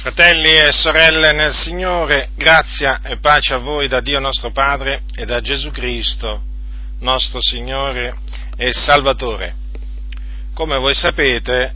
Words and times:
Fratelli 0.00 0.52
e 0.52 0.72
sorelle 0.72 1.32
nel 1.32 1.52
Signore, 1.52 2.30
grazia 2.34 3.02
e 3.02 3.18
pace 3.18 3.52
a 3.52 3.58
voi 3.58 3.86
da 3.86 4.00
Dio 4.00 4.18
nostro 4.18 4.50
Padre 4.50 5.02
e 5.14 5.26
da 5.26 5.42
Gesù 5.42 5.70
Cristo, 5.70 6.40
nostro 7.00 7.38
Signore 7.42 8.16
e 8.56 8.72
Salvatore. 8.72 9.54
Come 10.54 10.78
voi 10.78 10.94
sapete, 10.94 11.74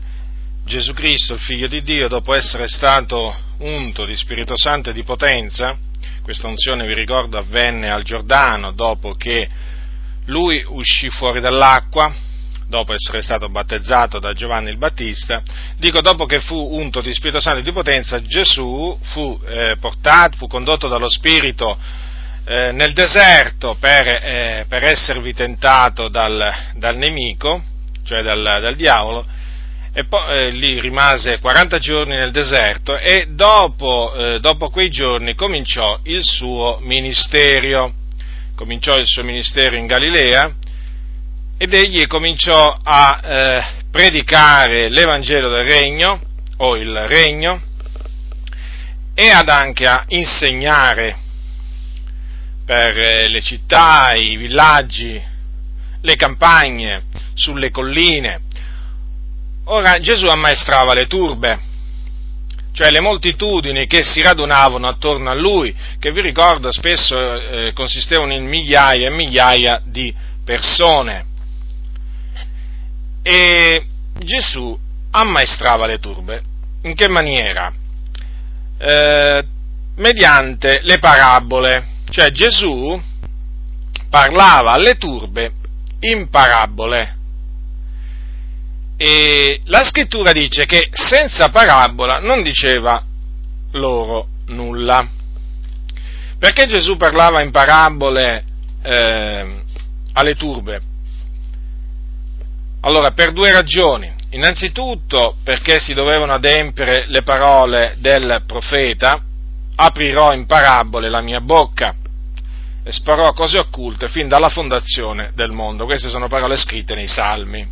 Gesù 0.64 0.94
Cristo, 0.94 1.34
il 1.34 1.40
Figlio 1.40 1.66
di 1.66 1.82
Dio, 1.82 2.08
dopo 2.08 2.32
essere 2.32 2.66
stato 2.66 3.36
unto 3.58 4.06
di 4.06 4.16
Spirito 4.16 4.54
Santo 4.56 4.88
e 4.88 4.94
di 4.94 5.02
potenza, 5.02 5.76
questa 6.22 6.46
unzione 6.46 6.86
vi 6.86 6.94
ricordo 6.94 7.36
avvenne 7.36 7.90
al 7.90 8.04
Giordano 8.04 8.72
dopo 8.72 9.12
che 9.12 9.46
lui 10.24 10.64
uscì 10.66 11.10
fuori 11.10 11.40
dall'acqua, 11.42 12.10
dopo 12.66 12.92
essere 12.92 13.20
stato 13.20 13.48
battezzato 13.48 14.18
da 14.18 14.32
Giovanni 14.32 14.70
il 14.70 14.78
Battista, 14.78 15.42
dico 15.76 16.00
dopo 16.00 16.26
che 16.26 16.40
fu 16.40 16.56
unto 16.56 17.00
di 17.00 17.12
Spirito 17.14 17.40
Santo 17.40 17.60
e 17.60 17.62
di 17.62 17.72
potenza, 17.72 18.22
Gesù 18.22 18.98
fu 19.02 19.40
eh, 19.46 19.76
portato, 19.78 20.36
fu 20.36 20.46
condotto 20.46 20.88
dallo 20.88 21.08
Spirito 21.08 21.78
eh, 22.46 22.72
nel 22.72 22.92
deserto 22.92 23.76
per, 23.78 24.06
eh, 24.06 24.64
per, 24.68 24.84
esservi 24.84 25.32
tentato 25.32 26.08
dal, 26.08 26.52
dal 26.74 26.96
nemico, 26.96 27.62
cioè 28.04 28.22
dal, 28.22 28.42
dal 28.42 28.74
diavolo, 28.74 29.26
e 29.92 30.06
poi 30.06 30.36
eh, 30.36 30.50
lì 30.50 30.80
rimase 30.80 31.38
40 31.38 31.78
giorni 31.78 32.16
nel 32.16 32.32
deserto 32.32 32.98
e 32.98 33.28
dopo, 33.30 34.12
eh, 34.14 34.40
dopo 34.40 34.68
quei 34.68 34.90
giorni 34.90 35.34
cominciò 35.34 35.98
il 36.04 36.22
suo 36.24 36.78
ministero. 36.82 37.92
Cominciò 38.56 38.96
il 38.98 39.06
suo 39.06 39.24
ministero 39.24 39.76
in 39.76 39.86
Galilea 39.86 40.54
ed 41.56 41.72
egli 41.72 42.06
cominciò 42.06 42.76
a 42.82 43.20
eh, 43.22 43.64
predicare 43.90 44.88
l'Evangelo 44.88 45.48
del 45.48 45.64
Regno, 45.64 46.20
o 46.56 46.76
il 46.76 46.94
Regno, 47.06 47.62
e 49.14 49.30
ad 49.30 49.48
anche 49.48 49.86
a 49.86 50.04
insegnare 50.08 51.16
per 52.66 52.98
eh, 52.98 53.28
le 53.28 53.40
città, 53.40 54.14
i 54.14 54.36
villaggi, 54.36 55.20
le 56.00 56.16
campagne, 56.16 57.04
sulle 57.34 57.70
colline. 57.70 58.40
Ora 59.66 59.98
Gesù 60.00 60.26
ammaestrava 60.26 60.92
le 60.92 61.06
turbe, 61.06 61.58
cioè 62.72 62.90
le 62.90 63.00
moltitudini 63.00 63.86
che 63.86 64.02
si 64.02 64.20
radunavano 64.20 64.88
attorno 64.88 65.30
a 65.30 65.34
lui, 65.34 65.74
che 66.00 66.10
vi 66.10 66.20
ricordo 66.20 66.72
spesso 66.72 67.16
eh, 67.16 67.72
consistevano 67.72 68.34
in 68.34 68.44
migliaia 68.44 69.06
e 69.06 69.10
migliaia 69.10 69.80
di 69.84 70.12
persone 70.44 71.32
e 73.26 73.86
Gesù 74.18 74.78
ammaestrava 75.10 75.86
le 75.86 75.98
turbe. 75.98 76.42
In 76.82 76.94
che 76.94 77.08
maniera? 77.08 77.72
Eh, 78.76 79.44
mediante 79.96 80.80
le 80.82 80.98
parabole, 80.98 81.86
cioè 82.10 82.30
Gesù 82.30 83.00
parlava 84.10 84.72
alle 84.72 84.96
turbe 84.98 85.52
in 86.00 86.28
parabole. 86.28 87.16
E 88.98 89.60
la 89.64 89.82
scrittura 89.82 90.32
dice 90.32 90.66
che 90.66 90.88
senza 90.92 91.48
parabola 91.48 92.18
non 92.18 92.42
diceva 92.42 93.02
loro 93.72 94.28
nulla. 94.48 95.08
Perché 96.38 96.66
Gesù 96.66 96.96
parlava 96.96 97.42
in 97.42 97.50
parabole 97.50 98.44
eh, 98.82 99.62
alle 100.12 100.34
turbe? 100.34 100.92
Allora, 102.84 103.12
per 103.12 103.32
due 103.32 103.50
ragioni. 103.50 104.12
Innanzitutto 104.30 105.36
perché 105.42 105.78
si 105.78 105.94
dovevano 105.94 106.34
adempiere 106.34 107.04
le 107.06 107.22
parole 107.22 107.96
del 107.98 108.42
profeta, 108.46 109.22
aprirò 109.76 110.32
in 110.32 110.44
parabole 110.44 111.08
la 111.08 111.20
mia 111.20 111.40
bocca 111.40 111.94
e 112.84 112.92
sparò 112.92 113.32
cose 113.32 113.58
occulte 113.58 114.08
fin 114.08 114.28
dalla 114.28 114.50
fondazione 114.50 115.30
del 115.34 115.52
mondo. 115.52 115.86
Queste 115.86 116.10
sono 116.10 116.28
parole 116.28 116.56
scritte 116.56 116.94
nei 116.94 117.06
Salmi. 117.06 117.66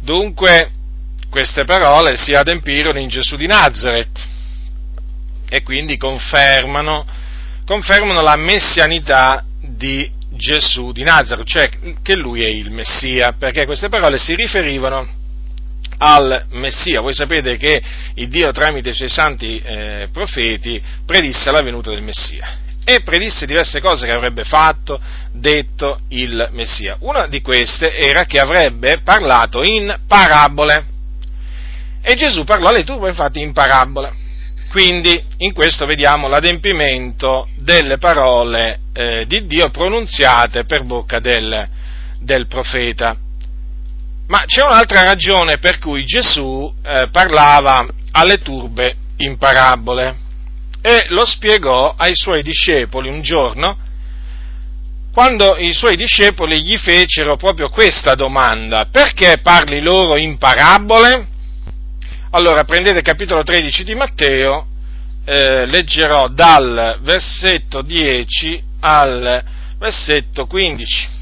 Dunque, 0.00 0.70
queste 1.28 1.64
parole 1.64 2.16
si 2.16 2.32
adempirono 2.32 2.98
in 2.98 3.08
Gesù 3.08 3.36
di 3.36 3.46
Nazareth 3.46 4.26
e 5.50 5.62
quindi 5.62 5.98
confermano, 5.98 7.04
confermano 7.66 8.22
la 8.22 8.36
messianità 8.36 9.44
di 9.60 10.10
Gesù 10.36 10.92
di 10.92 11.02
Nazareth, 11.02 11.46
cioè 11.46 11.68
che 12.02 12.14
lui 12.14 12.42
è 12.42 12.48
il 12.48 12.70
Messia, 12.70 13.32
perché 13.32 13.64
queste 13.66 13.88
parole 13.88 14.18
si 14.18 14.34
riferivano 14.34 15.24
al 15.98 16.46
Messia. 16.50 17.00
Voi 17.00 17.14
sapete 17.14 17.56
che 17.56 17.82
il 18.14 18.28
Dio 18.28 18.50
tramite 18.52 18.90
i 18.90 18.94
suoi 18.94 19.08
santi 19.08 19.60
eh, 19.60 20.08
profeti 20.12 20.80
predisse 21.04 21.50
la 21.50 21.62
venuta 21.62 21.90
del 21.90 22.02
Messia 22.02 22.64
e 22.88 23.00
predisse 23.02 23.46
diverse 23.46 23.80
cose 23.80 24.06
che 24.06 24.12
avrebbe 24.12 24.44
fatto, 24.44 25.00
detto 25.32 26.00
il 26.10 26.50
Messia. 26.52 26.96
Una 27.00 27.26
di 27.26 27.40
queste 27.40 27.96
era 27.96 28.24
che 28.24 28.38
avrebbe 28.38 29.00
parlato 29.02 29.64
in 29.64 30.02
parabole. 30.06 30.86
E 32.00 32.14
Gesù 32.14 32.44
parlò 32.44 32.68
alle 32.68 32.84
turbe 32.84 33.08
infatti 33.08 33.40
in 33.40 33.52
parabole. 33.52 34.24
Quindi 34.70 35.20
in 35.38 35.52
questo 35.52 35.84
vediamo 35.84 36.28
l'adempimento 36.28 37.48
delle 37.56 37.98
parole 37.98 38.80
eh, 38.96 39.26
di 39.26 39.46
Dio 39.46 39.68
pronunziate 39.68 40.64
per 40.64 40.84
bocca 40.84 41.20
del, 41.20 41.68
del, 42.18 42.46
profeta. 42.46 43.14
Ma 44.28 44.42
c'è 44.46 44.64
un'altra 44.64 45.02
ragione 45.02 45.58
per 45.58 45.78
cui 45.78 46.04
Gesù 46.04 46.72
eh, 46.82 47.08
parlava 47.12 47.86
alle 48.12 48.38
turbe 48.38 48.96
in 49.18 49.36
parabole 49.36 50.16
e 50.80 51.04
lo 51.10 51.26
spiegò 51.26 51.94
ai 51.96 52.14
suoi 52.14 52.42
discepoli 52.42 53.08
un 53.08 53.20
giorno 53.20 53.84
quando 55.12 55.56
i 55.56 55.72
suoi 55.72 55.96
discepoli 55.96 56.62
gli 56.62 56.76
fecero 56.76 57.36
proprio 57.36 57.70
questa 57.70 58.14
domanda, 58.14 58.88
perché 58.90 59.38
parli 59.40 59.80
loro 59.80 60.18
in 60.18 60.36
parabole? 60.36 61.26
Allora 62.32 62.64
prendete 62.64 63.00
capitolo 63.00 63.42
13 63.42 63.82
di 63.82 63.94
Matteo, 63.94 64.66
eh, 65.24 65.64
leggerò 65.64 66.28
dal 66.28 66.98
versetto 67.00 67.80
10 67.80 68.65
al 68.80 69.42
versetto 69.78 70.46
15. 70.46 71.14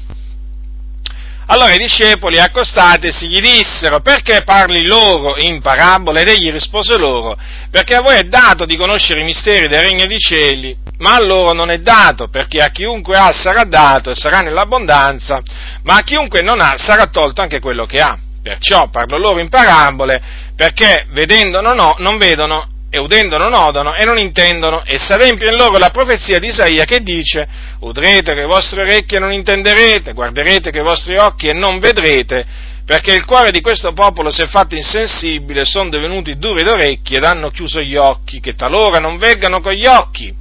Allora 1.47 1.73
i 1.73 1.77
discepoli 1.77 2.39
accostatisi 2.39 3.27
gli 3.27 3.39
dissero 3.39 3.99
perché 3.99 4.41
parli 4.43 4.83
loro 4.83 5.37
in 5.37 5.61
parabole 5.61 6.21
ed 6.21 6.29
egli 6.29 6.51
rispose 6.51 6.97
loro 6.97 7.37
perché 7.69 7.93
a 7.93 8.01
voi 8.01 8.15
è 8.15 8.23
dato 8.23 8.65
di 8.65 8.75
conoscere 8.75 9.21
i 9.21 9.25
misteri 9.25 9.67
del 9.67 9.83
regno 9.83 10.07
dei 10.07 10.17
cieli 10.17 10.75
ma 10.97 11.13
a 11.13 11.21
loro 11.21 11.53
non 11.53 11.69
è 11.69 11.77
dato 11.77 12.29
perché 12.29 12.63
a 12.63 12.69
chiunque 12.69 13.15
ha 13.15 13.31
sarà 13.31 13.63
dato 13.63 14.09
e 14.09 14.15
sarà 14.15 14.39
nell'abbondanza 14.39 15.39
ma 15.83 15.97
a 15.97 16.01
chiunque 16.01 16.41
non 16.41 16.61
ha 16.61 16.77
sarà 16.79 17.05
tolto 17.07 17.41
anche 17.41 17.59
quello 17.59 17.85
che 17.85 18.01
ha. 18.01 18.17
Perciò 18.41 18.89
parlo 18.89 19.17
loro 19.17 19.39
in 19.39 19.49
parabole 19.49 20.21
perché 20.55 21.05
vedendo 21.11 21.61
non, 21.61 21.77
ho, 21.77 21.95
non 21.99 22.17
vedono 22.17 22.67
e 22.95 22.99
udendo 22.99 23.37
non 23.37 23.53
odono 23.53 23.93
e 23.93 24.05
non 24.05 24.17
intendono 24.17 24.81
e 24.85 24.97
s'adempie 24.97 25.49
in 25.49 25.57
loro 25.57 25.77
la 25.77 25.89
profezia 25.89 26.39
di 26.39 26.47
Isaia 26.47 26.85
che 26.85 27.01
dice 27.01 27.45
udrete 27.79 28.33
che 28.33 28.41
i 28.41 28.45
vostri 28.45 28.79
orecchie 28.79 29.19
non 29.19 29.33
intenderete, 29.33 30.13
guarderete 30.13 30.71
che 30.71 30.79
i 30.79 30.83
vostri 30.83 31.17
occhi 31.17 31.47
e 31.47 31.53
non 31.53 31.79
vedrete 31.79 32.45
perché 32.85 33.13
il 33.13 33.25
cuore 33.25 33.51
di 33.51 33.59
questo 33.59 33.91
popolo 33.91 34.31
si 34.31 34.43
è 34.43 34.47
fatto 34.47 34.75
insensibile, 34.75 35.65
sono 35.65 35.89
divenuti 35.89 36.37
duri 36.37 36.63
d'orecchie 36.63 37.17
ed 37.17 37.23
hanno 37.23 37.49
chiuso 37.49 37.81
gli 37.81 37.95
occhi, 37.95 38.39
che 38.39 38.53
talora 38.53 38.99
non 38.99 39.17
veggano 39.17 39.59
con 39.59 39.73
gli 39.73 39.87
occhi 39.87 40.33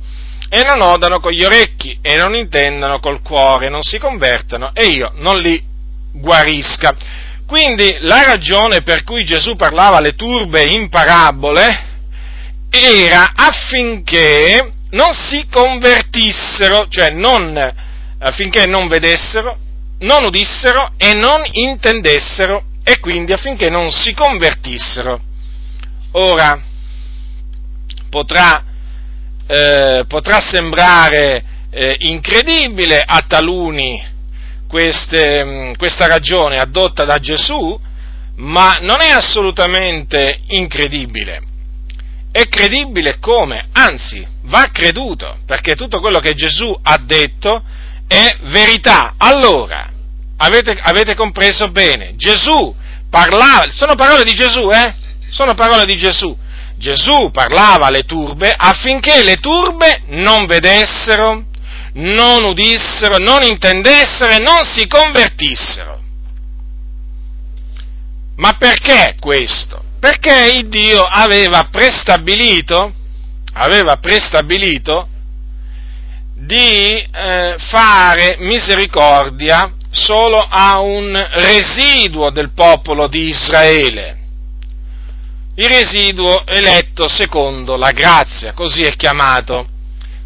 e 0.48 0.62
non 0.62 0.80
odano 0.80 1.20
con 1.20 1.32
gli 1.32 1.42
orecchi 1.42 1.98
e 2.02 2.16
non 2.16 2.36
intendano 2.36 3.00
col 3.00 3.22
cuore, 3.22 3.70
non 3.70 3.82
si 3.82 3.98
convertano 3.98 4.72
e 4.74 4.84
io 4.84 5.10
non 5.16 5.38
li 5.38 5.60
guarisca. 6.12 6.94
Quindi 7.46 7.96
la 8.00 8.24
ragione 8.24 8.82
per 8.82 9.04
cui 9.04 9.24
Gesù 9.24 9.56
parlava 9.56 9.96
alle 9.96 10.14
turbe 10.14 10.64
in 10.64 10.88
parabole 10.90 11.83
era 12.74 13.32
affinché 13.34 14.72
non 14.90 15.12
si 15.12 15.46
convertissero, 15.50 16.86
cioè 16.88 17.10
non, 17.10 17.56
affinché 18.18 18.66
non 18.66 18.88
vedessero, 18.88 19.58
non 20.00 20.24
udissero 20.24 20.92
e 20.96 21.14
non 21.14 21.42
intendessero 21.50 22.64
e 22.84 22.98
quindi 23.00 23.32
affinché 23.32 23.70
non 23.70 23.90
si 23.90 24.12
convertissero. 24.14 25.20
Ora, 26.12 26.60
potrà, 28.10 28.62
eh, 29.46 30.04
potrà 30.06 30.40
sembrare 30.40 31.44
eh, 31.70 31.96
incredibile 32.00 33.02
a 33.04 33.24
taluni 33.26 34.12
queste, 34.68 35.44
mm, 35.44 35.72
questa 35.76 36.06
ragione 36.06 36.58
addotta 36.58 37.04
da 37.04 37.18
Gesù, 37.18 37.78
ma 38.36 38.78
non 38.80 39.00
è 39.00 39.10
assolutamente 39.10 40.40
incredibile. 40.48 41.52
È 42.34 42.48
credibile 42.48 43.20
come? 43.20 43.68
Anzi, 43.70 44.26
va 44.46 44.68
creduto, 44.72 45.38
perché 45.46 45.76
tutto 45.76 46.00
quello 46.00 46.18
che 46.18 46.34
Gesù 46.34 46.76
ha 46.82 46.98
detto 46.98 47.62
è 48.08 48.38
verità. 48.46 49.14
Allora, 49.18 49.88
avete, 50.38 50.76
avete 50.82 51.14
compreso 51.14 51.70
bene? 51.70 52.16
Gesù 52.16 52.74
parlava, 53.08 53.70
sono 53.70 53.94
parole 53.94 54.24
di 54.24 54.34
Gesù, 54.34 54.68
eh? 54.68 54.94
Sono 55.30 55.54
parole 55.54 55.84
di 55.84 55.96
Gesù. 55.96 56.36
Gesù 56.76 57.30
parlava 57.30 57.86
alle 57.86 58.02
turbe 58.02 58.52
affinché 58.52 59.22
le 59.22 59.36
turbe 59.36 60.02
non 60.06 60.46
vedessero, 60.46 61.44
non 61.92 62.42
udissero, 62.42 63.16
non 63.18 63.44
intendessero 63.44 64.32
e 64.32 64.38
non 64.38 64.64
si 64.64 64.88
convertissero. 64.88 66.00
Ma 68.38 68.56
perché 68.58 69.14
questo? 69.20 69.83
Perché 70.04 70.58
il 70.58 70.68
Dio 70.68 71.02
aveva 71.02 71.68
prestabilito, 71.70 72.92
aveva 73.54 73.96
prestabilito 73.96 75.08
di 76.34 76.98
eh, 76.98 77.54
fare 77.56 78.36
misericordia 78.40 79.72
solo 79.90 80.46
a 80.46 80.78
un 80.80 81.18
residuo 81.36 82.28
del 82.28 82.52
popolo 82.52 83.08
di 83.08 83.28
Israele, 83.28 84.18
il 85.54 85.68
residuo 85.68 86.44
eletto 86.48 87.08
secondo 87.08 87.76
la 87.76 87.92
grazia, 87.92 88.52
così 88.52 88.82
è 88.82 88.94
chiamato. 88.96 89.66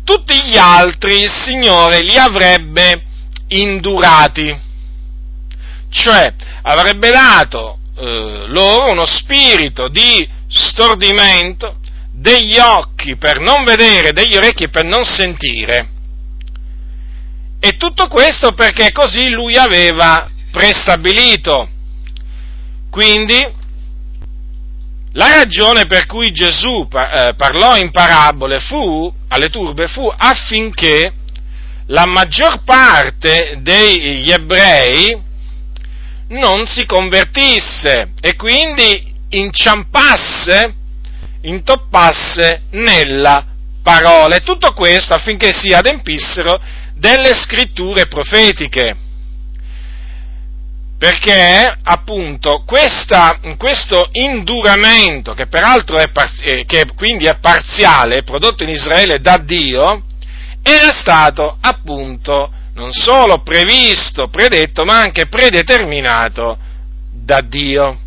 Tutti 0.02 0.42
gli 0.42 0.56
altri 0.56 1.22
il 1.22 1.30
Signore 1.30 2.02
li 2.02 2.18
avrebbe 2.18 3.04
indurati, 3.46 4.60
cioè 5.88 6.34
avrebbe 6.62 7.12
dato 7.12 7.77
eh, 7.98 8.44
loro 8.46 8.92
uno 8.92 9.04
spirito 9.04 9.88
di 9.88 10.28
stordimento, 10.48 11.76
degli 12.12 12.58
occhi 12.58 13.16
per 13.16 13.38
non 13.38 13.64
vedere, 13.64 14.12
degli 14.12 14.36
orecchi 14.36 14.68
per 14.68 14.84
non 14.84 15.04
sentire, 15.04 15.88
e 17.60 17.76
tutto 17.76 18.06
questo 18.06 18.52
perché 18.52 18.92
così 18.92 19.30
lui 19.30 19.56
aveva 19.56 20.30
prestabilito. 20.50 21.68
Quindi 22.90 23.56
la 25.12 25.34
ragione 25.34 25.86
per 25.86 26.06
cui 26.06 26.30
Gesù 26.30 26.86
eh, 26.90 27.34
parlò 27.36 27.76
in 27.76 27.90
parabole 27.90 28.60
fu, 28.60 29.12
alle 29.28 29.48
turbe 29.48 29.88
fu 29.88 30.10
affinché 30.16 31.12
la 31.86 32.06
maggior 32.06 32.62
parte 32.62 33.58
degli 33.60 34.30
ebrei 34.30 35.26
non 36.28 36.66
si 36.66 36.84
convertisse 36.84 38.12
e 38.20 38.36
quindi 38.36 39.14
inciampasse, 39.30 40.74
intoppasse 41.42 42.62
nella 42.70 43.46
parola. 43.82 44.36
E 44.36 44.42
tutto 44.42 44.72
questo 44.72 45.14
affinché 45.14 45.52
si 45.52 45.72
adempissero 45.72 46.60
delle 46.94 47.34
scritture 47.34 48.06
profetiche. 48.06 48.96
Perché 50.98 51.76
appunto 51.84 52.64
questa, 52.66 53.38
questo 53.56 54.08
induramento, 54.12 55.32
che 55.32 55.46
peraltro 55.46 55.98
è, 55.98 56.10
eh, 56.42 56.64
che 56.64 56.86
quindi 56.96 57.26
è 57.26 57.38
parziale, 57.38 58.24
prodotto 58.24 58.64
in 58.64 58.70
Israele 58.70 59.20
da 59.20 59.38
Dio, 59.38 60.02
era 60.60 60.92
stato 60.92 61.56
appunto 61.60 62.52
non 62.78 62.92
solo 62.92 63.42
previsto, 63.42 64.28
predetto, 64.28 64.84
ma 64.84 65.00
anche 65.00 65.26
predeterminato 65.26 66.56
da 67.12 67.40
Dio. 67.40 67.98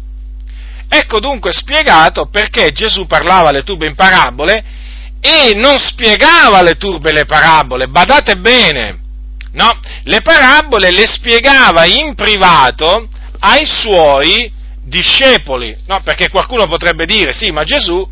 Ecco 0.88 1.20
dunque 1.20 1.52
spiegato 1.52 2.28
perché 2.28 2.72
Gesù 2.72 3.06
parlava 3.06 3.50
alle 3.50 3.64
tube 3.64 3.88
in 3.88 3.96
parabole 3.96 4.64
e 5.20 5.54
non 5.56 5.78
spiegava 5.78 6.60
alle 6.60 6.76
turbe 6.76 7.12
le 7.12 7.26
parabole, 7.26 7.88
badate 7.88 8.38
bene, 8.38 9.00
no? 9.52 9.78
Le 10.04 10.22
parabole 10.22 10.90
le 10.92 11.06
spiegava 11.06 11.84
in 11.86 12.16
privato 12.16 13.10
ai 13.40 13.66
suoi 13.66 14.52
discepoli, 14.84 15.78
no? 15.88 16.00
Perché 16.02 16.30
qualcuno 16.30 16.66
potrebbe 16.66 17.06
dire, 17.06 17.34
sì, 17.34 17.52
ma 17.52 17.66
Gesù 17.66 18.08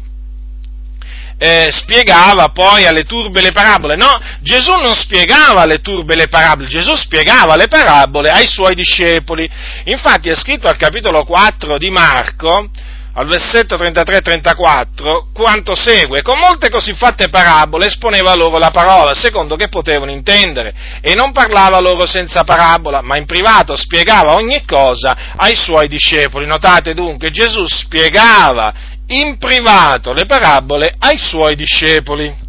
eh, 1.39 1.69
spiegava 1.71 2.49
poi 2.49 2.85
alle 2.85 3.05
turbe 3.05 3.41
le 3.41 3.51
parabole. 3.51 3.95
No, 3.95 4.19
Gesù 4.41 4.73
non 4.75 4.93
spiegava 4.93 5.61
alle 5.61 5.79
turbe 5.79 6.15
le 6.15 6.27
parabole, 6.27 6.67
Gesù 6.67 6.95
spiegava 6.95 7.55
le 7.55 7.67
parabole 7.67 8.29
ai 8.29 8.47
suoi 8.47 8.75
discepoli. 8.75 9.49
Infatti 9.85 10.29
è 10.29 10.35
scritto 10.35 10.67
al 10.67 10.75
capitolo 10.75 11.23
4 11.23 11.77
di 11.77 11.89
Marco, 11.89 12.69
al 13.13 13.25
versetto 13.25 13.75
33-34 13.75 15.31
quanto 15.33 15.75
segue, 15.75 16.21
con 16.21 16.37
molte 16.37 16.69
così 16.69 16.93
fatte 16.93 17.29
parabole 17.29 17.87
esponeva 17.87 18.35
loro 18.35 18.57
la 18.57 18.69
parola, 18.69 19.13
secondo 19.13 19.55
che 19.55 19.69
potevano 19.69 20.11
intendere, 20.11 20.73
e 21.01 21.15
non 21.15 21.31
parlava 21.31 21.79
loro 21.79 22.05
senza 22.05 22.43
parabola, 22.43 23.01
ma 23.01 23.17
in 23.17 23.25
privato 23.25 23.75
spiegava 23.77 24.33
ogni 24.33 24.63
cosa 24.65 25.33
ai 25.37 25.55
suoi 25.55 25.87
discepoli. 25.87 26.45
Notate 26.45 26.93
dunque, 26.93 27.31
Gesù 27.31 27.65
spiegava 27.65 28.97
in 29.09 29.37
privato 29.37 30.11
le 30.11 30.25
parabole 30.25 30.93
ai 30.97 31.17
suoi 31.17 31.55
discepoli 31.55 32.47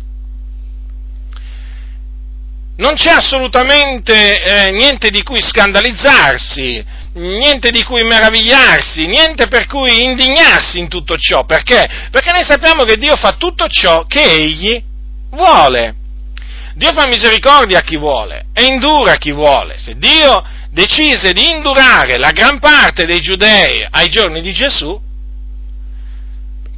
non 2.81 2.95
c'è 2.95 3.11
assolutamente 3.11 4.43
eh, 4.43 4.71
niente 4.71 5.11
di 5.11 5.23
cui 5.23 5.41
scandalizzarsi, 5.43 6.83
niente 7.13 7.71
di 7.71 7.85
cui 7.85 8.03
meravigliarsi, 8.03 9.07
niente 9.07 9.49
per 9.49 9.67
cui 9.67 10.03
indignarsi 10.03 10.79
in 10.79 10.89
tutto 10.89 11.17
ciò. 11.17 11.45
Perché? 11.45 12.09
Perché 12.11 12.33
noi 12.33 12.43
sappiamo 12.43 12.85
che 12.85 12.97
Dio 12.97 13.17
fa 13.17 13.35
tutto 13.35 13.69
ciò 13.69 14.07
che 14.07 14.23
Egli 14.23 14.83
vuole. 15.31 15.95
Dio 16.75 16.93
fa 16.95 17.07
misericordia 17.07 17.81
a 17.81 17.83
chi 17.83 17.99
vuole 17.99 18.47
e 18.55 18.65
indura 18.65 19.13
a 19.13 19.19
chi 19.19 19.33
vuole. 19.33 19.77
Se 19.77 19.99
Dio 19.99 20.43
decise 20.71 21.35
di 21.35 21.51
indurare 21.51 22.17
la 22.17 22.31
gran 22.31 22.59
parte 22.59 23.05
dei 23.05 23.21
giudei 23.21 23.87
ai 23.91 24.09
giorni 24.09 24.41
di 24.41 24.55
Gesù, 24.55 24.99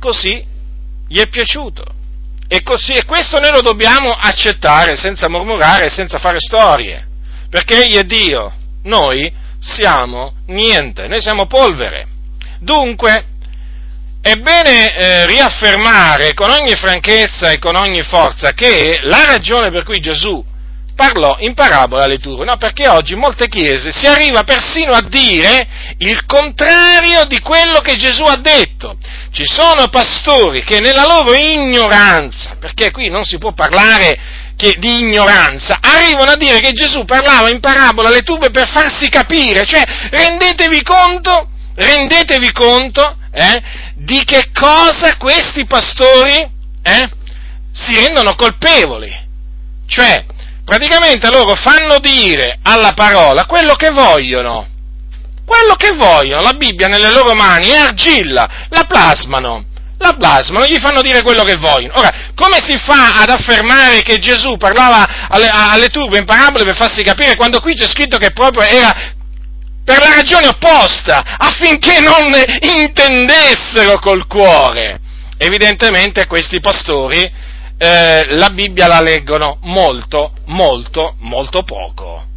così 0.02 0.44
gli 1.06 1.20
è 1.20 1.28
piaciuto. 1.28 1.84
E, 2.48 2.62
così, 2.62 2.92
e 2.92 3.04
questo 3.04 3.38
noi 3.38 3.52
lo 3.52 3.62
dobbiamo 3.62 4.10
accettare 4.10 4.96
senza 4.96 5.28
mormorare 5.28 5.88
senza 5.88 6.18
fare 6.18 6.38
storie, 6.38 7.06
perché 7.48 7.84
Egli 7.84 7.96
è 7.96 8.02
Dio, 8.02 8.52
noi 8.82 9.32
siamo 9.58 10.34
niente, 10.48 11.06
noi 11.06 11.20
siamo 11.20 11.46
polvere. 11.46 12.06
Dunque, 12.58 13.26
è 14.20 14.34
bene 14.34 14.94
eh, 14.94 15.26
riaffermare 15.26 16.34
con 16.34 16.50
ogni 16.50 16.74
franchezza 16.74 17.50
e 17.50 17.58
con 17.58 17.74
ogni 17.76 18.02
forza 18.02 18.52
che 18.52 18.98
la 19.02 19.24
ragione 19.24 19.70
per 19.70 19.84
cui 19.84 20.00
Gesù 20.00 20.44
parlò 20.94 21.36
in 21.40 21.54
parabola 21.54 22.04
alle 22.04 22.18
turbe, 22.18 22.44
no? 22.44 22.56
Perché 22.56 22.86
oggi 22.88 23.14
in 23.14 23.18
molte 23.18 23.48
chiese 23.48 23.92
si 23.92 24.06
arriva 24.06 24.42
persino 24.42 24.92
a 24.92 25.02
dire 25.02 25.66
il 25.98 26.24
contrario 26.26 27.24
di 27.24 27.40
quello 27.40 27.80
che 27.80 27.96
Gesù 27.96 28.24
ha 28.24 28.36
detto. 28.36 28.96
Ci 29.32 29.44
sono 29.46 29.88
pastori 29.88 30.62
che 30.62 30.80
nella 30.80 31.06
loro 31.06 31.32
ignoranza, 31.32 32.56
perché 32.60 32.90
qui 32.90 33.08
non 33.08 33.24
si 33.24 33.38
può 33.38 33.52
parlare 33.52 34.18
che, 34.56 34.74
di 34.78 35.00
ignoranza, 35.00 35.78
arrivano 35.80 36.32
a 36.32 36.36
dire 36.36 36.60
che 36.60 36.72
Gesù 36.72 37.06
parlava 37.06 37.48
in 37.48 37.58
parabola 37.58 38.08
alle 38.08 38.20
turbe 38.20 38.50
per 38.50 38.68
farsi 38.68 39.08
capire, 39.08 39.64
cioè 39.64 39.82
rendetevi 40.10 40.82
conto, 40.82 41.48
rendetevi 41.74 42.52
conto 42.52 43.16
eh, 43.32 43.62
di 43.94 44.22
che 44.24 44.50
cosa 44.52 45.16
questi 45.16 45.64
pastori 45.64 46.36
eh, 46.82 47.10
si 47.72 47.94
rendono 47.94 48.34
colpevoli. 48.34 49.10
Cioè, 49.86 50.26
praticamente 50.62 51.30
loro 51.30 51.54
fanno 51.54 51.98
dire 52.00 52.58
alla 52.62 52.92
parola 52.92 53.46
quello 53.46 53.76
che 53.76 53.88
vogliono, 53.88 54.66
quello 55.44 55.74
che 55.74 55.94
vogliono, 55.94 56.42
la 56.42 56.52
Bibbia 56.52 56.88
nelle 56.88 57.10
loro 57.10 57.34
mani 57.34 57.68
è 57.68 57.76
argilla, 57.76 58.66
la 58.68 58.84
plasmano, 58.84 59.64
la 59.98 60.14
plasmano, 60.14 60.66
gli 60.66 60.78
fanno 60.78 61.02
dire 61.02 61.22
quello 61.22 61.44
che 61.44 61.56
vogliono. 61.56 61.98
Ora, 61.98 62.12
come 62.34 62.58
si 62.60 62.76
fa 62.78 63.20
ad 63.20 63.30
affermare 63.30 64.02
che 64.02 64.18
Gesù 64.18 64.56
parlava 64.56 65.28
alle, 65.28 65.48
alle 65.48 65.88
turbe 65.88 66.18
in 66.18 66.24
parabole 66.24 66.64
per 66.64 66.76
farsi 66.76 67.02
capire 67.02 67.36
quando 67.36 67.60
qui 67.60 67.74
c'è 67.74 67.88
scritto 67.88 68.18
che 68.18 68.32
proprio 68.32 68.62
era 68.62 69.20
per 69.84 69.98
la 69.98 70.14
ragione 70.14 70.46
opposta, 70.46 71.36
affinché 71.38 71.98
non 71.98 72.32
intendessero 72.78 73.98
col 73.98 74.26
cuore? 74.28 75.00
Evidentemente 75.36 76.26
questi 76.26 76.60
pastori 76.60 77.20
eh, 77.78 78.26
la 78.36 78.50
Bibbia 78.50 78.86
la 78.86 79.00
leggono 79.00 79.58
molto, 79.62 80.34
molto, 80.46 81.16
molto 81.18 81.64
poco. 81.64 82.30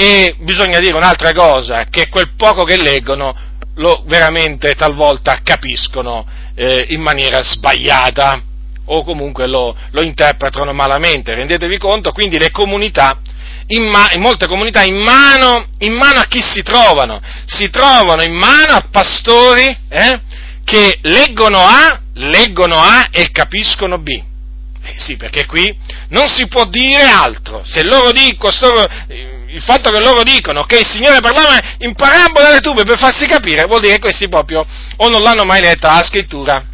E 0.00 0.36
bisogna 0.38 0.78
dire 0.78 0.96
un'altra 0.96 1.32
cosa, 1.32 1.86
che 1.90 2.06
quel 2.06 2.34
poco 2.36 2.62
che 2.62 2.80
leggono 2.80 3.34
lo 3.74 4.04
veramente 4.06 4.76
talvolta 4.76 5.40
capiscono 5.42 6.24
eh, 6.54 6.86
in 6.90 7.00
maniera 7.00 7.42
sbagliata 7.42 8.40
o 8.84 9.02
comunque 9.02 9.48
lo, 9.48 9.76
lo, 9.90 10.02
interpretano 10.04 10.72
malamente. 10.72 11.34
Rendetevi 11.34 11.78
conto, 11.78 12.12
quindi 12.12 12.38
le 12.38 12.52
comunità, 12.52 13.18
in, 13.66 13.90
ma, 13.90 14.06
in 14.12 14.20
molte 14.20 14.46
comunità, 14.46 14.84
in 14.84 14.98
mano, 14.98 15.66
in 15.78 15.94
mano, 15.94 16.20
a 16.20 16.26
chi 16.26 16.42
si 16.42 16.62
trovano? 16.62 17.20
Si 17.46 17.68
trovano 17.68 18.22
in 18.22 18.34
mano 18.34 18.74
a 18.74 18.86
pastori 18.88 19.76
eh, 19.88 20.20
che 20.62 20.96
leggono 21.02 21.58
A, 21.58 22.00
leggono 22.14 22.76
A 22.76 23.08
e 23.10 23.32
capiscono 23.32 23.98
B. 23.98 24.27
Eh 24.88 24.94
sì, 24.96 25.16
perché 25.16 25.44
qui 25.44 25.76
non 26.08 26.28
si 26.28 26.48
può 26.48 26.64
dire 26.64 27.02
altro. 27.02 27.62
Se 27.62 27.82
loro 27.84 28.10
dicono, 28.10 28.54
il 29.50 29.62
fatto 29.62 29.90
che 29.90 30.00
loro 30.00 30.22
dicono 30.22 30.64
che 30.64 30.78
il 30.78 30.86
Signore 30.86 31.20
parlava 31.20 31.58
in 31.78 31.94
parabola 31.94 32.48
alle 32.48 32.60
tube 32.60 32.84
per 32.84 32.98
farsi 32.98 33.26
capire, 33.26 33.64
vuol 33.64 33.80
dire 33.80 33.94
che 33.94 34.00
questi 34.00 34.28
proprio 34.28 34.66
o 34.96 35.08
non 35.08 35.22
l'hanno 35.22 35.44
mai 35.44 35.60
letta 35.60 35.92
la 35.92 36.02
scrittura, 36.02 36.64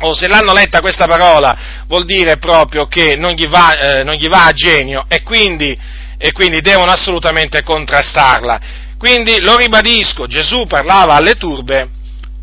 o 0.00 0.14
se 0.14 0.26
l'hanno 0.26 0.54
letta 0.54 0.80
questa 0.80 1.06
parola, 1.06 1.84
vuol 1.86 2.06
dire 2.06 2.38
proprio 2.38 2.86
che 2.86 3.16
non 3.16 3.32
gli 3.32 3.46
va, 3.46 3.74
eh, 3.74 4.04
non 4.04 4.14
gli 4.14 4.28
va 4.28 4.46
a 4.46 4.52
genio 4.52 5.04
e 5.06 5.22
quindi, 5.22 5.78
e 6.16 6.32
quindi 6.32 6.60
devono 6.60 6.90
assolutamente 6.90 7.62
contrastarla. 7.62 8.60
Quindi 8.96 9.38
lo 9.40 9.56
ribadisco, 9.56 10.26
Gesù 10.26 10.66
parlava 10.66 11.14
alle 11.14 11.34
turbe 11.34 11.88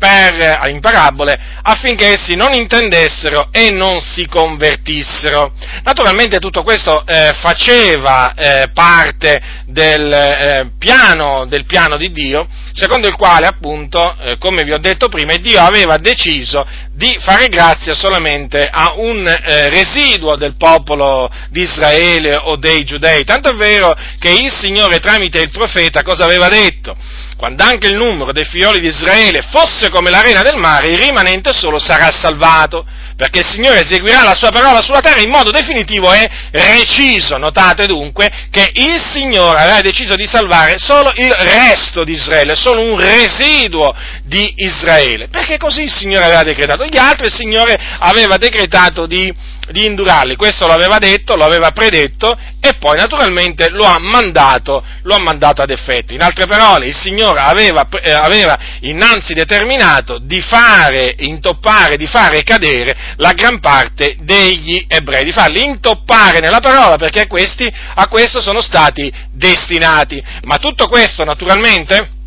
per, 0.02 0.68
in 0.68 0.80
parabole 0.80 1.38
affinché 1.62 2.14
essi 2.14 2.34
non 2.34 2.52
intendessero 2.54 3.50
e 3.52 3.70
non 3.70 4.00
si 4.00 4.26
convertissero. 4.26 5.52
Naturalmente 5.84 6.40
tutto 6.40 6.64
questo 6.64 7.06
eh, 7.06 7.30
faceva 7.40 8.34
eh, 8.34 8.70
parte 8.74 9.40
del, 9.66 10.12
eh, 10.12 10.70
piano, 10.76 11.46
del, 11.46 11.64
piano, 11.66 11.96
di 11.96 12.10
Dio, 12.10 12.48
secondo 12.72 13.06
il 13.06 13.14
quale 13.14 13.46
appunto, 13.46 14.12
eh, 14.22 14.38
come 14.38 14.64
vi 14.64 14.72
ho 14.72 14.78
detto 14.78 15.06
prima, 15.06 15.36
Dio 15.36 15.60
aveva 15.60 15.98
deciso 15.98 16.66
di 16.92 17.16
fare 17.20 17.46
grazia 17.46 17.94
solamente 17.94 18.68
a 18.68 18.94
un 18.96 19.24
eh, 19.24 19.68
residuo 19.68 20.34
del 20.34 20.56
popolo 20.56 21.30
di 21.50 21.62
Israele 21.62 22.34
o 22.34 22.56
dei 22.56 22.82
giudei, 22.82 23.22
tanto 23.22 23.50
è 23.50 23.54
vero 23.54 23.96
che 24.18 24.30
il 24.30 24.50
Signore 24.50 24.98
tramite 24.98 25.38
il 25.38 25.50
profeta 25.50 26.02
cosa 26.02 26.24
aveva 26.24 26.48
detto? 26.48 26.96
Quando 27.42 27.64
anche 27.64 27.88
il 27.88 27.96
numero 27.96 28.30
dei 28.30 28.44
figlioli 28.44 28.78
di 28.78 28.86
Israele 28.86 29.42
fosse 29.50 29.90
come 29.90 30.10
l'arena 30.10 30.42
del 30.42 30.54
mare, 30.54 30.90
il 30.90 30.96
rimanente 30.96 31.52
solo 31.52 31.80
sarà 31.80 32.08
salvato, 32.12 32.86
perché 33.16 33.40
il 33.40 33.44
Signore 33.44 33.80
eseguirà 33.80 34.22
la 34.22 34.34
sua 34.34 34.50
parola 34.50 34.80
sulla 34.80 35.00
terra 35.00 35.18
in 35.18 35.28
modo 35.28 35.50
definitivo 35.50 36.12
e 36.12 36.30
reciso. 36.52 37.36
Notate 37.38 37.86
dunque 37.86 38.30
che 38.48 38.70
il 38.72 39.02
Signore 39.12 39.58
aveva 39.58 39.80
deciso 39.80 40.14
di 40.14 40.24
salvare 40.24 40.78
solo 40.78 41.12
il 41.16 41.32
resto 41.32 42.04
di 42.04 42.12
Israele, 42.12 42.54
solo 42.54 42.80
un 42.80 42.96
residuo 42.96 43.92
di 44.22 44.52
Israele, 44.58 45.26
perché 45.26 45.58
così 45.58 45.82
il 45.82 45.92
Signore 45.92 46.26
aveva 46.26 46.44
decretato. 46.44 46.86
Gli 46.86 46.96
altri 46.96 47.26
il 47.26 47.32
Signore 47.32 47.76
aveva 47.98 48.36
decretato 48.36 49.06
di 49.06 49.34
di 49.70 49.86
indurarli, 49.86 50.36
questo 50.36 50.66
lo 50.66 50.72
aveva 50.72 50.98
detto, 50.98 51.36
lo 51.36 51.44
aveva 51.44 51.70
predetto 51.70 52.36
e 52.60 52.72
poi 52.78 52.96
naturalmente 52.96 53.68
lo 53.70 53.84
ha 53.84 53.98
mandato, 53.98 54.84
lo 55.02 55.14
ha 55.14 55.20
mandato 55.20 55.62
ad 55.62 55.70
effetto. 55.70 56.12
In 56.12 56.22
altre 56.22 56.46
parole, 56.46 56.86
il 56.86 56.96
Signore 56.96 57.40
aveva, 57.40 57.86
eh, 58.02 58.10
aveva 58.10 58.58
innanzi 58.80 59.34
determinato 59.34 60.18
di 60.18 60.40
fare 60.40 61.14
intoppare, 61.18 61.96
di 61.96 62.06
fare 62.06 62.42
cadere 62.42 63.14
la 63.16 63.32
gran 63.32 63.60
parte 63.60 64.16
degli 64.20 64.84
ebrei, 64.88 65.24
di 65.24 65.32
farli 65.32 65.62
intoppare 65.62 66.40
nella 66.40 66.60
parola 66.60 66.96
perché 66.96 67.26
questi, 67.26 67.70
a 67.94 68.08
questo 68.08 68.40
sono 68.40 68.60
stati 68.60 69.12
destinati. 69.30 70.22
Ma 70.42 70.56
tutto 70.56 70.88
questo 70.88 71.24
naturalmente 71.24 72.20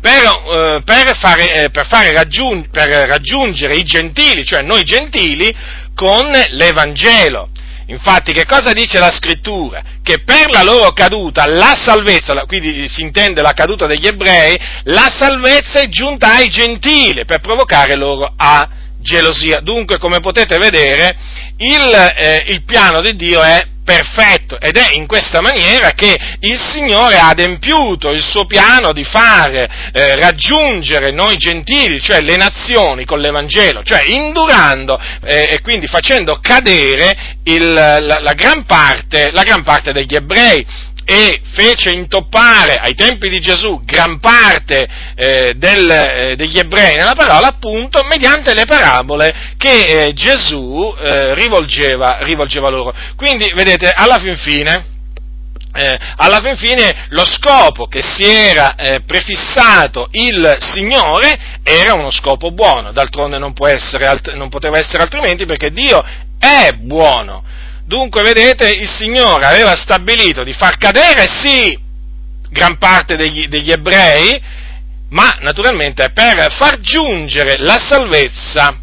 per, 0.00 0.22
eh, 0.22 0.82
per, 0.84 1.16
fare, 1.16 1.64
eh, 1.64 1.70
per, 1.70 1.86
fare 1.86 2.12
raggiung- 2.12 2.68
per 2.70 2.88
raggiungere 2.88 3.74
i 3.76 3.82
gentili, 3.82 4.44
cioè 4.44 4.62
noi 4.62 4.82
gentili, 4.82 5.54
con 5.98 6.30
l'Evangelo. 6.50 7.48
Infatti, 7.86 8.32
che 8.32 8.44
cosa 8.44 8.72
dice 8.72 9.00
la 9.00 9.10
scrittura? 9.10 9.82
Che 10.00 10.22
per 10.22 10.50
la 10.50 10.62
loro 10.62 10.92
caduta, 10.92 11.46
la 11.46 11.74
salvezza, 11.74 12.34
quindi 12.46 12.86
si 12.86 13.02
intende 13.02 13.42
la 13.42 13.52
caduta 13.52 13.86
degli 13.86 14.06
ebrei, 14.06 14.56
la 14.84 15.10
salvezza 15.10 15.80
è 15.80 15.88
giunta 15.88 16.34
ai 16.34 16.48
gentili 16.50 17.24
per 17.24 17.40
provocare 17.40 17.96
loro 17.96 18.32
a 18.36 18.68
gelosia. 19.00 19.58
Dunque, 19.60 19.98
come 19.98 20.20
potete 20.20 20.56
vedere, 20.58 21.16
il, 21.56 22.14
eh, 22.16 22.44
il 22.48 22.62
piano 22.62 23.00
di 23.00 23.16
Dio 23.16 23.42
è 23.42 23.64
perfetto. 23.88 24.60
Ed 24.60 24.76
è 24.76 24.90
in 24.92 25.06
questa 25.06 25.40
maniera 25.40 25.92
che 25.92 26.14
il 26.40 26.60
Signore 26.60 27.16
ha 27.16 27.28
adempiuto 27.28 28.10
il 28.10 28.22
suo 28.22 28.44
piano 28.44 28.92
di 28.92 29.02
fare 29.02 29.66
eh, 29.92 30.14
raggiungere 30.16 31.10
noi 31.10 31.38
gentili, 31.38 31.98
cioè 31.98 32.20
le 32.20 32.36
nazioni 32.36 33.06
con 33.06 33.18
l'Evangelo, 33.18 33.82
cioè 33.82 34.02
indurando 34.04 35.00
eh, 35.24 35.48
e 35.52 35.60
quindi 35.62 35.86
facendo 35.86 36.38
cadere 36.42 37.36
il, 37.44 37.72
la, 37.72 38.20
la, 38.20 38.34
gran 38.34 38.66
parte, 38.66 39.30
la 39.32 39.42
gran 39.42 39.62
parte 39.62 39.92
degli 39.92 40.14
ebrei 40.14 40.66
e 41.10 41.40
fece 41.54 41.90
intoppare 41.90 42.74
ai 42.74 42.92
tempi 42.92 43.30
di 43.30 43.40
Gesù 43.40 43.80
gran 43.82 44.20
parte 44.20 44.86
eh, 45.14 45.54
del, 45.56 45.90
eh, 45.90 46.36
degli 46.36 46.58
ebrei 46.58 46.96
nella 46.96 47.14
parola 47.14 47.46
appunto 47.46 48.04
mediante 48.04 48.52
le 48.52 48.66
parabole 48.66 49.54
che 49.56 49.86
eh, 49.86 50.12
Gesù 50.12 50.94
eh, 50.98 51.34
rivolgeva, 51.34 52.18
rivolgeva, 52.20 52.68
loro. 52.68 52.94
Quindi 53.16 53.50
vedete, 53.54 53.90
alla 53.90 54.18
fin 54.18 54.36
fine, 54.36 54.84
eh, 55.72 55.98
alla 56.16 56.40
fin 56.42 56.58
fine 56.58 57.06
lo 57.08 57.24
scopo 57.24 57.86
che 57.86 58.02
si 58.02 58.24
era 58.24 58.74
eh, 58.74 59.00
prefissato 59.06 60.08
il 60.10 60.58
Signore 60.58 61.38
era 61.62 61.94
uno 61.94 62.10
scopo 62.10 62.50
buono, 62.50 62.92
d'altronde 62.92 63.38
non, 63.38 63.54
alt- 63.58 64.34
non 64.34 64.50
poteva 64.50 64.76
essere 64.76 65.04
altrimenti 65.04 65.46
perché 65.46 65.70
Dio 65.70 66.04
è 66.38 66.72
buono 66.74 67.56
Dunque, 67.88 68.20
vedete, 68.20 68.68
il 68.68 68.86
Signore 68.86 69.46
aveva 69.46 69.74
stabilito 69.74 70.44
di 70.44 70.52
far 70.52 70.76
cadere, 70.76 71.26
sì, 71.26 71.74
gran 72.50 72.76
parte 72.76 73.16
degli, 73.16 73.48
degli 73.48 73.70
ebrei, 73.70 74.38
ma 75.08 75.38
naturalmente 75.40 76.10
per 76.10 76.52
far 76.52 76.80
giungere 76.80 77.56
la 77.56 77.78
salvezza 77.78 78.78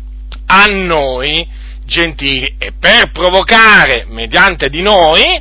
a 0.48 0.66
noi 0.66 1.48
gentili 1.86 2.56
e 2.58 2.72
per 2.80 3.12
provocare 3.12 4.06
mediante 4.08 4.70
di 4.70 4.82
noi 4.82 5.40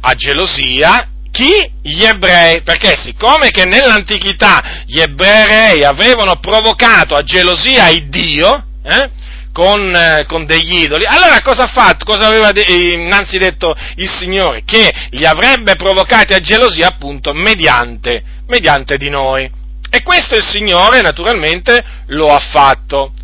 a 0.00 0.14
gelosia 0.14 1.06
chi? 1.30 1.52
Gli 1.82 2.02
ebrei, 2.02 2.62
perché 2.62 2.96
siccome 2.96 3.50
che 3.50 3.66
nell'antichità 3.66 4.84
gli 4.86 5.00
ebrei 5.00 5.84
avevano 5.84 6.36
provocato 6.36 7.14
a 7.14 7.22
gelosia 7.22 7.90
il 7.90 8.08
Dio, 8.08 8.64
eh, 8.82 9.10
con, 9.56 9.90
eh, 9.96 10.26
con, 10.28 10.44
degli 10.44 10.82
idoli, 10.82 11.06
allora 11.06 11.40
cosa 11.40 11.62
ha 11.62 11.72
fatto? 11.72 12.04
Cosa 12.04 12.26
aveva 12.26 12.52
de- 12.52 12.64
eh, 12.64 12.92
innanzi 12.92 13.38
detto 13.38 13.74
il 13.94 14.06
Signore? 14.06 14.64
Che 14.66 14.92
li 15.12 15.24
avrebbe 15.24 15.76
provocati 15.76 16.34
a 16.34 16.40
gelosia 16.40 16.88
appunto 16.88 17.32
mediante, 17.32 18.22
mediante 18.48 18.98
di 18.98 19.08
noi. 19.08 19.50
E 19.88 20.02
questo 20.02 20.34
il 20.34 20.44
Signore 20.44 21.00
naturalmente 21.00 21.82
lo 22.08 22.34
ha 22.34 22.38
fatto. 22.38 23.14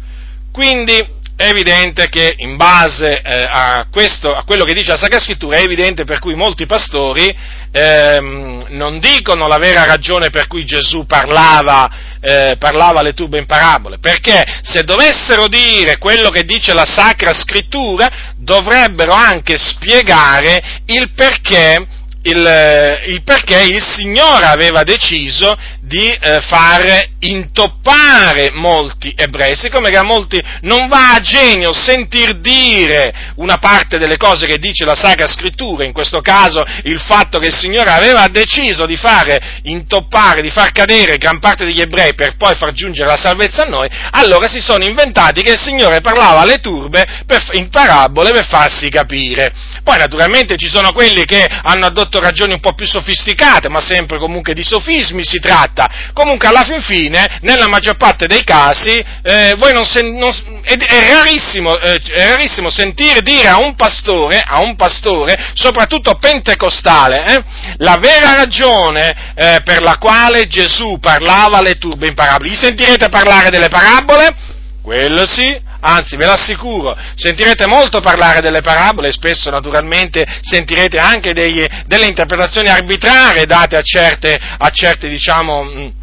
Quindi 0.50 0.94
è 1.36 1.48
evidente 1.48 2.08
che 2.08 2.34
in 2.38 2.56
base 2.56 3.20
eh, 3.20 3.46
a, 3.46 3.86
questo, 3.90 4.34
a, 4.34 4.44
quello 4.44 4.64
che 4.64 4.72
dice 4.72 4.92
la 4.92 4.96
Sacra 4.96 5.18
Scrittura, 5.18 5.58
è 5.58 5.62
evidente 5.62 6.04
per 6.04 6.18
cui 6.18 6.34
molti 6.34 6.64
pastori 6.64 7.30
ehm, 7.73 8.67
non 8.69 9.00
dicono 9.00 9.49
la 9.49 9.59
vera 9.59 9.85
ragione 9.85 10.29
per 10.29 10.47
cui 10.47 10.64
Gesù 10.64 11.07
parlava, 11.07 11.91
eh, 12.21 12.57
parlava 12.59 13.00
alle 13.00 13.14
turbe 13.14 13.38
in 13.38 13.47
parabole, 13.47 13.99
perché 13.99 14.45
se 14.62 14.85
dovessero 14.85 15.49
dire 15.49 15.99
quello 15.99 16.29
che 16.29 16.45
dice 16.45 16.75
la 16.75 16.85
Sacra 16.85 17.33
Scrittura, 17.33 18.35
dovrebbero 18.37 19.12
anche 19.12 19.57
spiegare 19.59 20.83
il 20.87 21.11
perché 21.14 21.87
il, 22.25 23.00
il, 23.07 23.23
perché 23.25 23.61
il 23.62 23.83
Signore 23.83 24.47
aveva 24.47 24.85
deciso 24.85 25.57
di 25.92 26.08
eh, 26.08 26.40
far 26.40 27.11
intoppare 27.18 28.50
molti 28.52 29.12
ebrei, 29.14 29.54
siccome 29.54 29.90
che 29.90 29.99
a 29.99 30.02
molti 30.02 30.42
non 30.62 30.88
va 30.88 31.12
a 31.12 31.20
genio 31.20 31.75
sentir 31.75 32.40
dire 32.40 33.12
una 33.37 33.58
parte 33.58 33.99
delle 33.99 34.16
cose 34.16 34.46
che 34.46 34.56
dice 34.56 34.87
la 34.87 34.94
Sacra 34.94 35.26
Scrittura, 35.26 35.84
in 35.84 35.92
questo 35.92 36.22
caso 36.22 36.64
il 36.84 36.99
fatto 36.99 37.38
che 37.38 37.49
il 37.49 37.54
Signore 37.54 37.90
aveva 37.90 38.26
deciso 38.28 38.87
di 38.87 38.96
fare 38.96 39.61
intoppare, 39.64 40.40
di 40.40 40.49
far 40.49 40.72
cadere 40.72 41.18
gran 41.18 41.38
parte 41.38 41.66
degli 41.66 41.80
ebrei 41.80 42.14
per 42.14 42.37
poi 42.37 42.54
far 42.54 42.72
giungere 42.72 43.11
la 43.11 43.16
salvezza 43.16 43.64
a 43.64 43.68
noi, 43.68 43.88
allora 44.12 44.49
si 44.49 44.61
sono 44.61 44.84
inventati 44.84 45.42
che 45.42 45.52
il 45.52 45.61
Signore 45.61 46.00
parlava 46.00 46.40
alle 46.40 46.61
turbe 46.61 47.04
per, 47.26 47.44
in 47.52 47.68
parabole 47.68 48.30
per 48.30 48.46
farsi 48.46 48.88
capire. 48.88 49.52
Poi 49.84 49.99
naturalmente 49.99 50.56
ci 50.56 50.68
sono 50.68 50.92
quelli 50.92 51.26
che 51.26 51.44
hanno 51.44 51.84
adottato 51.84 52.20
ragioni 52.20 52.54
un 52.54 52.61
po' 52.61 52.75
più 52.75 52.87
sofisticate, 52.87 53.68
ma 53.68 53.80
sempre 53.80 54.18
comunque 54.18 54.54
di 54.54 54.64
sofismi 54.64 55.25
si 55.25 55.38
tratta. 55.38 55.81
Comunque 56.12 56.48
alla 56.48 56.64
fin 56.64 56.80
fine, 56.82 57.38
nella 57.42 57.68
maggior 57.68 57.96
parte 57.96 58.26
dei 58.26 58.44
casi, 58.44 59.02
eh, 59.22 59.56
non 59.72 59.84
sen- 59.84 60.16
non, 60.16 60.30
è, 60.62 60.74
è, 60.76 61.12
rarissimo, 61.14 61.78
eh, 61.78 62.00
è, 62.12 62.26
rarissimo, 62.28 62.70
sentire 62.70 63.20
dire 63.20 63.48
a 63.48 63.58
un 63.58 63.74
pastore, 63.74 64.42
a 64.44 64.60
un 64.60 64.76
pastore, 64.76 65.52
soprattutto 65.54 66.18
pentecostale, 66.18 67.24
eh, 67.26 67.44
la 67.78 67.96
vera 67.98 68.34
ragione 68.34 69.32
eh, 69.34 69.60
per 69.64 69.82
la 69.82 69.96
quale 69.98 70.46
Gesù 70.46 70.98
parlava 71.00 71.58
alle 71.58 71.74
turbe 71.74 72.08
in 72.08 72.14
parabole. 72.14 72.50
Gli 72.50 72.56
sentirete 72.56 73.08
parlare 73.08 73.50
delle 73.50 73.68
parabole? 73.68 74.34
Quello 74.82 75.26
sì, 75.26 75.56
anzi 75.84 76.16
ve 76.16 76.26
l'assicuro, 76.26 76.96
sentirete 77.14 77.66
molto 77.66 78.00
parlare 78.00 78.40
delle 78.40 78.60
parabole, 78.60 79.12
spesso 79.12 79.50
naturalmente 79.50 80.24
sentirete 80.40 80.98
anche 80.98 81.32
degli, 81.32 81.64
delle 81.86 82.06
interpretazioni 82.06 82.68
arbitrarie 82.68 83.46
date 83.46 83.76
a 83.76 83.82
certe, 83.82 84.38
a 84.58 84.68
certe 84.70 85.08
diciamo, 85.08 86.00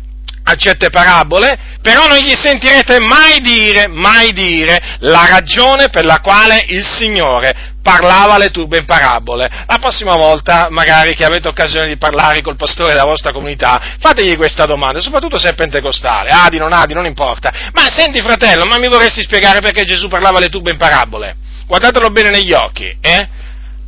a 0.49 0.55
certe 0.55 0.89
parabole, 0.89 1.77
però 1.81 2.07
non 2.07 2.17
gli 2.17 2.33
sentirete 2.33 2.99
mai 2.99 3.39
dire, 3.39 3.87
mai 3.87 4.31
dire 4.31 4.97
la 4.99 5.25
ragione 5.29 5.89
per 5.89 6.05
la 6.05 6.19
quale 6.19 6.65
il 6.67 6.83
Signore 6.83 7.77
parlava 7.81 8.35
alle 8.35 8.51
turbe 8.51 8.77
in 8.77 8.85
parabole. 8.85 9.49
La 9.67 9.77
prossima 9.79 10.15
volta, 10.15 10.67
magari 10.69 11.15
che 11.15 11.25
avete 11.25 11.47
occasione 11.47 11.87
di 11.87 11.97
parlare 11.97 12.41
col 12.41 12.55
pastore 12.55 12.91
della 12.91 13.05
vostra 13.05 13.31
comunità, 13.31 13.95
fategli 13.99 14.35
questa 14.35 14.65
domanda, 14.65 15.01
soprattutto 15.01 15.39
se 15.39 15.49
è 15.49 15.53
pentecostale, 15.55 16.29
adi, 16.29 16.57
non 16.57 16.73
adi, 16.73 16.93
non 16.93 17.05
importa. 17.05 17.51
Ma 17.73 17.89
senti 17.89 18.21
fratello, 18.21 18.65
ma 18.65 18.77
mi 18.77 18.87
vorresti 18.87 19.21
spiegare 19.23 19.61
perché 19.61 19.85
Gesù 19.85 20.07
parlava 20.07 20.37
alle 20.37 20.49
turbe 20.49 20.71
in 20.71 20.77
parabole? 20.77 21.35
Guardatelo 21.65 22.09
bene 22.09 22.29
negli 22.29 22.53
occhi, 22.53 22.97
eh? 23.01 23.27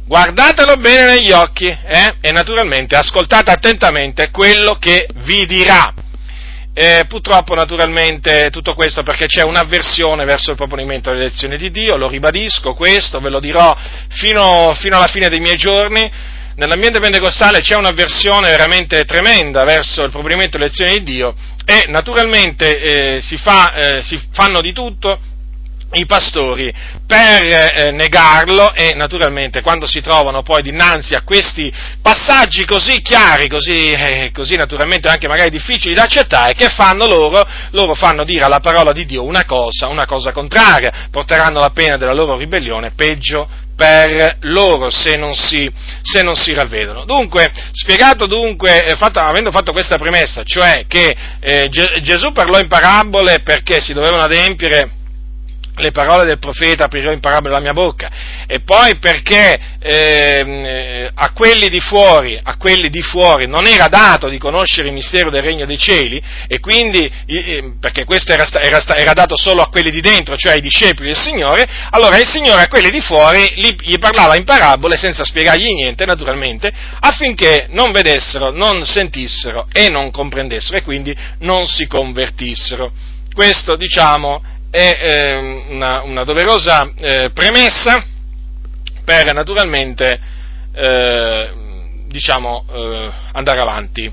Guardatelo 0.05 0.75
bene 0.77 1.05
negli 1.05 1.31
occhi, 1.31 1.67
eh? 1.67 2.15
E 2.21 2.31
naturalmente 2.31 2.95
ascoltate 2.95 3.51
attentamente 3.51 4.29
quello 4.29 4.77
che 4.79 5.07
vi 5.23 5.45
dirà. 5.45 5.93
Eh, 6.73 7.03
purtroppo, 7.07 7.53
naturalmente, 7.53 8.49
tutto 8.49 8.73
questo 8.73 9.03
perché 9.03 9.25
c'è 9.25 9.43
un'avversione 9.43 10.23
verso 10.23 10.51
il 10.51 10.57
proponimento 10.57 11.11
delle 11.11 11.25
elezioni 11.25 11.57
di 11.57 11.69
Dio, 11.69 11.97
lo 11.97 12.07
ribadisco 12.07 12.73
questo, 12.73 13.19
ve 13.19 13.29
lo 13.29 13.41
dirò 13.41 13.75
fino, 14.09 14.73
fino 14.79 14.95
alla 14.95 15.07
fine 15.07 15.27
dei 15.27 15.41
miei 15.41 15.57
giorni. 15.57 16.09
Nell'ambiente 16.55 16.99
pentecostale 16.99 17.59
c'è 17.59 17.75
un'avversione 17.75 18.49
veramente 18.49 19.03
tremenda 19.03 19.63
verso 19.63 20.03
il 20.03 20.11
proponimento 20.11 20.57
delle 20.57 20.69
elezioni 20.69 20.99
di 20.99 21.11
Dio 21.11 21.33
e 21.65 21.85
naturalmente 21.87 22.79
eh, 23.17 23.21
si, 23.21 23.37
fa, 23.37 23.73
eh, 23.73 24.03
si 24.03 24.19
fanno 24.31 24.61
di 24.61 24.71
tutto 24.71 25.19
i 25.93 26.05
pastori 26.05 26.73
per 27.05 27.41
eh, 27.41 27.91
negarlo 27.91 28.73
e 28.73 28.93
naturalmente 28.95 29.61
quando 29.61 29.85
si 29.87 29.99
trovano 30.01 30.41
poi 30.41 30.61
dinanzi 30.61 31.15
a 31.15 31.23
questi 31.23 31.71
passaggi 32.01 32.65
così 32.65 33.01
chiari, 33.01 33.49
così, 33.49 33.91
eh, 33.91 34.31
così, 34.33 34.55
naturalmente 34.55 35.09
anche 35.09 35.27
magari 35.27 35.49
difficili 35.49 35.93
da 35.93 36.03
accettare, 36.03 36.53
che 36.53 36.69
fanno 36.69 37.05
loro? 37.07 37.45
Loro 37.71 37.93
fanno 37.93 38.23
dire 38.23 38.45
alla 38.45 38.59
parola 38.59 38.93
di 38.93 39.05
Dio 39.05 39.23
una 39.23 39.43
cosa, 39.45 39.87
una 39.87 40.05
cosa 40.05 40.31
contraria, 40.31 41.07
porteranno 41.11 41.59
la 41.59 41.71
pena 41.71 41.97
della 41.97 42.13
loro 42.13 42.37
ribellione 42.37 42.91
peggio 42.95 43.47
per 43.75 44.37
loro 44.41 44.91
se 44.91 45.17
non 45.17 45.33
si, 45.33 45.69
se 46.03 46.21
non 46.21 46.35
si 46.35 46.53
ravvedono. 46.53 47.03
Dunque, 47.03 47.51
spiegato 47.71 48.27
dunque, 48.27 48.85
eh, 48.85 48.95
fatto, 48.95 49.19
avendo 49.19 49.51
fatto 49.51 49.71
questa 49.71 49.97
premessa, 49.97 50.43
cioè 50.43 50.85
che 50.87 51.15
eh, 51.39 51.67
Gesù 51.69 52.31
parlò 52.31 52.59
in 52.59 52.67
parabole 52.67 53.39
perché 53.39 53.81
si 53.81 53.93
dovevano 53.93 54.21
adempiere 54.21 54.99
le 55.81 55.91
parole 55.91 56.25
del 56.25 56.39
profeta 56.39 56.85
aprirò 56.85 57.11
in 57.11 57.19
parabola 57.19 57.55
la 57.55 57.61
mia 57.61 57.73
bocca, 57.73 58.09
e 58.47 58.61
poi 58.61 58.97
perché 58.97 59.59
eh, 59.79 61.09
a, 61.13 61.31
quelli 61.31 61.69
di 61.69 61.79
fuori, 61.79 62.39
a 62.41 62.55
quelli 62.57 62.89
di 62.89 63.01
fuori 63.01 63.47
non 63.47 63.65
era 63.67 63.87
dato 63.87 64.29
di 64.29 64.37
conoscere 64.37 64.87
il 64.87 64.93
mistero 64.93 65.29
del 65.29 65.41
regno 65.41 65.65
dei 65.65 65.77
cieli, 65.77 66.21
e 66.47 66.59
quindi, 66.59 67.11
eh, 67.25 67.73
perché 67.79 68.05
questo 68.05 68.31
era, 68.31 68.47
era, 68.61 68.83
era, 68.95 69.13
dato 69.13 69.35
solo 69.35 69.61
a 69.61 69.69
quelli 69.69 69.91
di 69.91 70.01
dentro, 70.01 70.35
cioè 70.35 70.53
ai 70.53 70.61
discepoli 70.61 71.09
del 71.09 71.17
Signore, 71.17 71.67
allora 71.89 72.17
il 72.17 72.27
Signore 72.27 72.61
a 72.61 72.67
quelli 72.67 72.89
di 72.91 73.01
fuori 73.01 73.53
gli, 73.55 73.75
gli 73.81 73.97
parlava 73.97 74.35
in 74.35 74.43
parabole 74.43 74.97
senza 74.97 75.23
spiegargli 75.23 75.73
niente, 75.73 76.05
naturalmente, 76.05 76.71
affinché 76.99 77.67
non 77.69 77.91
vedessero, 77.91 78.51
non 78.51 78.85
sentissero 78.85 79.67
e 79.71 79.89
non 79.89 80.11
comprendessero, 80.11 80.77
e 80.77 80.83
quindi 80.83 81.15
non 81.39 81.67
si 81.67 81.87
convertissero. 81.87 82.91
Questo, 83.33 83.75
diciamo, 83.75 84.43
è 84.71 84.99
eh, 85.01 85.37
una, 85.69 86.01
una, 86.03 86.23
doverosa 86.23 86.89
eh, 86.97 87.29
premessa 87.33 88.03
per 89.03 89.33
naturalmente 89.33 90.19
eh, 90.73 91.49
diciamo, 92.07 92.65
eh, 92.71 93.11
andare 93.33 93.59
avanti 93.59 94.11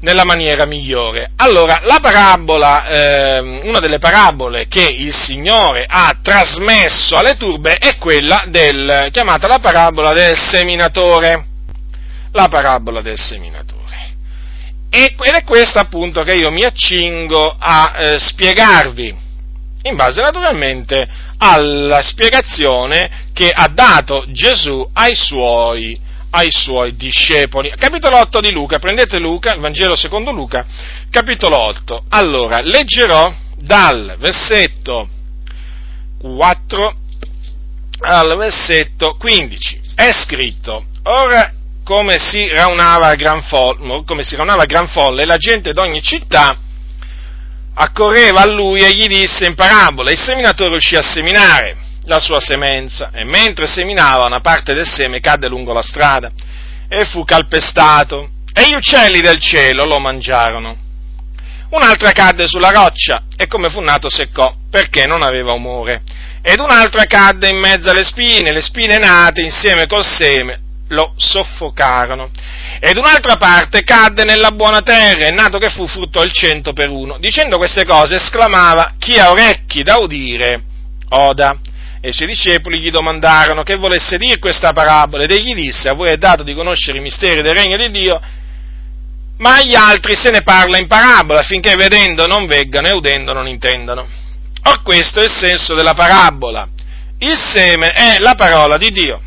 nella 0.00 0.24
maniera 0.24 0.64
migliore. 0.64 1.32
Allora, 1.36 1.80
la 1.82 1.98
parabola, 2.00 2.88
ehm, 2.88 3.60
una 3.64 3.80
delle 3.80 3.98
parabole 3.98 4.66
che 4.66 4.82
il 4.82 5.12
Signore 5.12 5.84
ha 5.86 6.16
trasmesso 6.22 7.16
alle 7.16 7.36
turbe 7.36 7.74
è 7.74 7.96
quella 7.96 8.44
del, 8.46 9.08
chiamata 9.10 9.46
la 9.46 9.58
parabola 9.58 10.12
del 10.12 10.38
seminatore. 10.38 11.46
La 12.32 12.48
parabola 12.48 13.02
del 13.02 13.18
seminatore. 13.18 13.78
ed 14.88 15.14
è 15.18 15.44
questa 15.44 15.80
appunto 15.80 16.22
che 16.22 16.34
io 16.34 16.50
mi 16.50 16.64
accingo 16.64 17.54
a 17.58 17.94
eh, 17.96 18.18
spiegarvi 18.18 19.28
in 19.82 19.96
base 19.96 20.20
naturalmente 20.20 21.08
alla 21.38 22.02
spiegazione 22.02 23.28
che 23.32 23.50
ha 23.50 23.68
dato 23.68 24.24
Gesù 24.28 24.86
ai 24.92 25.14
suoi, 25.14 25.98
ai 26.30 26.50
suoi 26.50 26.96
discepoli. 26.96 27.72
Capitolo 27.76 28.18
8 28.18 28.40
di 28.40 28.52
Luca, 28.52 28.78
prendete 28.78 29.18
Luca, 29.18 29.54
il 29.54 29.60
Vangelo 29.60 29.96
secondo 29.96 30.32
Luca, 30.32 30.66
capitolo 31.10 31.58
8. 31.58 32.04
Allora, 32.10 32.60
leggerò 32.60 33.32
dal 33.56 34.16
versetto 34.18 35.08
4 36.18 36.94
al 38.02 38.36
versetto 38.36 39.16
15. 39.16 39.80
È 39.94 40.10
scritto, 40.12 40.84
ora 41.04 41.52
come 41.84 42.18
si 42.18 42.46
raunava 42.48 43.14
gran 43.14 43.42
raunava 44.36 44.64
gran 44.64 44.88
folle, 44.88 45.24
la 45.24 45.36
gente 45.36 45.72
d'ogni 45.72 46.02
città 46.02 46.56
accorreva 47.82 48.42
a 48.42 48.46
lui 48.46 48.82
e 48.82 48.92
gli 48.92 49.06
disse 49.06 49.46
in 49.46 49.54
parabola, 49.54 50.10
il 50.10 50.18
seminatore 50.18 50.76
uscì 50.76 50.96
a 50.96 51.02
seminare 51.02 51.76
la 52.04 52.18
sua 52.18 52.38
semenza 52.38 53.10
e 53.12 53.24
mentre 53.24 53.66
seminava 53.66 54.26
una 54.26 54.40
parte 54.40 54.74
del 54.74 54.86
seme 54.86 55.20
cadde 55.20 55.48
lungo 55.48 55.72
la 55.72 55.82
strada 55.82 56.30
e 56.88 57.04
fu 57.06 57.24
calpestato 57.24 58.28
e 58.52 58.68
gli 58.68 58.74
uccelli 58.74 59.20
del 59.20 59.40
cielo 59.40 59.84
lo 59.84 59.98
mangiarono. 59.98 60.76
Un'altra 61.70 62.12
cadde 62.12 62.46
sulla 62.48 62.70
roccia 62.70 63.22
e 63.34 63.46
come 63.46 63.70
fu 63.70 63.80
nato 63.80 64.10
seccò 64.10 64.52
perché 64.70 65.06
non 65.06 65.22
aveva 65.22 65.52
umore. 65.52 66.02
Ed 66.42 66.58
un'altra 66.58 67.04
cadde 67.04 67.48
in 67.48 67.58
mezzo 67.58 67.90
alle 67.90 68.04
spine, 68.04 68.52
le 68.52 68.60
spine 68.60 68.98
nate 68.98 69.40
insieme 69.40 69.86
col 69.86 70.04
seme 70.04 70.68
lo 70.90 71.12
soffocarono. 71.16 72.30
Ed 72.80 72.96
un'altra 72.96 73.36
parte 73.36 73.82
cadde 73.82 74.24
nella 74.24 74.52
buona 74.52 74.80
terra, 74.80 75.26
e 75.26 75.30
nato 75.30 75.58
che 75.58 75.70
fu 75.70 75.86
frutto 75.86 76.22
il 76.22 76.32
cento 76.32 76.72
per 76.72 76.90
uno. 76.90 77.18
Dicendo 77.18 77.58
queste 77.58 77.84
cose 77.84 78.16
esclamava, 78.16 78.94
chi 78.98 79.18
ha 79.18 79.30
orecchi 79.30 79.82
da 79.82 79.98
udire, 79.98 80.62
oda. 81.10 81.58
E 82.00 82.08
i 82.08 82.12
suoi 82.12 82.28
discepoli 82.28 82.78
gli 82.78 82.90
domandarono 82.90 83.62
che 83.62 83.76
volesse 83.76 84.16
dire 84.16 84.38
questa 84.38 84.72
parabola, 84.72 85.24
ed 85.24 85.32
egli 85.32 85.54
disse, 85.54 85.88
a 85.88 85.94
voi 85.94 86.10
è 86.10 86.16
dato 86.16 86.42
di 86.42 86.54
conoscere 86.54 86.98
i 86.98 87.02
misteri 87.02 87.42
del 87.42 87.54
regno 87.54 87.76
di 87.76 87.90
Dio, 87.90 88.20
ma 89.38 89.56
agli 89.56 89.74
altri 89.74 90.14
se 90.14 90.30
ne 90.30 90.42
parla 90.42 90.78
in 90.78 90.86
parabola, 90.86 91.40
affinché 91.40 91.74
vedendo 91.76 92.26
non 92.26 92.46
veggano 92.46 92.88
e 92.88 92.92
udendo 92.92 93.32
non 93.32 93.46
intendano. 93.46 94.06
Or 94.64 94.82
questo 94.82 95.20
è 95.20 95.24
il 95.24 95.30
senso 95.30 95.74
della 95.74 95.94
parabola. 95.94 96.68
Il 97.18 97.36
seme 97.36 97.92
è 97.92 98.18
la 98.18 98.34
parola 98.34 98.78
di 98.78 98.90
Dio 98.90 99.20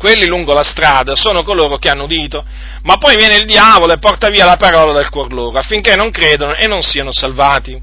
quelli 0.00 0.24
lungo 0.24 0.54
la 0.54 0.62
strada 0.62 1.14
sono 1.14 1.42
coloro 1.42 1.76
che 1.76 1.90
hanno 1.90 2.04
udito, 2.04 2.42
ma 2.84 2.96
poi 2.96 3.16
viene 3.16 3.36
il 3.36 3.44
diavolo 3.44 3.92
e 3.92 3.98
porta 3.98 4.30
via 4.30 4.46
la 4.46 4.56
parola 4.56 4.94
dal 4.94 5.10
cuor 5.10 5.30
loro, 5.30 5.58
affinché 5.58 5.94
non 5.94 6.10
credano 6.10 6.54
e 6.54 6.66
non 6.66 6.80
siano 6.80 7.12
salvati. 7.12 7.78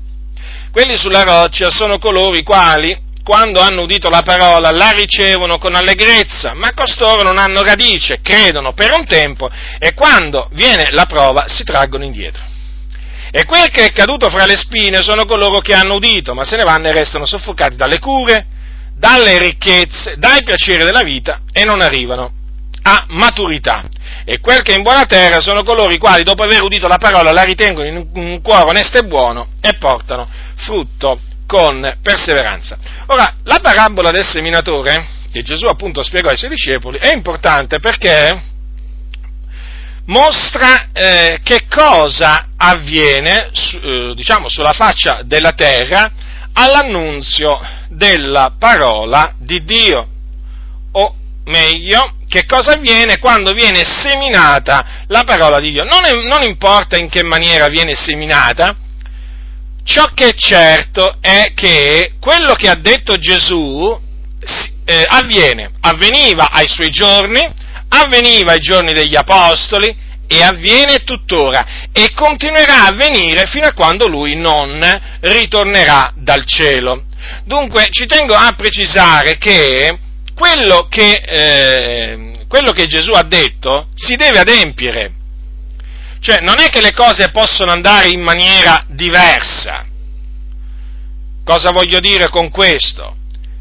Quelli 0.71 0.97
sulla 0.97 1.21
roccia 1.21 1.69
sono 1.69 1.99
coloro 1.99 2.36
i 2.36 2.41
quali, 2.41 2.99
quando 3.23 3.60
hanno 3.60 3.84
udito 3.84 4.10
la 4.10 4.23
parola, 4.23 4.71
la 4.71 4.89
ricevono 4.89 5.60
con 5.60 5.75
allegrezza, 5.75 6.56
ma 6.56 6.73
costoro 6.73 7.21
non 7.21 7.38
hanno 7.38 7.62
radice, 7.62 8.17
credono 8.23 8.73
per 8.73 8.93
un 8.97 9.06
tempo 9.06 9.47
e 9.77 9.93
quando 9.93 10.49
viene 10.53 10.89
la 10.93 11.06
prova 11.06 11.45
si 11.47 11.63
traggono 11.63 12.03
indietro. 12.03 12.41
E 13.30 13.45
quel 13.45 13.69
che 13.69 13.86
è 13.86 13.91
caduto 13.91 14.27
fra 14.32 14.47
le 14.47 14.58
spine 14.58 15.03
sono 15.03 15.25
coloro 15.25 15.60
che 15.60 15.75
hanno 15.75 15.93
udito, 15.93 16.34
ma 16.34 16.43
se 16.43 16.56
ne 16.56 16.63
vanno 16.63 16.88
e 16.88 16.93
restano 16.93 17.27
soffocati 17.27 17.75
dalle 17.75 17.99
cure, 17.99 18.47
dalle 18.97 19.38
ricchezze, 19.38 20.15
dai 20.17 20.43
piaceri 20.43 20.83
della 20.83 21.03
vita 21.03 21.41
e 21.51 21.63
non 21.63 21.81
arrivano 21.81 22.31
a 22.81 23.05
maturità. 23.10 23.83
E 24.25 24.39
quel 24.39 24.62
che 24.62 24.73
è 24.73 24.77
in 24.77 24.83
buona 24.83 25.05
terra 25.05 25.39
sono 25.39 25.63
coloro 25.63 25.91
i 25.91 25.97
quali, 25.97 26.23
dopo 26.23 26.43
aver 26.43 26.63
udito 26.63 26.88
la 26.88 26.97
parola, 26.97 27.31
la 27.31 27.43
ritengono 27.43 27.88
in 27.88 28.07
un 28.13 28.41
cuore 28.41 28.69
onesto 28.69 28.97
e 28.97 29.05
buono 29.05 29.49
e 29.62 29.75
portano 29.75 30.27
frutto 30.55 31.19
con 31.45 31.97
perseveranza. 32.01 32.77
Ora, 33.07 33.36
la 33.43 33.60
parabola 33.62 34.12
del 34.12 34.25
seminatore, 34.25 35.07
che 35.31 35.43
Gesù 35.43 35.65
appunto 35.65 36.03
spiegò 36.03 36.29
ai 36.29 36.38
suoi 36.38 36.49
discepoli, 36.49 36.97
è 36.97 37.13
importante 37.13 37.79
perché 37.79 38.41
mostra 40.05 40.89
eh, 40.91 41.39
che 41.43 41.65
cosa 41.69 42.49
avviene, 42.57 43.49
su, 43.53 43.77
eh, 43.77 44.13
diciamo, 44.15 44.49
sulla 44.49 44.73
faccia 44.73 45.21
della 45.23 45.53
terra 45.53 46.12
all'annunzio 46.58 47.60
della 47.89 48.56
parola 48.58 49.34
di 49.38 49.63
Dio. 49.63 50.08
O 50.91 51.15
meglio, 51.46 52.15
che 52.28 52.46
cosa 52.46 52.74
avviene 52.74 53.20
quando 53.20 53.54
viene 53.54 53.84
seminata 53.84 55.04
la 55.08 55.24
parola 55.24 55.60
di 55.60 55.72
Dio? 55.72 55.84
Non, 55.84 56.04
è, 56.06 56.13
non 56.13 56.41
importa 56.43 56.98
in 56.98 57.10
che 57.10 57.24
maniera 57.24 57.67
viene 57.67 57.93
seminata, 57.93 58.76
ciò 59.84 60.12
che 60.13 60.30
è 60.30 60.34
certo 60.34 61.17
è 61.22 61.54
che 61.54 62.15
quello 62.20 62.54
che 62.54 62.70
ha 62.70 62.76
detto 62.76 63.17
Gesù 63.17 63.98
eh, 64.86 65.06
avviene, 65.08 65.72
avveniva 65.82 66.50
ai 66.52 66.67
suoi 66.67 66.89
giorni, 66.89 67.48
avveniva 67.89 68.54
ai 68.54 68.60
giorni 68.60 68.93
degli 68.93 69.15
apostoli, 69.15 69.96
e 70.28 70.44
avviene 70.44 71.04
tuttora 71.04 71.66
e 71.92 72.12
continuerà 72.13 72.84
a 72.84 72.88
avvenire 72.88 73.48
fino 73.48 73.66
a 73.66 73.74
quando 73.74 74.08
lui 74.08 74.36
non 74.36 74.80
ritornerà 75.22 76.12
dal 76.16 76.46
cielo. 76.46 77.06
Dunque 77.46 77.88
ci 77.90 78.06
tengo 78.06 78.36
a 78.36 78.54
precisare 78.56 79.38
che 79.38 79.98
quello 80.36 80.88
che, 80.90 81.24
eh, 81.26 82.46
quello 82.48 82.72
che 82.72 82.88
Gesù 82.88 83.12
ha 83.12 83.24
detto 83.24 83.88
si 83.96 84.16
deve 84.16 84.40
adempiere. 84.40 85.12
Cioè, 86.20 86.42
non 86.42 86.60
è 86.60 86.70
che 86.70 86.82
le 86.82 86.94
cose 86.94 87.30
possono 87.32 87.72
andare 87.72 88.10
in 88.10 88.22
maniera 88.22 88.84
diversa. 88.88 89.86
Cosa 91.44 91.72
voglio 91.72 92.00
dire 92.00 92.28
con 92.30 92.50
questo? 92.50 93.16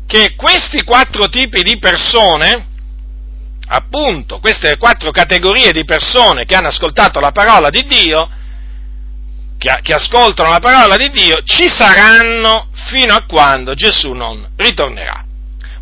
Che 0.07 0.35
questi 0.35 0.83
quattro 0.83 1.29
tipi 1.29 1.63
di 1.63 1.79
persone, 1.79 2.67
appunto, 3.67 4.39
queste 4.39 4.77
quattro 4.77 5.11
categorie 5.11 5.73
di 5.73 5.85
persone 5.85 6.45
che 6.45 6.55
hanno 6.55 6.69
ascoltato 6.69 7.21
la 7.21 7.33
parola 7.33 7.69
di 7.69 7.85
Dio, 7.85 8.29
che, 9.59 9.79
che 9.83 9.95
ascoltano 9.95 10.51
la 10.51 10.59
parola 10.59 10.97
di 10.97 11.11
Dio, 11.11 11.43
ci 11.45 11.69
saranno 11.69 12.69
fino 12.91 13.15
a 13.15 13.25
quando 13.27 13.75
Gesù 13.75 14.13
non 14.13 14.47
ritornerà. 14.57 15.25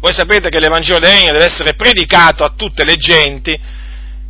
Voi 0.01 0.13
sapete 0.13 0.51
che 0.51 0.61
l'Evangelo 0.61 0.99
del 0.99 1.11
Regno 1.11 1.33
deve 1.33 1.47
essere 1.47 1.75
predicato 1.75 2.45
a 2.45 2.53
tutte 2.55 2.85
le 2.85 2.97
genti 2.97 3.59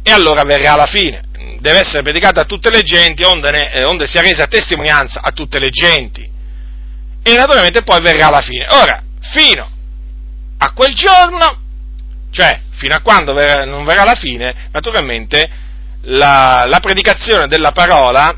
e 0.03 0.13
allora 0.13 0.43
verrà 0.45 0.77
la 0.77 0.87
fine. 0.87 1.23
Deve 1.59 1.81
essere 1.81 2.03
predicato 2.03 2.41
a 2.41 2.45
tutte 2.45 2.71
le 2.71 2.83
genti 2.83 3.25
onde, 3.25 3.51
ne, 3.51 3.73
eh, 3.73 3.85
onde 3.85 4.07
sia 4.07 4.21
resa 4.21 4.47
testimonianza 4.47 5.21
a 5.23 5.33
tutte 5.33 5.59
le 5.59 5.71
genti. 5.71 6.31
E 7.23 7.35
naturalmente 7.35 7.83
poi 7.83 8.01
verrà 8.03 8.31
la 8.31 8.41
fine. 8.41 8.67
Ora, 8.71 9.03
fino 9.33 9.69
a 10.59 10.73
quel 10.73 10.95
giorno, 10.95 11.64
cioè 12.35 12.61
fino 12.71 12.97
a 12.97 13.01
quando 13.01 13.33
ver- 13.33 13.65
non 13.65 13.85
verrà 13.85 14.03
la 14.03 14.17
fine, 14.17 14.69
naturalmente 14.73 15.49
la, 16.03 16.65
la 16.67 16.81
predicazione 16.81 17.47
della 17.47 17.71
parola 17.71 18.37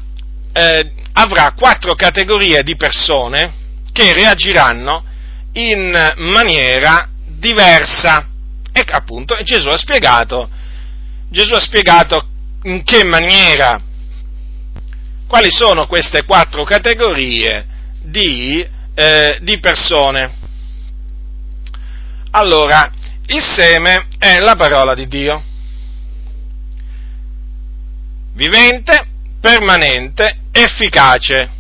eh, 0.52 0.92
avrà 1.14 1.54
quattro 1.56 1.94
categorie 1.94 2.62
di 2.62 2.76
persone 2.76 3.54
che 3.90 4.12
reagiranno 4.12 5.02
in 5.52 6.12
maniera 6.16 7.08
diversa. 7.26 8.28
E 8.70 8.84
appunto 8.86 9.34
Gesù 9.42 9.68
ha 9.68 9.78
spiegato, 9.78 10.50
Gesù 11.30 11.54
ha 11.54 11.60
spiegato 11.60 12.28
in 12.64 12.82
che 12.84 13.02
maniera, 13.02 13.80
quali 15.26 15.50
sono 15.50 15.86
queste 15.86 16.24
quattro 16.24 16.64
categorie 16.64 17.66
di, 18.02 18.64
eh, 18.94 19.38
di 19.40 19.58
persone. 19.58 20.44
Allora, 22.32 22.92
il 23.28 23.42
seme 23.42 24.06
è 24.18 24.38
la 24.38 24.54
parola 24.54 24.94
di 24.94 25.08
Dio, 25.08 25.42
vivente, 28.34 29.06
permanente, 29.40 30.42
efficace. 30.52 31.50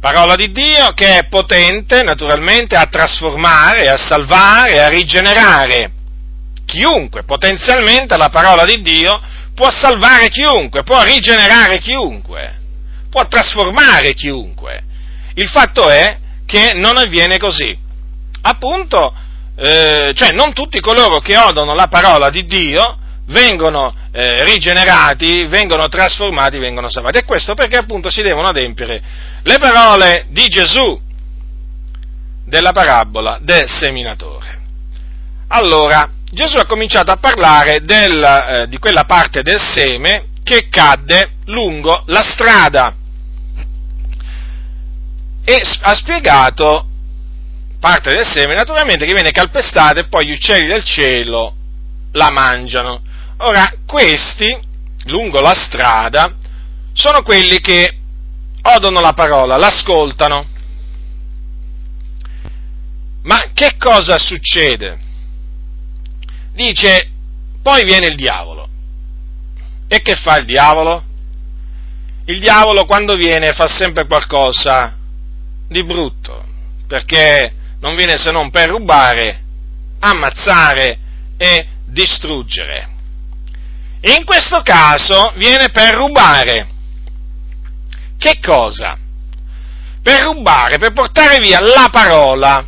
Parola 0.00 0.34
di 0.36 0.52
Dio 0.52 0.92
che 0.92 1.18
è 1.18 1.26
potente 1.28 2.02
naturalmente 2.02 2.76
a 2.76 2.86
trasformare, 2.86 3.88
a 3.88 3.96
salvare, 3.96 4.82
a 4.82 4.88
rigenerare 4.88 5.92
chiunque. 6.64 7.24
Potenzialmente 7.24 8.16
la 8.16 8.28
parola 8.28 8.64
di 8.64 8.82
Dio 8.82 9.20
può 9.54 9.70
salvare 9.70 10.28
chiunque, 10.28 10.82
può 10.82 11.02
rigenerare 11.02 11.78
chiunque, 11.78 12.58
può 13.10 13.26
trasformare 13.26 14.14
chiunque. 14.14 14.84
Il 15.34 15.48
fatto 15.48 15.88
è 15.88 16.18
che 16.44 16.72
non 16.74 16.96
avviene 16.96 17.38
così. 17.38 17.76
Appunto, 18.42 19.12
eh, 19.56 20.12
cioè 20.14 20.32
non 20.32 20.52
tutti 20.52 20.80
coloro 20.80 21.18
che 21.18 21.36
odono 21.36 21.74
la 21.74 21.88
parola 21.88 22.28
di 22.30 22.44
Dio 22.44 22.98
vengono 23.28 23.94
eh, 24.12 24.44
rigenerati, 24.44 25.46
vengono 25.46 25.88
trasformati, 25.88 26.58
vengono 26.58 26.88
salvati. 26.88 27.18
E 27.18 27.24
questo 27.24 27.54
perché 27.54 27.76
appunto 27.76 28.10
si 28.10 28.22
devono 28.22 28.48
adempiere 28.48 29.02
le 29.42 29.58
parole 29.58 30.26
di 30.30 30.46
Gesù 30.48 31.00
della 32.44 32.72
parabola 32.72 33.38
del 33.40 33.68
seminatore. 33.68 34.58
Allora, 35.48 36.10
Gesù 36.30 36.56
ha 36.58 36.66
cominciato 36.66 37.10
a 37.10 37.16
parlare 37.16 37.82
del, 37.82 38.22
eh, 38.22 38.68
di 38.68 38.78
quella 38.78 39.04
parte 39.04 39.42
del 39.42 39.60
seme 39.60 40.26
che 40.42 40.68
cadde 40.68 41.36
lungo 41.46 42.02
la 42.06 42.22
strada 42.22 42.94
e 45.44 45.62
ha 45.82 45.94
spiegato 45.94 46.88
parte 47.86 48.12
del 48.12 48.26
seme 48.26 48.56
naturalmente 48.56 49.06
che 49.06 49.12
viene 49.12 49.30
calpestata 49.30 50.00
e 50.00 50.08
poi 50.08 50.26
gli 50.26 50.32
uccelli 50.32 50.66
del 50.66 50.82
cielo 50.82 51.54
la 52.10 52.32
mangiano. 52.32 53.00
Ora, 53.38 53.64
questi, 53.86 54.58
lungo 55.04 55.40
la 55.40 55.54
strada, 55.54 56.34
sono 56.92 57.22
quelli 57.22 57.60
che 57.60 57.96
odono 58.62 59.00
la 59.00 59.12
parola, 59.12 59.56
l'ascoltano. 59.56 60.48
Ma 63.22 63.50
che 63.54 63.76
cosa 63.78 64.18
succede? 64.18 64.98
Dice, 66.54 67.08
poi 67.62 67.84
viene 67.84 68.08
il 68.08 68.16
diavolo. 68.16 68.68
E 69.86 70.02
che 70.02 70.16
fa 70.16 70.38
il 70.38 70.44
diavolo? 70.44 71.04
Il 72.24 72.40
diavolo 72.40 72.84
quando 72.84 73.14
viene 73.14 73.52
fa 73.52 73.68
sempre 73.68 74.06
qualcosa 74.06 74.96
di 75.68 75.84
brutto, 75.84 76.44
perché 76.88 77.52
non 77.80 77.94
viene 77.94 78.16
se 78.16 78.30
non 78.30 78.50
per 78.50 78.68
rubare, 78.68 79.42
ammazzare 80.00 80.98
e 81.36 81.66
distruggere. 81.86 82.94
In 84.00 84.24
questo 84.24 84.62
caso 84.62 85.32
viene 85.36 85.70
per 85.70 85.94
rubare. 85.94 86.68
Che 88.18 88.38
cosa? 88.40 88.96
Per 90.02 90.22
rubare, 90.22 90.78
per 90.78 90.92
portare 90.92 91.38
via 91.38 91.60
la 91.60 91.88
parola. 91.90 92.64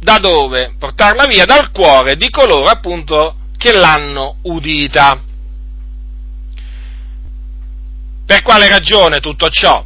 Da 0.00 0.18
dove? 0.18 0.74
Portarla 0.78 1.26
via 1.26 1.44
dal 1.44 1.70
cuore 1.70 2.14
di 2.14 2.30
coloro 2.30 2.68
appunto 2.68 3.36
che 3.56 3.72
l'hanno 3.72 4.36
udita. 4.42 5.20
Per 8.24 8.42
quale 8.42 8.68
ragione 8.68 9.20
tutto 9.20 9.48
ciò? 9.48 9.84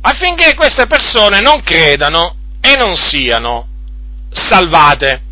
Affinché 0.00 0.54
queste 0.54 0.86
persone 0.86 1.40
non 1.40 1.62
credano 1.62 2.36
e 2.60 2.76
non 2.76 2.96
siano 2.96 3.68
salvate. 4.32 5.22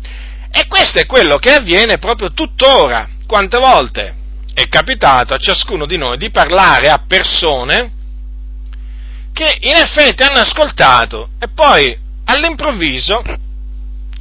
E 0.51 0.67
questo 0.67 0.99
è 0.99 1.05
quello 1.05 1.37
che 1.37 1.53
avviene 1.53 1.97
proprio 1.97 2.31
tuttora. 2.31 3.07
Quante 3.25 3.57
volte 3.57 4.15
è 4.53 4.67
capitato 4.67 5.33
a 5.33 5.37
ciascuno 5.37 5.85
di 5.85 5.97
noi 5.97 6.17
di 6.17 6.29
parlare 6.29 6.89
a 6.89 7.03
persone 7.07 7.99
che 9.33 9.57
in 9.61 9.75
effetti 9.75 10.23
hanno 10.23 10.39
ascoltato 10.39 11.29
e 11.39 11.47
poi 11.47 11.97
all'improvviso, 12.25 13.21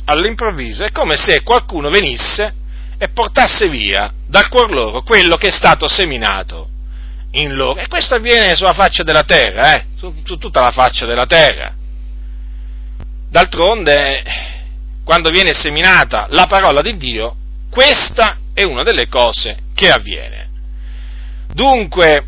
all'improvviso 0.05 0.85
è 0.85 0.93
come 0.93 1.17
se 1.17 1.43
qualcuno 1.43 1.91
venisse 1.91 2.55
e 2.97 3.09
portasse 3.09 3.69
via 3.69 4.13
dal 4.27 4.49
cuor 4.49 4.71
loro 4.71 5.03
quello 5.03 5.37
che 5.37 5.49
è 5.49 5.53
stato 5.53 5.89
seminato 5.89 6.69
in 7.33 7.55
loro. 7.55 7.81
E 7.81 7.89
questo 7.89 8.15
avviene 8.15 8.55
sulla 8.55 8.73
faccia 8.73 9.03
della 9.03 9.25
terra, 9.25 9.75
eh? 9.75 9.87
su, 9.97 10.13
su 10.25 10.37
tutta 10.39 10.61
la 10.61 10.71
faccia 10.71 11.07
della 11.07 11.27
terra. 11.27 11.75
D'altronde, 13.29 14.23
quando 15.11 15.31
viene 15.31 15.53
seminata 15.53 16.27
la 16.29 16.47
parola 16.47 16.83
di 16.83 16.97
Dio, 16.97 17.35
questa 17.69 18.37
è 18.55 18.63
una 18.63 18.85
delle 18.85 19.09
cose 19.09 19.63
che 19.75 19.91
avviene. 19.91 20.49
Dunque, 21.53 22.27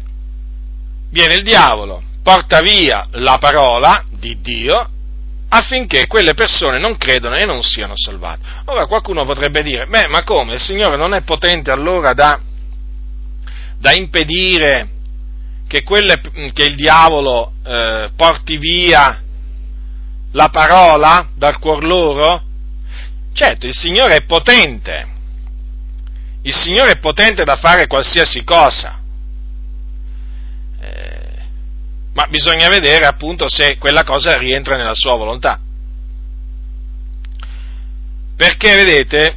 viene 1.11 1.35
il 1.35 1.45
diavolo, 1.45 2.03
porta 2.25 2.61
via 2.61 3.07
la 3.13 3.39
parola 3.39 4.05
di 4.11 4.41
Dio 4.41 4.91
affinché 5.51 6.09
quelle 6.09 6.35
persone 6.35 6.81
non 6.81 6.97
credano 6.97 7.37
e 7.37 7.45
non 7.45 7.63
siano 7.63 7.93
salvate. 7.95 8.41
Ora 8.65 8.87
qualcuno 8.87 9.25
potrebbe 9.25 9.63
dire, 9.63 9.87
beh, 9.87 10.09
ma 10.09 10.25
come? 10.25 10.55
Il 10.55 10.61
Signore 10.61 10.97
non 10.97 11.15
è 11.15 11.23
potente 11.23 11.71
allora 11.71 12.15
da, 12.15 12.41
da 13.79 13.93
impedire 13.93 14.89
che, 15.69 15.85
quelle, 15.85 16.21
che, 16.53 16.65
il 16.65 16.75
diavolo 16.75 17.53
eh, 17.65 18.11
porti 18.17 18.57
via 18.57 19.23
la 20.33 20.49
parola 20.49 21.29
dal 21.37 21.61
cuor 21.61 21.85
loro? 21.85 22.51
Certo, 23.33 23.67
il 23.67 23.75
Signore 23.75 24.17
è 24.17 24.23
potente, 24.25 25.07
il 26.43 26.55
Signore 26.55 26.93
è 26.93 26.99
potente 26.99 27.45
da 27.45 27.57
fare 27.57 27.87
qualsiasi 27.87 28.45
cosa, 28.45 29.01
eh, 30.81 31.39
ma 32.13 32.27
bisogna 32.27 32.69
vedere 32.69 33.07
appunto 33.07 33.49
se 33.49 33.79
quella 33.79 34.05
cosa 34.05 34.37
rientra 34.37 34.77
nella 34.77 34.95
sua 34.95 35.17
volontà. 35.17 35.59
Perché 38.37 38.75
vedete, 38.75 39.37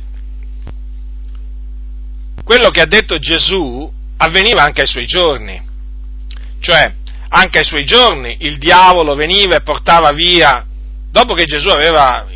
quello 2.44 2.70
che 2.72 2.82
ha 2.82 2.88
detto 2.88 3.18
Gesù 3.18 3.92
avveniva 4.18 4.62
anche 4.64 4.82
ai 4.82 4.88
suoi 4.88 5.06
giorni, 5.06 5.62
cioè 6.60 6.94
anche 7.30 7.60
ai 7.60 7.66
suoi 7.66 7.86
giorni 7.86 8.38
il 8.42 8.58
diavolo 8.58 9.16
veniva 9.16 9.56
e 9.56 9.62
portava 9.62 10.12
via, 10.12 10.66
dopo 11.12 11.34
che 11.34 11.46
Gesù 11.46 11.70
aveva 11.70 12.28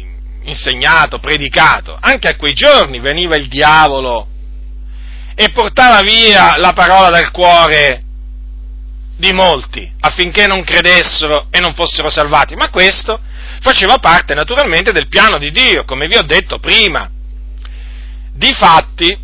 insegnato, 0.44 1.20
predicato, 1.20 1.98
anche 2.00 2.28
a 2.28 2.36
quei 2.36 2.54
giorni 2.54 3.00
veniva 3.00 3.36
il 3.36 3.48
diavolo 3.48 4.28
e 5.36 5.50
portava 5.52 6.02
via 6.02 6.58
la 6.58 6.74
parola 6.74 7.10
dal 7.10 7.32
cuore 7.32 8.04
di 9.16 9.32
molti 9.34 9.90
affinché 10.00 10.48
non 10.48 10.64
credessero 10.64 11.48
e 11.50 11.60
non 11.60 11.74
fossero 11.74 12.10
salvati, 12.10 12.56
ma 12.56 12.70
questo 12.70 13.20
faceva 13.62 13.98
parte 13.98 14.34
naturalmente 14.34 14.92
del 14.92 15.08
piano 15.08 15.38
di 15.38 15.52
Dio, 15.52 15.84
come 15.84 16.08
vi 16.08 16.16
ho 16.16 16.24
detto 16.24 16.60
prima. 16.60 17.10
di 18.32 18.54
fatti, 18.54 19.18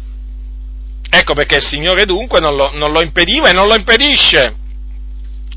ecco 1.10 1.34
perché 1.34 1.56
il 1.56 1.66
Signore 1.66 2.04
dunque 2.04 2.42
non 2.42 2.56
lo, 2.56 2.72
non 2.74 2.92
lo 2.92 3.02
impediva 3.02 3.50
e 3.50 3.54
non 3.54 3.68
lo 3.68 3.76
impedisce. 3.76 4.56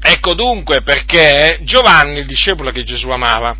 Ecco 0.00 0.34
dunque 0.34 0.82
perché 0.82 1.58
Giovanni, 1.62 2.18
il 2.20 2.26
discepolo 2.26 2.70
che 2.70 2.84
Gesù 2.84 3.10
amava, 3.10 3.56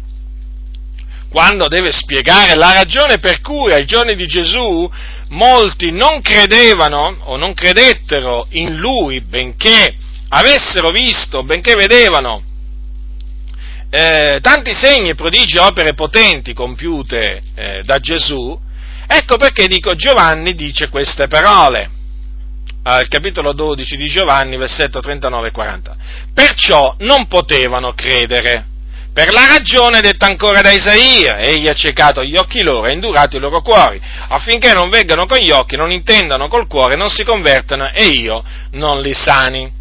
quando 1.31 1.69
deve 1.69 1.93
spiegare 1.93 2.55
la 2.55 2.73
ragione 2.73 3.19
per 3.19 3.41
cui 3.41 3.73
ai 3.73 3.85
giorni 3.85 4.15
di 4.17 4.27
Gesù 4.27 4.91
molti 5.29 5.91
non 5.91 6.21
credevano 6.23 7.17
o 7.25 7.37
non 7.37 7.53
credettero 7.55 8.47
in 8.51 8.77
lui, 8.77 9.21
benché 9.21 9.95
avessero 10.29 10.91
visto, 10.91 11.43
benché 11.43 11.75
vedevano 11.75 12.43
eh, 13.91 14.39
tanti 14.43 14.75
segni, 14.75 15.15
prodigi 15.15 15.57
opere 15.59 15.95
potenti 15.95 16.53
compiute 16.53 17.41
eh, 17.55 17.83
da 17.85 17.99
Gesù, 17.99 18.59
ecco 19.07 19.37
perché 19.37 19.67
dico 19.67 19.95
Giovanni 19.95 20.55
dice 20.55 20.89
queste 20.89 21.27
parole 21.27 21.91
al 22.83 23.09
capitolo 23.09 23.53
12 23.53 23.97
di 23.97 24.09
Giovanni, 24.09 24.57
versetto 24.57 25.01
39 25.01 25.49
e 25.49 25.51
40. 25.51 25.97
Perciò 26.33 26.95
non 27.01 27.27
potevano 27.27 27.93
credere, 27.93 28.67
per 29.19 29.33
la 29.33 29.49
ragione 29.49 30.01
detta 30.01 30.27
ancora 30.27 30.61
da 30.61 30.71
Isaia, 30.71 31.39
egli 31.39 31.67
ha 31.67 31.75
ciecato 31.75 32.23
gli 32.23 32.37
occhi 32.37 32.63
loro 32.63 32.87
e 32.87 32.93
indurato 32.93 33.37
i 33.37 33.41
loro 33.41 33.63
cuori, 33.63 34.01
affinché 34.29 34.73
non 34.73 34.91
veggano 34.91 35.27
con 35.27 35.39
gli 35.39 35.51
occhi, 35.51 35.75
non 35.75 35.91
intendano 35.91 36.47
col 36.47 36.69
cuore, 36.69 36.95
non 36.95 37.11
si 37.11 37.25
convertano 37.25 37.91
e 37.91 38.05
io 38.05 38.45
non 38.75 39.01
li 39.01 39.13
sani. 39.13 39.73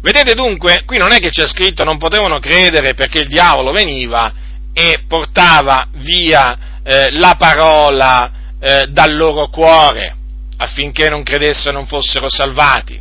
Vedete 0.00 0.32
dunque, 0.32 0.84
qui 0.86 0.96
non 0.96 1.12
è 1.12 1.18
che 1.18 1.28
c'è 1.28 1.46
scritto 1.46 1.84
non 1.84 1.98
potevano 1.98 2.38
credere 2.38 2.94
perché 2.94 3.18
il 3.18 3.28
diavolo 3.28 3.72
veniva 3.72 4.32
e 4.72 5.02
portava 5.06 5.88
via 5.96 6.80
eh, 6.82 7.10
la 7.10 7.34
parola 7.36 8.30
eh, 8.58 8.86
dal 8.88 9.14
loro 9.14 9.48
cuore 9.48 10.16
affinché 10.56 11.10
non 11.10 11.24
credessero 11.24 11.68
e 11.68 11.72
non 11.72 11.86
fossero 11.86 12.30
salvati. 12.30 12.98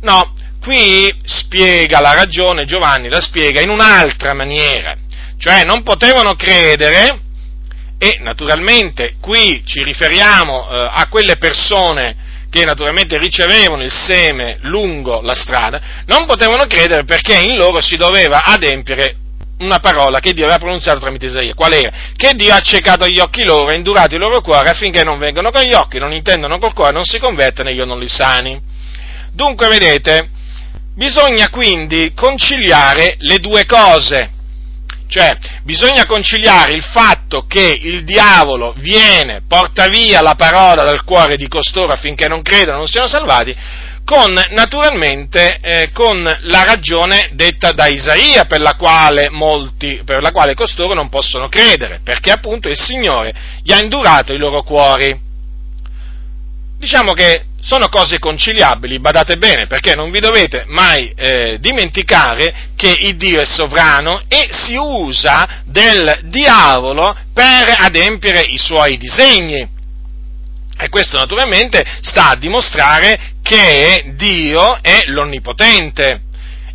No, 0.00 0.34
qui 0.60 1.08
spiega 1.22 2.00
la 2.00 2.14
ragione, 2.14 2.64
Giovanni 2.64 3.08
la 3.08 3.20
spiega 3.20 3.60
in 3.60 3.68
un'altra 3.68 4.34
maniera, 4.34 4.96
cioè 5.40 5.64
non 5.64 5.82
potevano 5.82 6.34
credere 6.34 7.18
e 7.98 8.18
naturalmente 8.20 9.14
qui 9.20 9.62
ci 9.64 9.82
riferiamo 9.82 10.68
eh, 10.68 10.88
a 10.92 11.06
quelle 11.08 11.36
persone 11.38 12.28
che 12.50 12.64
naturalmente 12.64 13.16
ricevevano 13.16 13.82
il 13.82 13.92
seme 13.92 14.58
lungo 14.62 15.22
la 15.22 15.34
strada, 15.34 15.80
non 16.06 16.26
potevano 16.26 16.66
credere 16.66 17.04
perché 17.04 17.36
in 17.36 17.56
loro 17.56 17.80
si 17.80 17.96
doveva 17.96 18.44
adempiere 18.44 19.16
una 19.60 19.78
parola 19.78 20.20
che 20.20 20.32
Dio 20.32 20.44
aveva 20.44 20.58
pronunziato 20.58 20.98
tramite 20.98 21.26
Isaia. 21.26 21.54
Qual 21.54 21.72
era? 21.72 21.90
Che 22.16 22.32
Dio 22.34 22.52
ha 22.52 22.56
accecato 22.56 23.06
gli 23.06 23.18
occhi 23.18 23.44
loro 23.44 23.70
e 23.70 23.76
indurato 23.76 24.14
i 24.14 24.18
loro 24.18 24.40
cuori 24.40 24.68
affinché 24.68 25.04
non 25.04 25.18
vengano 25.18 25.50
con 25.50 25.62
gli 25.62 25.72
occhi, 25.72 25.98
non 25.98 26.12
intendano 26.12 26.58
col 26.58 26.74
cuore, 26.74 26.92
non 26.92 27.04
si 27.04 27.18
convertano 27.18 27.68
e 27.70 27.74
io 27.74 27.84
non 27.84 27.98
li 27.98 28.08
sani. 28.08 28.60
Dunque, 29.32 29.68
vedete, 29.68 30.28
bisogna 30.94 31.48
quindi 31.50 32.12
conciliare 32.14 33.16
le 33.18 33.36
due 33.36 33.64
cose. 33.64 34.38
Cioè, 35.10 35.36
bisogna 35.64 36.06
conciliare 36.06 36.72
il 36.72 36.84
fatto 36.84 37.44
che 37.48 37.76
il 37.82 38.04
diavolo 38.04 38.72
viene, 38.76 39.42
porta 39.46 39.88
via 39.88 40.22
la 40.22 40.36
parola 40.36 40.84
dal 40.84 41.02
cuore 41.02 41.36
di 41.36 41.48
costoro 41.48 41.92
affinché 41.92 42.28
non 42.28 42.42
credano, 42.42 42.78
non 42.78 42.86
siano 42.86 43.08
salvati, 43.08 43.52
con 44.04 44.32
naturalmente 44.50 45.58
eh, 45.60 45.90
con 45.92 46.22
la 46.22 46.62
ragione 46.62 47.30
detta 47.32 47.72
da 47.72 47.88
Isaia 47.88 48.44
per 48.44 48.60
la, 48.60 48.76
quale 48.76 49.30
molti, 49.30 50.00
per 50.04 50.22
la 50.22 50.30
quale 50.30 50.54
costoro 50.54 50.94
non 50.94 51.08
possono 51.08 51.48
credere, 51.48 52.00
perché 52.04 52.30
appunto 52.30 52.68
il 52.68 52.78
Signore 52.78 53.34
gli 53.64 53.72
ha 53.72 53.80
indurato 53.80 54.32
i 54.32 54.38
loro 54.38 54.62
cuori. 54.62 55.28
Diciamo 56.80 57.12
che 57.12 57.44
sono 57.60 57.90
cose 57.90 58.18
conciliabili, 58.18 59.00
badate 59.00 59.36
bene, 59.36 59.66
perché 59.66 59.94
non 59.94 60.10
vi 60.10 60.18
dovete 60.18 60.64
mai 60.68 61.12
eh, 61.14 61.58
dimenticare 61.60 62.70
che 62.74 62.96
il 63.00 63.16
Dio 63.16 63.38
è 63.38 63.44
sovrano 63.44 64.22
e 64.28 64.48
si 64.50 64.76
usa 64.76 65.60
del 65.66 66.20
diavolo 66.24 67.14
per 67.34 67.74
adempiere 67.80 68.40
i 68.40 68.56
suoi 68.56 68.96
disegni. 68.96 69.68
E 70.78 70.88
questo 70.88 71.18
naturalmente 71.18 71.84
sta 72.00 72.30
a 72.30 72.36
dimostrare 72.36 73.32
che 73.42 74.14
Dio 74.16 74.78
è 74.80 75.02
l'onnipotente. 75.08 76.22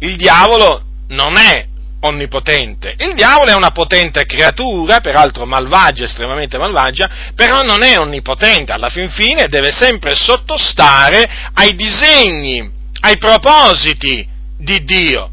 Il 0.02 0.18
diavolo 0.18 0.84
non 1.08 1.36
è 1.36 1.65
onnipotente. 2.08 2.96
Il 2.98 3.13
diavolo 3.13 3.52
è 3.52 3.56
una 3.56 3.72
potente 3.72 4.26
creatura, 4.26 5.00
peraltro 5.00 5.46
malvagia, 5.46 6.06
estremamente 6.06 6.58
malvagia, 6.58 7.10
però 7.36 7.62
non 7.62 7.84
è 7.84 7.98
onnipotente, 7.98 8.72
alla 8.72 8.89
fin 8.89 9.10
fine 9.10 9.48
deve 9.48 9.72
sempre 9.72 10.15
sottostare 10.15 11.30
ai 11.54 11.76
disegni, 11.76 12.70
ai 13.02 13.18
propositi 13.18 14.28
di 14.58 14.84
Dio. 14.84 15.30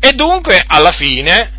E 0.00 0.12
dunque, 0.12 0.62
alla 0.66 0.92
fine, 0.92 1.58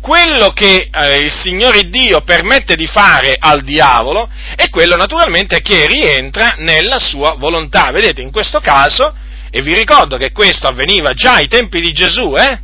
quello 0.00 0.50
che 0.50 0.88
eh, 0.90 1.16
il 1.16 1.32
Signore 1.32 1.88
Dio 1.88 2.20
permette 2.20 2.74
di 2.74 2.86
fare 2.86 3.36
al 3.38 3.62
diavolo 3.62 4.28
è 4.54 4.68
quello 4.70 4.96
naturalmente 4.96 5.60
che 5.62 5.86
rientra 5.86 6.54
nella 6.58 6.98
sua 6.98 7.34
volontà. 7.34 7.90
Vedete, 7.90 8.22
in 8.22 8.30
questo 8.30 8.60
caso, 8.60 9.14
e 9.50 9.62
vi 9.62 9.74
ricordo 9.74 10.16
che 10.16 10.32
questo 10.32 10.68
avveniva 10.68 11.12
già 11.12 11.34
ai 11.34 11.48
tempi 11.48 11.80
di 11.80 11.92
Gesù, 11.92 12.36
eh? 12.36 12.60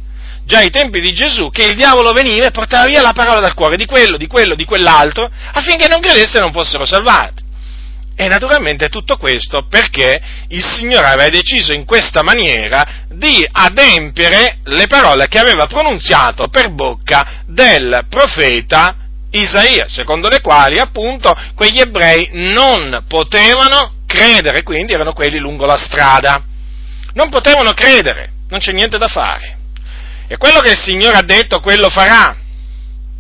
Già 0.53 0.59
ai 0.59 0.69
tempi 0.69 1.01
di 1.01 1.15
Gesù, 1.15 1.51
che 1.51 1.62
il 1.62 1.75
diavolo 1.75 2.12
veniva 2.12 2.47
e 2.47 2.51
portava 2.51 2.85
via 2.85 3.01
la 3.01 3.15
parola 3.15 3.41
dal 3.41 3.55
cuore 3.55 3.77
di 3.77 3.87
quello, 3.87 4.19
di 4.19 4.27
quello, 4.27 4.55
di 4.55 4.67
quell'altro, 4.67 5.31
affinché 5.53 5.88
non 5.88 6.01
credesse 6.01 6.37
e 6.37 6.41
non 6.41 6.53
fossero 6.53 6.85
salvati. 6.85 7.43
E 8.15 8.29
naturalmente 8.29 8.91
tutto 8.91 9.17
questo 9.17 9.67
perché 9.67 10.21
il 10.49 10.62
Signore 10.62 11.07
aveva 11.07 11.31
deciso 11.31 11.73
in 11.73 11.87
questa 11.87 12.23
maniera 12.23 13.07
di 13.09 13.49
adempiere 13.51 14.59
le 14.65 14.87
parole 14.87 15.27
che 15.27 15.38
aveva 15.38 15.67
pronunziato 15.67 16.49
per 16.49 16.71
bocca 16.71 17.45
del 17.47 18.05
profeta 18.11 18.97
Isaia, 19.31 19.87
secondo 19.88 20.29
le 20.29 20.43
quali 20.43 20.79
appunto 20.79 21.35
quegli 21.55 21.81
ebrei 21.81 22.29
non 22.33 23.05
potevano 23.09 23.95
credere, 24.07 24.62
quindi 24.62 24.93
erano 24.93 25.15
quelli 25.15 25.38
lungo 25.38 25.65
la 25.65 25.79
strada. 25.79 26.45
Non 27.15 27.31
potevano 27.31 27.73
credere, 27.73 28.33
non 28.51 28.61
c'è 28.61 28.73
niente 28.73 28.99
da 28.99 29.09
fare. 29.09 29.61
E 30.27 30.37
quello 30.37 30.61
che 30.61 30.71
il 30.71 30.79
Signore 30.79 31.17
ha 31.17 31.23
detto, 31.23 31.61
quello 31.61 31.89
farà. 31.89 32.37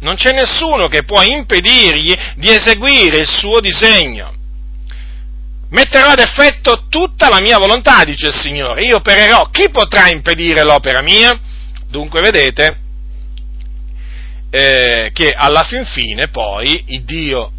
Non 0.00 0.16
c'è 0.16 0.32
nessuno 0.32 0.88
che 0.88 1.04
può 1.04 1.22
impedirgli 1.22 2.14
di 2.36 2.50
eseguire 2.50 3.18
il 3.18 3.28
suo 3.28 3.60
disegno. 3.60 4.32
Metterò 5.70 6.10
ad 6.10 6.18
effetto 6.18 6.86
tutta 6.88 7.28
la 7.28 7.40
mia 7.40 7.58
volontà, 7.58 8.02
dice 8.04 8.26
il 8.26 8.34
Signore. 8.34 8.84
Io 8.84 8.96
opererò. 8.96 9.48
Chi 9.50 9.70
potrà 9.70 10.08
impedire 10.08 10.64
l'opera 10.64 11.00
mia? 11.02 11.38
Dunque, 11.88 12.20
vedete 12.20 12.78
eh, 14.50 15.10
che 15.14 15.32
alla 15.34 15.62
fin 15.62 15.84
fine 15.86 16.28
poi 16.28 16.84
il 16.88 17.04
Dio 17.04 17.50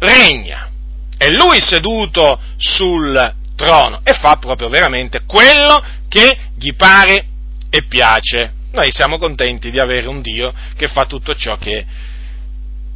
regna. 0.00 0.70
È 1.16 1.28
Lui 1.30 1.60
seduto 1.60 2.40
sul 2.56 3.34
trono 3.54 4.00
e 4.02 4.12
fa 4.14 4.36
proprio 4.36 4.68
veramente 4.68 5.22
quello 5.24 5.80
che 6.08 6.36
gli 6.58 6.74
pare 6.74 7.26
e 7.70 7.84
piace 7.84 8.54
noi 8.72 8.90
siamo 8.90 9.18
contenti 9.18 9.70
di 9.70 9.78
avere 9.78 10.08
un 10.08 10.20
Dio 10.20 10.52
che 10.76 10.88
fa 10.88 11.04
tutto 11.04 11.34
ciò 11.34 11.56
che, 11.56 11.84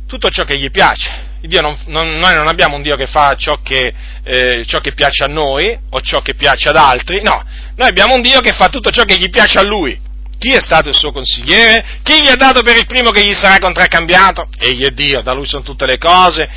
tutto 0.07 0.29
ciò 0.29 0.45
che 0.45 0.59
gli 0.59 0.71
piace. 0.71 1.35
Non, 1.43 1.77
non, 1.87 2.17
noi 2.19 2.35
non 2.35 2.49
abbiamo 2.49 2.77
un 2.77 2.83
Dio 2.83 2.97
che 2.97 3.07
fa 3.07 3.35
ciò 3.37 3.61
che, 3.62 3.93
eh, 4.25 4.65
ciò 4.67 4.81
che 4.81 4.93
piace 4.93 5.25
a 5.25 5.29
noi 5.29 5.79
o 5.91 6.01
ciò 6.01 6.21
che 6.21 6.35
piace 6.35 6.71
ad 6.71 6.77
altri, 6.77 7.23
no, 7.23 7.45
noi 7.77 7.89
abbiamo 7.89 8.15
un 8.15 8.23
Dio 8.23 8.41
che 8.41 8.53
fa 8.53 8.69
tutto 8.69 8.91
ciò 8.91 9.05
che 9.05 9.17
gli 9.17 9.31
piace 9.31 9.59
a 9.59 9.62
lui. 9.62 10.05
Chi 10.39 10.53
è 10.53 10.61
stato 10.61 10.89
il 10.91 10.95
suo 10.95 11.12
consigliere? 11.12 12.01
Chi 12.03 12.21
gli 12.21 12.29
ha 12.29 12.37
dato 12.37 12.62
per 12.62 12.77
il 12.77 12.87
primo 12.87 13.11
che 13.11 13.25
gli 13.25 13.33
sarà 13.33 13.59
contraccambiato? 13.59 14.49
Egli 14.59 14.85
è 14.85 14.91
Dio, 14.91 15.23
da 15.23 15.33
lui 15.33 15.47
sono 15.47 15.62
tutte 15.62 15.87
le 15.87 15.97
cose 15.97 16.49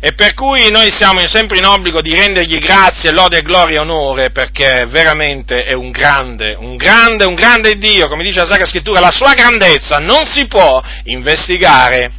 e 0.00 0.12
per 0.12 0.34
cui 0.34 0.70
noi 0.70 0.90
siamo 0.92 1.26
sempre 1.26 1.58
in 1.58 1.64
obbligo 1.64 2.00
di 2.00 2.14
rendergli 2.14 2.58
grazie, 2.58 3.10
lode, 3.10 3.42
gloria 3.42 3.78
e 3.78 3.80
onore, 3.80 4.30
perché 4.30 4.86
veramente 4.86 5.64
è 5.64 5.72
un 5.72 5.90
grande, 5.90 6.54
un 6.56 6.76
grande, 6.76 7.24
un 7.24 7.34
grande 7.34 7.76
Dio, 7.78 8.06
come 8.08 8.22
dice 8.22 8.40
la 8.40 8.46
Sacra 8.46 8.66
Scrittura, 8.66 9.00
la 9.00 9.10
sua 9.10 9.34
grandezza 9.34 9.98
non 9.98 10.24
si 10.24 10.46
può 10.46 10.80
investigare. 11.04 12.12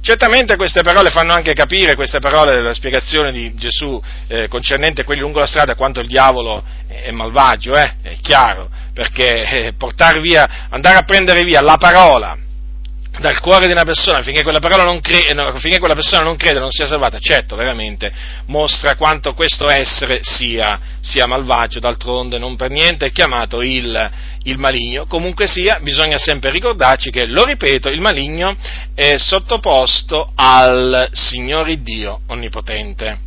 Certamente 0.00 0.56
queste 0.56 0.82
parole 0.82 1.10
fanno 1.10 1.32
anche 1.32 1.52
capire, 1.52 1.94
queste 1.94 2.18
parole 2.18 2.52
della 2.52 2.74
spiegazione 2.74 3.30
di 3.30 3.54
Gesù 3.54 4.00
eh, 4.28 4.48
concernente 4.48 5.04
quelli 5.04 5.20
lungo 5.20 5.40
la 5.40 5.46
strada, 5.46 5.74
quanto 5.74 6.00
il 6.00 6.06
diavolo 6.06 6.64
è 6.88 7.10
malvagio, 7.10 7.72
eh? 7.74 7.94
è 8.02 8.16
chiaro, 8.20 8.70
perché 8.92 9.42
eh, 9.42 9.74
via, 10.20 10.66
andare 10.70 10.98
a 10.98 11.02
prendere 11.02 11.42
via 11.42 11.60
la 11.60 11.76
parola, 11.76 12.36
dal 13.18 13.40
cuore 13.40 13.66
di 13.66 13.72
una 13.72 13.84
persona 13.84 14.18
affinché 14.18 14.42
quella, 14.42 14.58
cre- 14.58 15.32
no, 15.34 15.48
affinché 15.48 15.78
quella 15.78 15.94
persona 15.94 16.22
non 16.22 16.36
creda, 16.36 16.60
non 16.60 16.70
sia 16.70 16.86
salvata, 16.86 17.18
certo, 17.18 17.56
veramente 17.56 18.12
mostra 18.46 18.94
quanto 18.94 19.34
questo 19.34 19.68
essere 19.68 20.20
sia, 20.22 20.78
sia 21.00 21.26
malvagio, 21.26 21.80
d'altronde 21.80 22.38
non 22.38 22.56
per 22.56 22.70
niente 22.70 23.06
è 23.06 23.12
chiamato 23.12 23.62
il, 23.62 24.10
il, 24.44 24.58
maligno. 24.58 25.06
Comunque 25.06 25.46
sia, 25.46 25.80
bisogna 25.80 26.16
sempre 26.18 26.50
ricordarci 26.50 27.10
che, 27.10 27.26
lo 27.26 27.44
ripeto, 27.44 27.88
il 27.88 28.00
maligno 28.00 28.56
è 28.94 29.16
sottoposto 29.16 30.32
al 30.34 31.08
Signore 31.12 31.82
Dio 31.82 32.20
Onnipotente. 32.28 33.26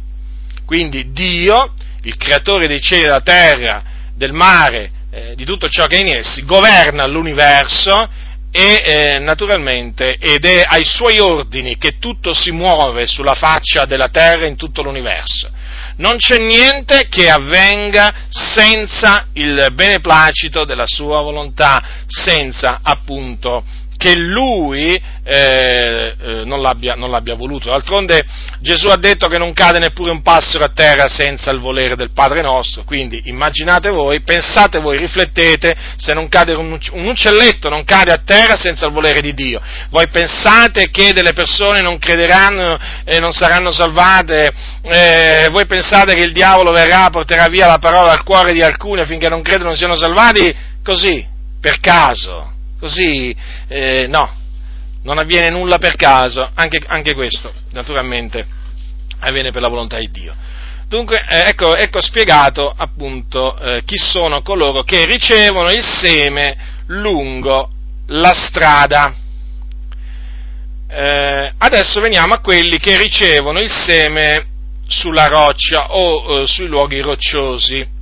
Quindi 0.66 1.12
Dio, 1.12 1.74
il 2.04 2.16
creatore 2.16 2.68
dei 2.68 2.80
cieli 2.80 3.04
della 3.04 3.22
terra, 3.22 3.84
del 4.16 4.32
mare, 4.32 4.92
eh, 5.12 5.34
di 5.36 5.44
tutto 5.44 5.68
ciò 5.68 5.88
che 5.88 5.98
è 5.98 6.00
in 6.00 6.16
essi, 6.16 6.46
governa 6.46 7.06
l'universo 7.06 8.30
e 8.52 8.84
eh, 8.86 9.20
naturalmente 9.20 10.18
ed 10.18 10.44
è 10.44 10.62
ai 10.68 10.84
suoi 10.84 11.20
ordini 11.20 11.78
che 11.78 11.98
tutto 12.00 12.34
si 12.34 12.52
muove 12.52 13.08
sulla 13.08 13.34
faccia 13.34 13.86
della 13.86 14.10
terra 14.10 14.46
in 14.46 14.58
tutto 14.58 14.82
l'universo. 14.82 15.50
Non 15.98 16.18
c'è 16.18 16.38
niente 16.38 17.08
che 17.08 17.30
avvenga 17.30 18.14
senza 18.30 19.28
il 19.34 19.70
beneplacito 19.74 20.66
della 20.66 20.86
sua 20.86 21.22
volontà, 21.22 21.82
senza 22.08 22.80
appunto 22.84 23.64
che 24.02 24.16
lui 24.16 25.00
eh, 25.24 26.16
eh, 26.20 26.44
non, 26.44 26.60
l'abbia, 26.60 26.96
non, 26.96 27.12
l'abbia, 27.12 27.36
voluto. 27.36 27.70
D'altronde 27.70 28.26
Gesù 28.60 28.88
ha 28.88 28.98
detto 28.98 29.28
che 29.28 29.38
non 29.38 29.54
cade 29.54 29.78
neppure 29.78 30.10
un 30.10 30.24
passero 30.24 30.64
a 30.64 30.72
terra 30.74 31.08
senza 31.08 31.52
il 31.52 31.60
volere 31.60 31.96
del 31.96 32.10
Padre 32.12 32.42
nostro, 32.42 32.84
quindi 32.84 33.22
immaginate 33.26 33.92
voi, 33.92 34.22
pensate 34.22 34.80
voi, 34.80 34.98
riflettete, 34.98 35.76
se 35.98 36.14
non 36.14 36.28
cade 36.30 36.54
un, 36.54 36.80
un 36.94 37.06
uccelletto 37.06 37.70
non 37.70 37.84
cade 37.84 38.12
a 38.12 38.24
terra 38.26 38.56
senza 38.56 38.88
il 38.88 38.92
volere 38.92 39.22
di 39.22 39.36
Dio. 39.36 39.62
Voi 39.92 40.08
pensate 40.08 40.90
che 40.90 41.14
delle 41.14 41.34
persone 41.34 41.82
non 41.82 42.00
crederanno 42.00 42.80
e 43.06 43.20
non 43.20 43.34
saranno 43.34 43.72
salvate? 43.72 44.52
Eh, 44.82 45.48
voi 45.52 45.68
pensate 45.68 46.16
che 46.16 46.24
il 46.24 46.34
diavolo 46.34 46.72
verrà, 46.72 47.12
porterà 47.12 47.46
via 47.50 47.68
la 47.68 47.78
parola 47.78 48.14
al 48.14 48.24
cuore 48.24 48.52
di 48.52 48.64
alcuni 48.64 49.02
affinché 49.02 49.30
non 49.30 49.44
credono 49.44 49.70
non 49.70 49.78
siano 49.78 49.96
salvati? 49.96 50.52
Così, 50.84 51.24
per 51.60 51.80
caso 51.80 52.51
Così, 52.82 53.36
eh, 53.68 54.08
no, 54.08 54.28
non 55.04 55.20
avviene 55.20 55.50
nulla 55.50 55.78
per 55.78 55.96
caso, 55.96 56.50
anche, 56.56 56.82
anche, 56.88 57.14
questo 57.14 57.54
naturalmente 57.74 58.44
avviene 59.20 59.52
per 59.52 59.62
la 59.62 59.68
volontà 59.68 60.00
di 60.00 60.10
Dio. 60.10 60.34
Dunque, 60.88 61.24
eh, 61.30 61.50
ecco, 61.50 61.76
ecco, 61.76 62.02
spiegato 62.02 62.74
appunto 62.76 63.56
eh, 63.56 63.84
chi 63.86 63.98
sono 63.98 64.42
coloro 64.42 64.82
che 64.82 65.06
ricevono 65.06 65.70
il 65.70 65.84
seme 65.84 66.58
lungo 66.88 67.70
la 68.08 68.34
strada. 68.34 69.14
Eh, 70.88 71.54
adesso 71.60 72.02
veniamo 72.02 72.34
a 72.34 72.40
quelli 72.40 72.80
che 72.80 72.98
ricevono 72.98 73.60
il 73.60 73.70
seme 73.70 74.48
sulla 74.88 75.28
roccia 75.28 75.94
o 75.94 76.42
eh, 76.42 76.48
sui 76.48 76.66
luoghi 76.66 77.00
rocciosi. 77.00 78.00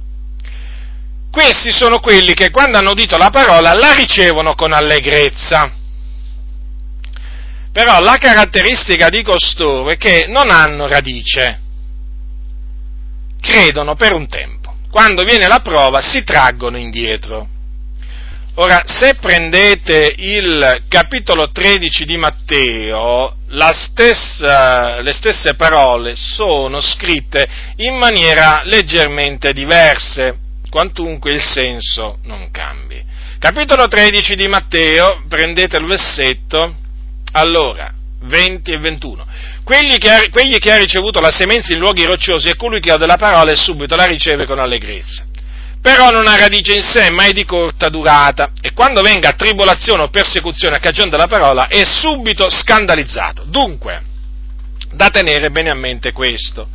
Questi 1.39 1.71
sono 1.71 1.99
quelli 1.99 2.33
che 2.33 2.49
quando 2.49 2.77
hanno 2.77 2.91
udito 2.91 3.15
la 3.15 3.29
parola 3.29 3.73
la 3.73 3.93
ricevono 3.93 4.55
con 4.55 4.73
allegrezza. 4.73 5.71
Però 7.71 8.01
la 8.01 8.17
caratteristica 8.17 9.07
di 9.07 9.23
costoro 9.23 9.89
è 9.89 9.95
che 9.95 10.25
non 10.27 10.49
hanno 10.49 10.85
radice, 10.85 11.61
credono 13.39 13.95
per 13.95 14.11
un 14.11 14.27
tempo. 14.27 14.75
Quando 14.91 15.23
viene 15.23 15.47
la 15.47 15.61
prova 15.61 16.01
si 16.01 16.25
traggono 16.25 16.75
indietro. 16.75 17.47
Ora, 18.55 18.83
se 18.85 19.15
prendete 19.15 20.13
il 20.17 20.83
capitolo 20.89 21.51
13 21.51 22.03
di 22.03 22.17
Matteo, 22.17 23.37
stessa, 23.71 24.99
le 24.99 25.13
stesse 25.13 25.55
parole 25.55 26.17
sono 26.17 26.81
scritte 26.81 27.47
in 27.77 27.95
maniera 27.95 28.61
leggermente 28.65 29.53
diverse 29.53 30.47
quantunque 30.69 31.33
il 31.33 31.41
senso 31.41 32.19
non 32.23 32.49
cambi. 32.51 33.03
Capitolo 33.39 33.87
13 33.87 34.35
di 34.35 34.47
Matteo, 34.47 35.23
prendete 35.27 35.77
il 35.77 35.85
versetto, 35.85 36.75
allora, 37.33 37.91
20 38.21 38.71
e 38.71 38.77
21. 38.77 39.27
Quelli 39.63 39.97
che 39.97 40.09
ha, 40.09 40.29
quelli 40.29 40.57
che 40.59 40.71
ha 40.71 40.77
ricevuto 40.77 41.19
la 41.19 41.31
semenza 41.31 41.73
in 41.73 41.79
luoghi 41.79 42.05
rocciosi 42.05 42.49
è 42.49 42.55
colui 42.55 42.79
che 42.79 42.91
ha 42.91 42.97
della 42.97 43.17
parola 43.17 43.51
e 43.51 43.55
subito 43.55 43.95
la 43.95 44.05
riceve 44.05 44.45
con 44.45 44.59
allegrezza. 44.59 45.25
Però 45.81 46.09
non 46.09 46.27
ha 46.27 46.35
radice 46.35 46.73
in 46.73 46.81
sé, 46.81 47.09
ma 47.09 47.23
è 47.23 47.31
di 47.31 47.45
corta 47.45 47.87
durata, 47.87 48.51
e 48.61 48.73
quando 48.73 49.01
venga 49.01 49.31
tribolazione 49.31 50.03
o 50.03 50.09
persecuzione 50.09 50.75
a 50.75 50.79
cagione 50.79 51.09
della 51.09 51.27
parola 51.27 51.67
è 51.67 51.85
subito 51.85 52.49
scandalizzato. 52.49 53.43
Dunque, 53.45 54.01
da 54.91 55.09
tenere 55.09 55.51
bene 55.51 55.69
a 55.69 55.75
mente 55.75 56.11
questo 56.11 56.67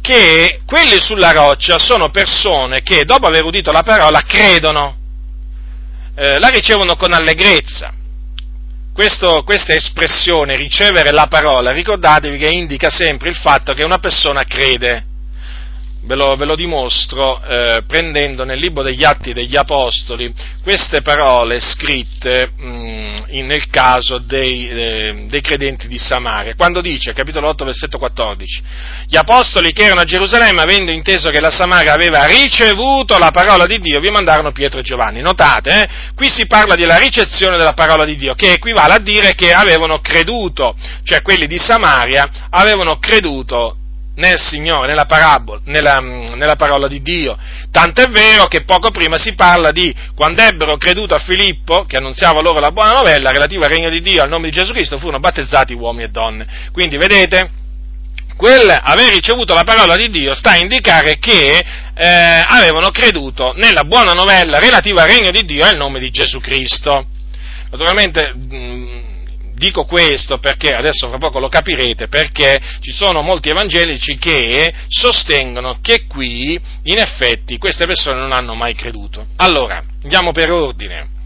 che 0.00 0.60
quelli 0.64 1.00
sulla 1.00 1.32
roccia 1.32 1.78
sono 1.78 2.10
persone 2.10 2.82
che 2.82 3.04
dopo 3.04 3.26
aver 3.26 3.44
udito 3.44 3.72
la 3.72 3.82
parola 3.82 4.22
credono, 4.22 4.96
eh, 6.14 6.38
la 6.38 6.48
ricevono 6.48 6.96
con 6.96 7.12
allegrezza. 7.12 7.92
Questo, 8.92 9.44
questa 9.44 9.74
espressione, 9.74 10.56
ricevere 10.56 11.12
la 11.12 11.26
parola, 11.28 11.72
ricordatevi 11.72 12.36
che 12.36 12.48
indica 12.48 12.90
sempre 12.90 13.28
il 13.28 13.36
fatto 13.36 13.72
che 13.72 13.84
una 13.84 13.98
persona 13.98 14.42
crede 14.42 15.07
ve 16.02 16.14
lo, 16.14 16.36
ve 16.36 16.44
lo 16.44 16.54
dimostro 16.54 17.42
eh, 17.42 17.82
prendendo 17.86 18.44
nel 18.44 18.58
libro 18.58 18.82
degli 18.82 19.04
Atti 19.04 19.32
degli 19.32 19.56
Apostoli 19.56 20.32
queste 20.62 21.02
parole 21.02 21.60
scritte 21.60 22.50
mh, 22.56 22.66
mm, 22.66 23.16
in, 23.30 23.46
nel 23.46 23.68
caso 23.68 24.18
dei, 24.18 24.68
eh, 24.68 25.26
dei, 25.28 25.40
credenti 25.40 25.88
di 25.88 25.98
Samaria, 25.98 26.54
quando 26.54 26.80
dice, 26.80 27.12
capitolo 27.12 27.48
8, 27.48 27.64
versetto 27.64 27.98
14, 27.98 28.62
gli 29.06 29.16
Apostoli 29.16 29.72
che 29.72 29.84
erano 29.84 30.00
a 30.00 30.04
Gerusalemme, 30.04 30.62
avendo 30.62 30.90
inteso 30.90 31.30
che 31.30 31.40
la 31.40 31.50
Samaria 31.50 31.92
aveva 31.92 32.24
ricevuto 32.24 33.18
la 33.18 33.30
parola 33.30 33.66
di 33.66 33.78
Dio, 33.80 34.00
vi 34.00 34.10
mandarono 34.10 34.52
Pietro 34.52 34.80
e 34.80 34.82
Giovanni. 34.82 35.20
Notate, 35.20 35.82
eh, 35.82 35.88
qui 36.14 36.28
si 36.30 36.46
parla 36.46 36.74
della 36.74 36.98
ricezione 36.98 37.56
della 37.56 37.74
parola 37.74 38.04
di 38.04 38.16
Dio, 38.16 38.34
che 38.34 38.52
equivale 38.52 38.94
a 38.94 38.98
dire 38.98 39.34
che 39.34 39.52
avevano 39.52 40.00
creduto, 40.00 40.76
cioè 41.02 41.22
quelli 41.22 41.46
di 41.46 41.58
Samaria 41.58 42.28
avevano 42.50 42.98
creduto 42.98 43.76
nel 44.18 44.38
Signore, 44.38 44.86
nella, 44.86 45.06
parabola, 45.06 45.60
nella, 45.64 46.00
nella 46.00 46.56
parola 46.56 46.86
di 46.86 47.00
Dio. 47.02 47.36
Tant'è 47.70 48.08
vero 48.08 48.46
che 48.46 48.64
poco 48.64 48.90
prima 48.90 49.16
si 49.16 49.34
parla 49.34 49.70
di 49.70 49.94
quando 50.14 50.42
ebbero 50.42 50.76
creduto 50.76 51.14
a 51.14 51.18
Filippo, 51.18 51.84
che 51.84 51.96
annunziava 51.96 52.40
loro 52.40 52.60
la 52.60 52.70
buona 52.70 52.92
novella 52.92 53.30
relativa 53.30 53.64
al 53.64 53.72
regno 53.72 53.90
di 53.90 54.00
Dio, 54.00 54.22
al 54.22 54.28
nome 54.28 54.48
di 54.48 54.56
Gesù 54.56 54.72
Cristo, 54.72 54.98
furono 54.98 55.20
battezzati 55.20 55.72
uomini 55.72 56.04
e 56.04 56.08
donne. 56.08 56.46
Quindi 56.72 56.96
vedete, 56.96 57.50
quel 58.36 58.68
aver 58.68 59.12
ricevuto 59.12 59.54
la 59.54 59.64
parola 59.64 59.96
di 59.96 60.08
Dio 60.08 60.34
sta 60.34 60.50
a 60.50 60.58
indicare 60.58 61.18
che 61.18 61.64
eh, 61.94 62.44
avevano 62.46 62.90
creduto 62.90 63.52
nella 63.56 63.84
buona 63.84 64.12
novella 64.12 64.58
relativa 64.58 65.02
al 65.02 65.08
regno 65.08 65.30
di 65.30 65.44
Dio 65.44 65.64
e 65.64 65.68
al 65.68 65.76
nome 65.76 66.00
di 66.00 66.10
Gesù 66.10 66.40
Cristo. 66.40 67.06
Naturalmente 67.70 68.32
mh, 68.32 69.07
dico 69.58 69.84
questo 69.84 70.38
perché, 70.38 70.74
adesso 70.74 71.08
fra 71.08 71.18
poco 71.18 71.38
lo 71.38 71.48
capirete, 71.48 72.08
perché 72.08 72.60
ci 72.80 72.92
sono 72.92 73.20
molti 73.20 73.50
evangelici 73.50 74.16
che 74.16 74.72
sostengono 74.88 75.78
che 75.82 76.06
qui, 76.06 76.58
in 76.84 76.98
effetti, 76.98 77.58
queste 77.58 77.86
persone 77.86 78.18
non 78.18 78.32
hanno 78.32 78.54
mai 78.54 78.74
creduto. 78.74 79.26
Allora, 79.36 79.82
andiamo 80.02 80.32
per 80.32 80.50
ordine. 80.50 81.16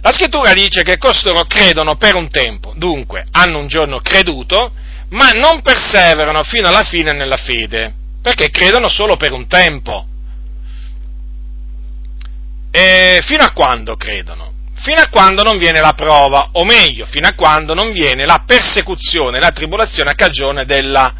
La 0.00 0.12
scrittura 0.12 0.52
dice 0.52 0.82
che 0.82 0.98
costoro 0.98 1.44
credono 1.44 1.96
per 1.96 2.14
un 2.14 2.28
tempo, 2.28 2.72
dunque 2.76 3.26
hanno 3.30 3.58
un 3.58 3.66
giorno 3.66 4.00
creduto, 4.00 4.72
ma 5.10 5.28
non 5.30 5.62
perseverano 5.62 6.42
fino 6.42 6.68
alla 6.68 6.84
fine 6.84 7.12
nella 7.12 7.36
fede, 7.36 7.92
perché 8.22 8.50
credono 8.50 8.88
solo 8.88 9.16
per 9.16 9.32
un 9.32 9.46
tempo. 9.46 10.06
E 12.70 13.20
fino 13.22 13.44
a 13.44 13.52
quando 13.52 13.96
credono? 13.96 14.53
Fino 14.76 15.00
a 15.00 15.08
quando 15.08 15.42
non 15.42 15.58
viene 15.58 15.80
la 15.80 15.92
prova, 15.92 16.50
o 16.52 16.64
meglio, 16.64 17.06
fino 17.06 17.28
a 17.28 17.34
quando 17.34 17.74
non 17.74 17.92
viene 17.92 18.24
la 18.24 18.42
persecuzione, 18.46 19.40
la 19.40 19.50
tribolazione 19.50 20.10
a 20.10 20.14
cagione 20.14 20.64
della, 20.64 21.12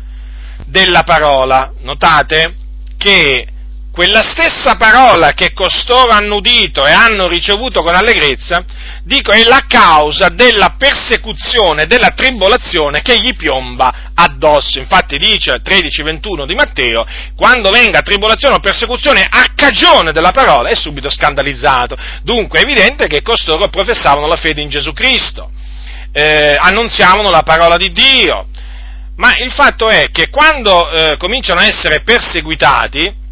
della 0.66 1.02
parola. 1.02 1.72
Notate 1.80 2.54
che 2.96 3.46
quella 3.94 4.24
stessa 4.24 4.74
parola 4.74 5.34
che 5.34 5.52
costoro 5.52 6.10
hanno 6.10 6.34
udito 6.34 6.84
e 6.84 6.90
hanno 6.90 7.28
ricevuto 7.28 7.80
con 7.84 7.94
allegrezza, 7.94 8.64
dico, 9.04 9.30
è 9.30 9.44
la 9.44 9.66
causa 9.68 10.30
della 10.30 10.74
persecuzione, 10.76 11.86
della 11.86 12.10
tribolazione 12.10 13.02
che 13.02 13.16
gli 13.20 13.36
piomba 13.36 14.10
addosso. 14.12 14.80
Infatti 14.80 15.16
dice 15.16 15.62
13-21 15.64 16.44
di 16.44 16.54
Matteo, 16.54 17.06
quando 17.36 17.70
venga 17.70 18.02
tribolazione 18.02 18.56
o 18.56 18.58
persecuzione 18.58 19.28
a 19.30 19.52
cagione 19.54 20.10
della 20.10 20.32
parola 20.32 20.70
è 20.70 20.74
subito 20.74 21.08
scandalizzato. 21.08 21.96
Dunque 22.24 22.58
è 22.58 22.62
evidente 22.62 23.06
che 23.06 23.22
costoro 23.22 23.68
professavano 23.68 24.26
la 24.26 24.34
fede 24.34 24.60
in 24.60 24.70
Gesù 24.70 24.92
Cristo, 24.92 25.52
eh, 26.10 26.56
annunziavano 26.58 27.30
la 27.30 27.42
parola 27.44 27.76
di 27.76 27.92
Dio, 27.92 28.48
ma 29.18 29.36
il 29.36 29.52
fatto 29.52 29.88
è 29.88 30.08
che 30.10 30.30
quando 30.30 30.90
eh, 30.90 31.16
cominciano 31.16 31.60
a 31.60 31.66
essere 31.66 32.02
perseguitati, 32.02 33.22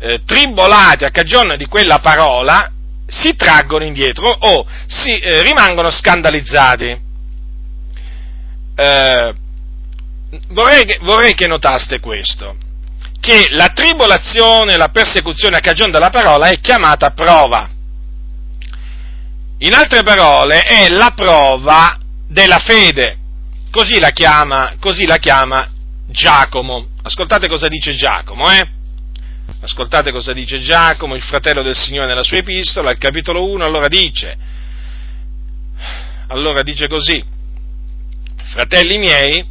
eh, 0.00 0.22
tribolati 0.24 1.04
a 1.04 1.10
cagione 1.10 1.56
di 1.58 1.66
quella 1.66 1.98
parola, 1.98 2.72
si 3.06 3.36
traggono 3.36 3.84
indietro 3.84 4.28
o 4.28 4.66
si 4.86 5.18
eh, 5.18 5.42
rimangono 5.42 5.90
scandalizzati. 5.90 7.08
Eh, 8.76 9.34
vorrei, 10.48 10.84
che, 10.84 10.98
vorrei 11.02 11.34
che 11.34 11.46
notaste 11.46 12.00
questo, 12.00 12.56
che 13.20 13.48
la 13.50 13.68
tribolazione, 13.74 14.76
la 14.76 14.88
persecuzione 14.88 15.56
a 15.56 15.60
cagione 15.60 15.90
della 15.90 16.10
parola 16.10 16.48
è 16.48 16.58
chiamata 16.60 17.10
prova. 17.10 17.68
In 19.58 19.74
altre 19.74 20.02
parole, 20.02 20.62
è 20.62 20.88
la 20.88 21.12
prova 21.14 21.98
della 22.26 22.58
fede. 22.58 23.18
Così 23.70 24.00
la 24.00 24.10
chiama, 24.10 24.76
così 24.80 25.04
la 25.04 25.18
chiama 25.18 25.68
Giacomo. 26.08 26.86
Ascoltate 27.02 27.46
cosa 27.46 27.68
dice 27.68 27.94
Giacomo, 27.94 28.50
eh? 28.50 28.78
Ascoltate 29.62 30.12
cosa 30.12 30.32
dice 30.32 30.60
Giacomo, 30.60 31.14
il 31.14 31.22
fratello 31.22 31.62
del 31.62 31.76
Signore 31.76 32.06
nella 32.06 32.22
sua 32.22 32.38
epistola, 32.38 32.90
al 32.90 32.98
capitolo 32.98 33.44
1, 33.50 33.64
allora 33.64 33.88
dice, 33.88 34.36
allora 36.28 36.62
dice 36.62 36.86
così, 36.86 37.22
fratelli 38.52 38.98
miei, 38.98 39.44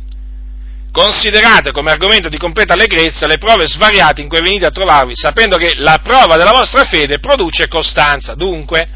considerate 0.92 1.72
come 1.72 1.92
argomento 1.92 2.30
di 2.30 2.38
completa 2.38 2.74
allegrezza 2.74 3.28
le 3.28 3.38
prove 3.38 3.68
svariate 3.68 4.22
in 4.22 4.30
cui 4.30 4.42
venite 4.42 4.66
a 4.66 4.72
trovarvi, 4.72 5.16
sapendo 5.16 5.58
che 5.58 5.74
la 5.78 6.00
prova 6.02 6.38
della 6.38 6.52
vostra 6.52 6.86
fede 6.86 7.20
produce 7.20 7.68
costanza. 7.68 8.34
Dunque, 8.34 8.88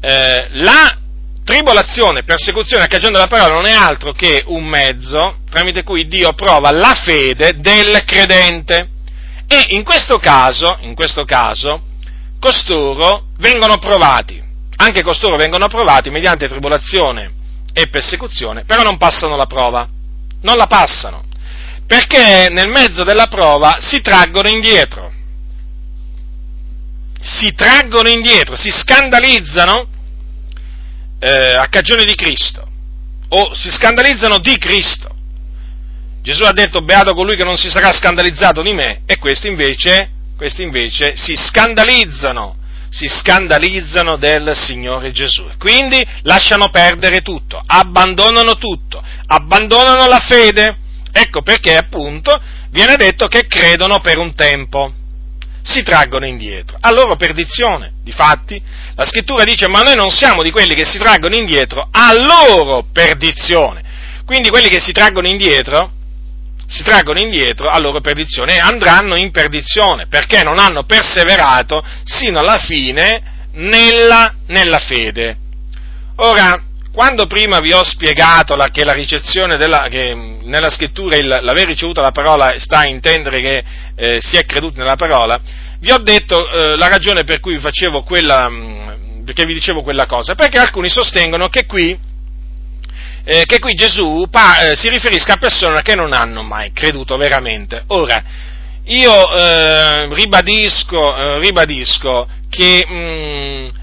eh, 0.00 0.48
la 0.50 0.98
tribolazione, 1.44 2.22
persecuzione 2.24 2.84
a 2.84 2.88
cagione 2.88 3.12
della 3.12 3.26
parola 3.26 3.54
non 3.54 3.66
è 3.66 3.72
altro 3.72 4.12
che 4.12 4.42
un 4.46 4.64
mezzo 4.64 5.38
tramite 5.50 5.82
cui 5.82 6.06
Dio 6.08 6.32
prova 6.32 6.70
la 6.72 6.94
fede 6.94 7.54
del 7.58 8.02
credente. 8.04 8.88
E 9.52 9.66
in 9.74 9.84
questo 9.84 10.16
caso, 10.16 10.78
in 10.80 10.94
questo 10.94 11.26
caso, 11.26 11.82
costoro 12.40 13.26
vengono 13.36 13.76
provati, 13.76 14.42
anche 14.76 15.02
costoro 15.02 15.36
vengono 15.36 15.66
provati 15.66 16.08
mediante 16.08 16.48
tribolazione 16.48 17.30
e 17.74 17.88
persecuzione, 17.88 18.64
però 18.64 18.82
non 18.82 18.96
passano 18.96 19.36
la 19.36 19.44
prova, 19.44 19.86
non 20.40 20.56
la 20.56 20.64
passano, 20.64 21.22
perché 21.86 22.48
nel 22.50 22.70
mezzo 22.70 23.04
della 23.04 23.26
prova 23.26 23.76
si 23.82 24.00
traggono 24.00 24.48
indietro, 24.48 25.12
si 27.20 27.52
traggono 27.54 28.08
indietro, 28.08 28.56
si 28.56 28.70
scandalizzano 28.70 29.86
eh, 31.18 31.56
a 31.56 31.68
cagione 31.68 32.04
di 32.04 32.14
Cristo, 32.14 32.66
o 33.28 33.52
si 33.52 33.70
scandalizzano 33.70 34.38
di 34.38 34.56
Cristo. 34.56 35.11
Gesù 36.22 36.44
ha 36.44 36.52
detto 36.52 36.82
beato 36.82 37.14
colui 37.14 37.36
che 37.36 37.44
non 37.44 37.56
si 37.56 37.68
sarà 37.68 37.92
scandalizzato 37.92 38.62
di 38.62 38.72
me, 38.72 39.02
e 39.06 39.18
questi 39.18 39.48
invece, 39.48 40.10
questi 40.36 40.62
invece 40.62 41.16
si 41.16 41.34
scandalizzano, 41.34 42.56
si 42.88 43.08
scandalizzano 43.08 44.16
del 44.16 44.56
Signore 44.56 45.10
Gesù. 45.10 45.50
Quindi 45.58 46.00
lasciano 46.22 46.68
perdere 46.70 47.22
tutto, 47.22 47.60
abbandonano 47.64 48.56
tutto, 48.56 49.02
abbandonano 49.26 50.06
la 50.06 50.20
fede. 50.20 50.76
Ecco 51.10 51.42
perché 51.42 51.76
appunto 51.76 52.40
viene 52.70 52.96
detto 52.96 53.26
che 53.26 53.46
credono 53.46 54.00
per 54.00 54.18
un 54.18 54.34
tempo 54.34 54.94
si 55.62 55.82
traggono 55.82 56.26
indietro, 56.26 56.76
a 56.80 56.92
loro 56.92 57.16
perdizione. 57.16 57.94
Difatti, 58.02 58.60
la 58.94 59.04
scrittura 59.04 59.44
dice, 59.44 59.68
ma 59.68 59.80
noi 59.80 59.96
non 59.96 60.10
siamo 60.10 60.42
di 60.42 60.50
quelli 60.50 60.74
che 60.74 60.84
si 60.84 60.98
traggono 60.98 61.34
indietro, 61.34 61.88
a 61.90 62.12
loro 62.12 62.86
perdizione. 62.92 63.82
Quindi 64.24 64.50
quelli 64.50 64.68
che 64.68 64.80
si 64.80 64.92
traggono 64.92 65.28
indietro, 65.28 65.92
si 66.72 66.82
traggono 66.82 67.20
indietro 67.20 67.68
a 67.68 67.78
loro 67.78 68.00
perdizione 68.00 68.54
e 68.54 68.58
andranno 68.58 69.16
in 69.16 69.30
perdizione, 69.30 70.06
perché 70.06 70.42
non 70.42 70.58
hanno 70.58 70.84
perseverato 70.84 71.84
sino 72.04 72.40
alla 72.40 72.58
fine 72.58 73.48
nella, 73.52 74.34
nella 74.46 74.78
fede. 74.78 75.36
Ora, 76.16 76.62
quando 76.92 77.26
prima 77.26 77.60
vi 77.60 77.72
ho 77.72 77.84
spiegato 77.84 78.56
la, 78.56 78.68
che 78.68 78.84
la 78.84 78.92
ricezione 78.92 79.56
della, 79.56 79.88
che 79.90 80.14
nella 80.14 80.70
scrittura 80.70 81.16
il, 81.16 81.26
l'aver 81.26 81.66
ricevuto 81.66 82.00
la 82.00 82.12
parola 82.12 82.54
sta 82.58 82.78
a 82.78 82.86
intendere 82.86 83.40
che 83.40 83.64
eh, 83.94 84.18
si 84.20 84.36
è 84.36 84.44
creduto 84.44 84.78
nella 84.78 84.96
parola, 84.96 85.38
vi 85.78 85.90
ho 85.90 85.98
detto 85.98 86.48
eh, 86.48 86.76
la 86.76 86.88
ragione 86.88 87.24
per 87.24 87.40
cui 87.40 87.58
vi 87.58 88.02
quella, 88.04 88.48
mh, 88.48 89.24
perché 89.24 89.44
vi 89.44 89.54
dicevo 89.54 89.82
quella 89.82 90.06
cosa, 90.06 90.34
perché 90.34 90.58
alcuni 90.58 90.88
sostengono 90.88 91.48
che 91.48 91.66
qui, 91.66 91.98
eh, 93.24 93.44
che 93.44 93.58
qui 93.58 93.74
Gesù 93.74 94.26
pa, 94.30 94.70
eh, 94.70 94.76
si 94.76 94.88
riferisca 94.88 95.34
a 95.34 95.38
persone 95.38 95.82
che 95.82 95.94
non 95.94 96.12
hanno 96.12 96.42
mai 96.42 96.72
creduto 96.72 97.16
veramente. 97.16 97.84
Ora, 97.88 98.22
io 98.84 99.32
eh, 99.32 100.14
ribadisco, 100.14 101.16
eh, 101.16 101.38
ribadisco, 101.38 102.28
che 102.48 102.84
mh, 102.86 103.80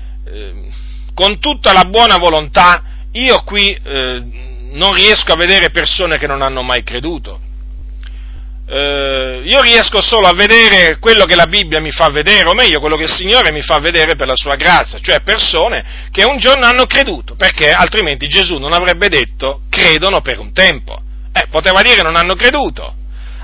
con 1.13 1.39
tutta 1.39 1.73
la 1.73 1.85
buona 1.85 2.17
volontà 2.17 2.83
io 3.13 3.41
qui 3.43 3.71
eh, 3.71 4.23
non 4.71 4.93
riesco 4.93 5.33
a 5.33 5.35
vedere 5.35 5.71
persone 5.71 6.17
che 6.17 6.27
non 6.27 6.41
hanno 6.41 6.61
mai 6.61 6.83
creduto. 6.83 7.39
Eh, 8.71 9.41
io 9.45 9.61
riesco 9.61 9.99
solo 9.99 10.27
a 10.27 10.33
vedere 10.33 10.99
quello 10.99 11.25
che 11.25 11.35
la 11.35 11.47
Bibbia 11.47 11.81
mi 11.81 11.89
fa 11.89 12.09
vedere, 12.09 12.47
o 12.47 12.53
meglio, 12.53 12.79
quello 12.79 12.97
che 12.97 13.03
il 13.03 13.11
Signore 13.11 13.51
mi 13.51 13.63
fa 13.63 13.79
vedere 13.79 14.15
per 14.15 14.27
la 14.27 14.35
sua 14.35 14.55
grazia, 14.55 14.99
cioè 15.01 15.21
persone 15.21 16.07
che 16.11 16.23
un 16.23 16.37
giorno 16.37 16.67
hanno 16.67 16.85
creduto, 16.85 17.33
perché 17.35 17.71
altrimenti 17.71 18.27
Gesù 18.27 18.57
non 18.57 18.73
avrebbe 18.73 19.07
detto 19.07 19.61
credono 19.69 20.21
per 20.21 20.37
un 20.37 20.53
tempo. 20.53 21.01
Eh, 21.33 21.47
poteva 21.49 21.81
dire 21.81 22.03
non 22.03 22.15
hanno 22.15 22.35
creduto, 22.35 22.93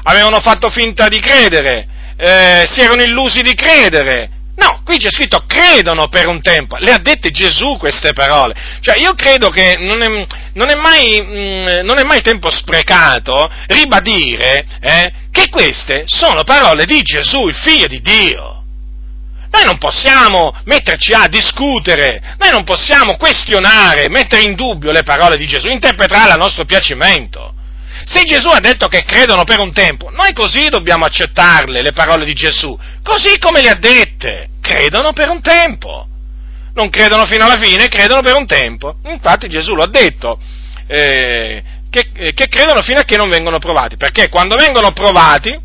avevano 0.04 0.40
fatto 0.42 0.70
finta 0.70 1.08
di 1.08 1.20
credere, 1.20 1.88
eh, 2.18 2.70
si 2.72 2.82
erano 2.82 3.02
illusi 3.02 3.42
di 3.42 3.56
credere, 3.56 4.30
No, 4.58 4.82
qui 4.86 4.98
c'è 4.98 5.12
scritto 5.12 5.44
credono 5.46 6.08
per 6.08 6.28
un 6.28 6.42
tempo. 6.42 6.78
Le 6.78 6.94
ha 6.94 7.00
dette 7.00 7.30
Gesù 7.32 7.78
queste 7.78 8.14
parole. 8.14 8.56
Cioè, 8.80 8.98
io 9.00 9.14
credo 9.14 9.50
che 9.50 9.76
non 9.78 10.02
è, 10.02 10.26
non 10.54 10.70
è, 10.70 10.76
mai, 10.76 11.22
mm, 11.22 11.86
non 11.86 11.98
è 11.98 12.04
mai, 12.04 12.22
tempo 12.22 12.50
sprecato 12.50 13.50
ribadire 13.68 14.66
eh, 14.80 15.12
che 15.32 15.50
queste 15.50 16.04
sono 16.06 16.44
parole 16.44 16.86
di 16.86 17.02
Gesù, 17.02 17.48
il 17.48 17.56
figlio 17.56 17.88
di 17.88 18.00
Dio. 18.00 18.64
Noi 19.52 19.64
non 19.64 19.78
possiamo 19.78 20.54
metterci 20.66 21.14
a 21.14 21.28
discutere, 21.28 22.36
noi 22.38 22.50
non 22.52 22.64
possiamo 22.64 23.16
questionare, 23.16 24.10
mettere 24.10 24.44
in 24.44 24.56
dubbio 24.56 24.92
le 24.92 25.04
parole 25.04 25.38
di 25.38 25.46
Gesù, 25.46 25.68
interpretarle 25.68 26.34
a 26.34 26.38
nostro 26.38 26.66
piacimento. 26.66 27.54
Se 28.06 28.22
Gesù 28.24 28.50
ha 28.50 28.60
detto 28.60 28.88
che 28.88 29.04
credono 29.04 29.44
per 29.44 29.60
un 29.60 29.74
tempo, 29.74 30.12
noi 30.12 30.32
così 30.34 30.70
dobbiamo 30.70 31.06
accettarle, 31.06 31.82
le 31.82 31.92
parole 31.92 32.24
di 32.24 32.34
Gesù, 32.34 32.78
così 33.02 33.40
come 33.40 33.64
le 33.64 33.70
ha 33.70 33.76
dette, 33.76 34.50
credono 34.62 35.12
per 35.12 35.30
un 35.30 35.42
tempo. 35.42 36.08
Non 36.76 36.90
credono 36.90 37.26
fino 37.26 37.46
alla 37.46 37.58
fine, 37.58 37.88
credono 37.88 38.22
per 38.22 38.36
un 38.36 38.46
tempo. 38.46 38.98
Infatti 39.06 39.50
Gesù 39.50 39.74
lo 39.74 39.84
ha 39.84 39.88
detto, 39.88 40.40
eh, 40.88 41.64
che, 41.90 42.10
eh, 42.14 42.34
che, 42.34 42.48
credono 42.48 42.82
fino 42.84 43.00
a 43.00 43.04
che 43.04 43.18
non 43.18 43.30
vengono 43.30 43.58
provati, 43.58 43.98
perché 43.98 44.30
quando 44.30 44.56
vengono 44.56 44.92
provati, 44.92 45.58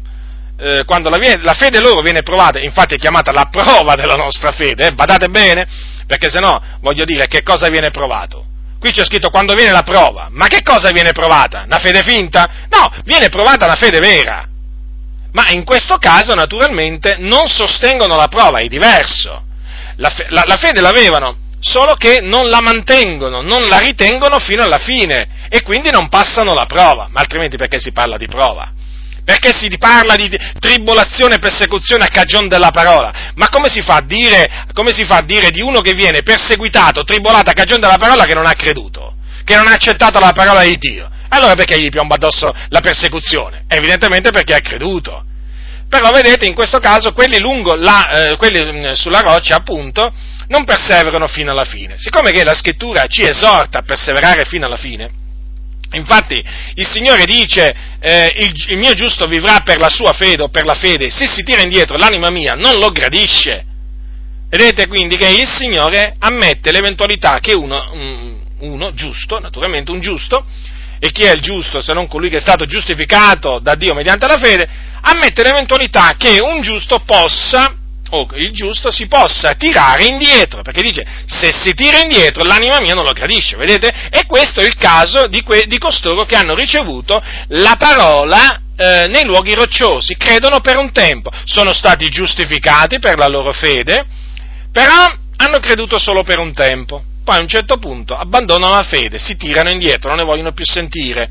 eh, 0.59 0.85
quando 0.87 1.11
la, 1.11 1.19
la, 1.43 1.55
fede 1.55 1.81
loro 1.81 2.01
viene 2.01 2.23
provata, 2.23 2.59
infatti 2.59 2.95
è 2.95 2.99
chiamata 2.99 3.33
la 3.33 3.49
prova 3.51 3.97
della 3.97 4.17
nostra 4.17 4.53
fede, 4.53 4.87
eh, 4.87 4.93
badate 4.93 5.29
bene, 5.29 5.67
perché 6.07 6.31
se 6.31 6.41
no, 6.41 6.63
voglio 6.81 7.05
dire, 7.05 7.27
che 7.27 7.43
cosa 7.43 7.69
viene 7.69 7.91
provato? 7.91 8.47
Qui 8.81 8.93
c'è 8.93 9.05
scritto 9.05 9.29
quando 9.29 9.53
viene 9.55 9.73
la 9.73 9.83
prova. 9.83 10.29
Ma 10.31 10.47
che 10.47 10.63
cosa 10.63 10.91
viene 10.91 11.13
provata? 11.13 11.65
Una 11.67 11.79
fede 11.79 12.03
finta? 12.03 12.49
No, 12.71 12.91
viene 13.05 13.29
provata 13.29 13.67
la 13.67 13.75
fede 13.75 14.01
vera. 14.01 14.49
Ma 15.33 15.51
in 15.51 15.65
questo 15.65 15.99
caso, 15.99 16.35
naturalmente, 16.35 17.17
non 17.19 17.47
sostengono 17.47 18.17
la 18.17 18.29
prova, 18.29 18.61
è 18.61 18.69
diverso. 18.69 19.45
La, 19.97 20.09
fe- 20.09 20.27
la, 20.31 20.45
la 20.47 20.57
fede 20.57 20.81
l'avevano, 20.81 21.37
solo 21.61 21.95
che 21.95 22.21
non 22.23 22.49
la 22.49 22.63
mantengono, 22.63 23.43
non 23.43 23.69
la 23.69 23.79
ritengono 23.79 24.39
fino 24.39 24.63
alla 24.63 24.79
fine 24.79 25.47
e 25.51 25.61
quindi 25.61 25.91
non 25.91 26.09
passano 26.09 26.55
la 26.55 26.65
prova. 26.65 27.09
Ma 27.11 27.21
altrimenti 27.21 27.59
perché 27.59 27.79
si 27.79 27.93
parla 27.93 28.17
di 28.17 28.29
prova? 28.29 28.73
Perché 29.31 29.53
si 29.57 29.71
parla 29.79 30.17
di 30.17 30.29
tribolazione 30.59 31.37
e 31.37 31.39
persecuzione 31.39 32.03
a 32.03 32.09
cagione 32.09 32.49
della 32.49 32.71
parola. 32.71 33.31
Ma 33.37 33.49
come 33.49 33.69
si, 33.69 33.81
dire, 34.07 34.67
come 34.73 34.93
si 34.93 35.05
fa 35.05 35.19
a 35.19 35.23
dire, 35.23 35.51
di 35.51 35.61
uno 35.61 35.81
che 35.83 35.95
viene 35.95 36.23
perseguitato, 36.23 37.05
tribolato 37.05 37.49
a 37.49 37.53
cagione 37.53 37.79
della 37.79 37.97
parola 37.97 38.25
che 38.25 38.35
non 38.35 38.45
ha 38.45 38.55
creduto, 38.55 39.15
che 39.45 39.55
non 39.55 39.69
ha 39.69 39.75
accettato 39.75 40.19
la 40.19 40.33
parola 40.33 40.65
di 40.65 40.77
Dio? 40.79 41.09
Allora 41.29 41.55
perché 41.55 41.81
gli 41.81 41.91
piomba 41.91 42.17
addosso 42.17 42.53
la 42.71 42.81
persecuzione? 42.81 43.67
Evidentemente 43.69 44.33
perché 44.33 44.55
ha 44.55 44.61
creduto. 44.61 45.25
Però 45.89 46.11
vedete, 46.11 46.47
in 46.47 46.55
questo 46.55 46.81
caso, 46.81 47.13
quelli, 47.13 47.39
la, 47.79 48.31
eh, 48.31 48.37
quelli 48.37 48.61
mm, 48.61 48.93
sulla 48.95 49.21
roccia, 49.21 49.55
appunto, 49.55 50.13
non 50.49 50.65
perseverano 50.65 51.29
fino 51.29 51.53
alla 51.53 51.65
fine. 51.65 51.95
Siccome 51.99 52.33
che 52.33 52.43
la 52.43 52.55
scrittura 52.55 53.07
ci 53.07 53.23
esorta 53.23 53.79
a 53.79 53.83
perseverare 53.83 54.45
fino 54.45 54.67
alla 54.67 54.77
fine, 54.77 55.20
Infatti 55.93 56.43
il 56.75 56.87
Signore 56.87 57.25
dice 57.25 57.75
eh, 57.99 58.33
il, 58.37 58.53
il, 58.69 58.79
mio 58.79 58.93
giusto 58.93 59.27
vivrà 59.27 59.61
per 59.65 59.79
la 59.79 59.89
sua 59.89 60.13
fede 60.13 60.45
o 60.45 60.49
per 60.49 60.65
la 60.65 60.75
fede, 60.75 61.11
se 61.11 61.27
si 61.27 61.43
tira 61.43 61.63
indietro 61.63 61.97
l'anima 61.97 62.31
mia 62.31 62.55
non 62.55 62.79
lo 62.79 62.91
gradisce. 62.91 63.65
Vedete 64.49 64.87
quindi 64.87 65.17
che 65.17 65.29
il 65.29 65.49
Signore 65.49 66.15
ammette 66.19 66.73
l'eventualità 66.73 67.39
che 67.41 67.55
uno, 67.55 67.91
uno 68.59 68.93
giusto, 68.95 69.39
naturalmente 69.39 69.91
un 69.91 70.01
giusto, 70.01 70.45
e 70.99 71.11
chi 71.13 71.23
è 71.23 71.33
il 71.33 71.41
giusto 71.41 71.81
se 71.81 71.93
non 71.93 72.07
colui 72.07 72.29
che 72.29 72.37
è 72.37 72.41
stato 72.41 72.67
giustificato 72.67 73.59
da 73.59 73.75
Dio 73.75 73.95
mediante 73.95 74.27
la 74.27 74.39
fede, 74.39 74.69
ammette 75.01 75.43
l'eventualità 75.43 76.15
che 76.17 76.41
un 76.41 76.61
giusto 76.61 77.01
possa 77.01 77.75
o 78.11 78.29
il 78.35 78.53
giusto 78.53 78.91
si 78.91 79.07
possa 79.07 79.55
tirare 79.55 80.05
indietro, 80.05 80.63
perché 80.63 80.83
dice 80.83 81.05
se 81.27 81.53
si 81.53 81.75
tira 81.75 81.99
indietro 81.99 82.45
l'anima 82.45 82.81
mia 82.81 82.95
non 82.95 83.05
lo 83.05 83.13
gradisce, 83.13 83.57
vedete? 83.57 83.93
E 84.11 84.27
questo 84.27 84.61
è 84.61 84.65
il 84.65 84.77
caso 84.77 85.27
di, 85.27 85.43
que, 85.43 85.67
di 85.67 85.79
costoro 85.79 86.25
che 86.25 86.37
hanno 86.37 86.55
ricevuto 86.55 87.23
la 87.49 87.77
parola 87.79 88.61
eh, 88.77 89.07
nei 89.09 89.25
luoghi 89.25 89.55
rocciosi, 89.55 90.17
credono 90.17 90.61
per 90.61 90.77
un 90.77 90.91
tempo, 90.93 91.31
sono 91.45 91.73
stati 91.73 92.09
giustificati 92.09 92.99
per 92.99 93.19
la 93.19 93.29
loro 93.29 93.53
fede, 93.53 94.05
però 94.73 95.13
hanno 95.37 95.59
creduto 95.59 95.99
solo 95.99 96.23
per 96.23 96.39
un 96.39 96.53
tempo, 96.53 97.03
poi 97.25 97.37
a 97.37 97.41
un 97.41 97.49
certo 97.49 97.79
punto 97.79 98.15
abbandonano 98.15 98.75
la 98.75 98.83
fede, 98.83 99.19
si 99.19 99.37
tirano 99.37 99.71
indietro, 99.71 100.09
non 100.09 100.19
ne 100.19 100.25
vogliono 100.25 100.53
più 100.53 100.65
sentire 100.65 101.31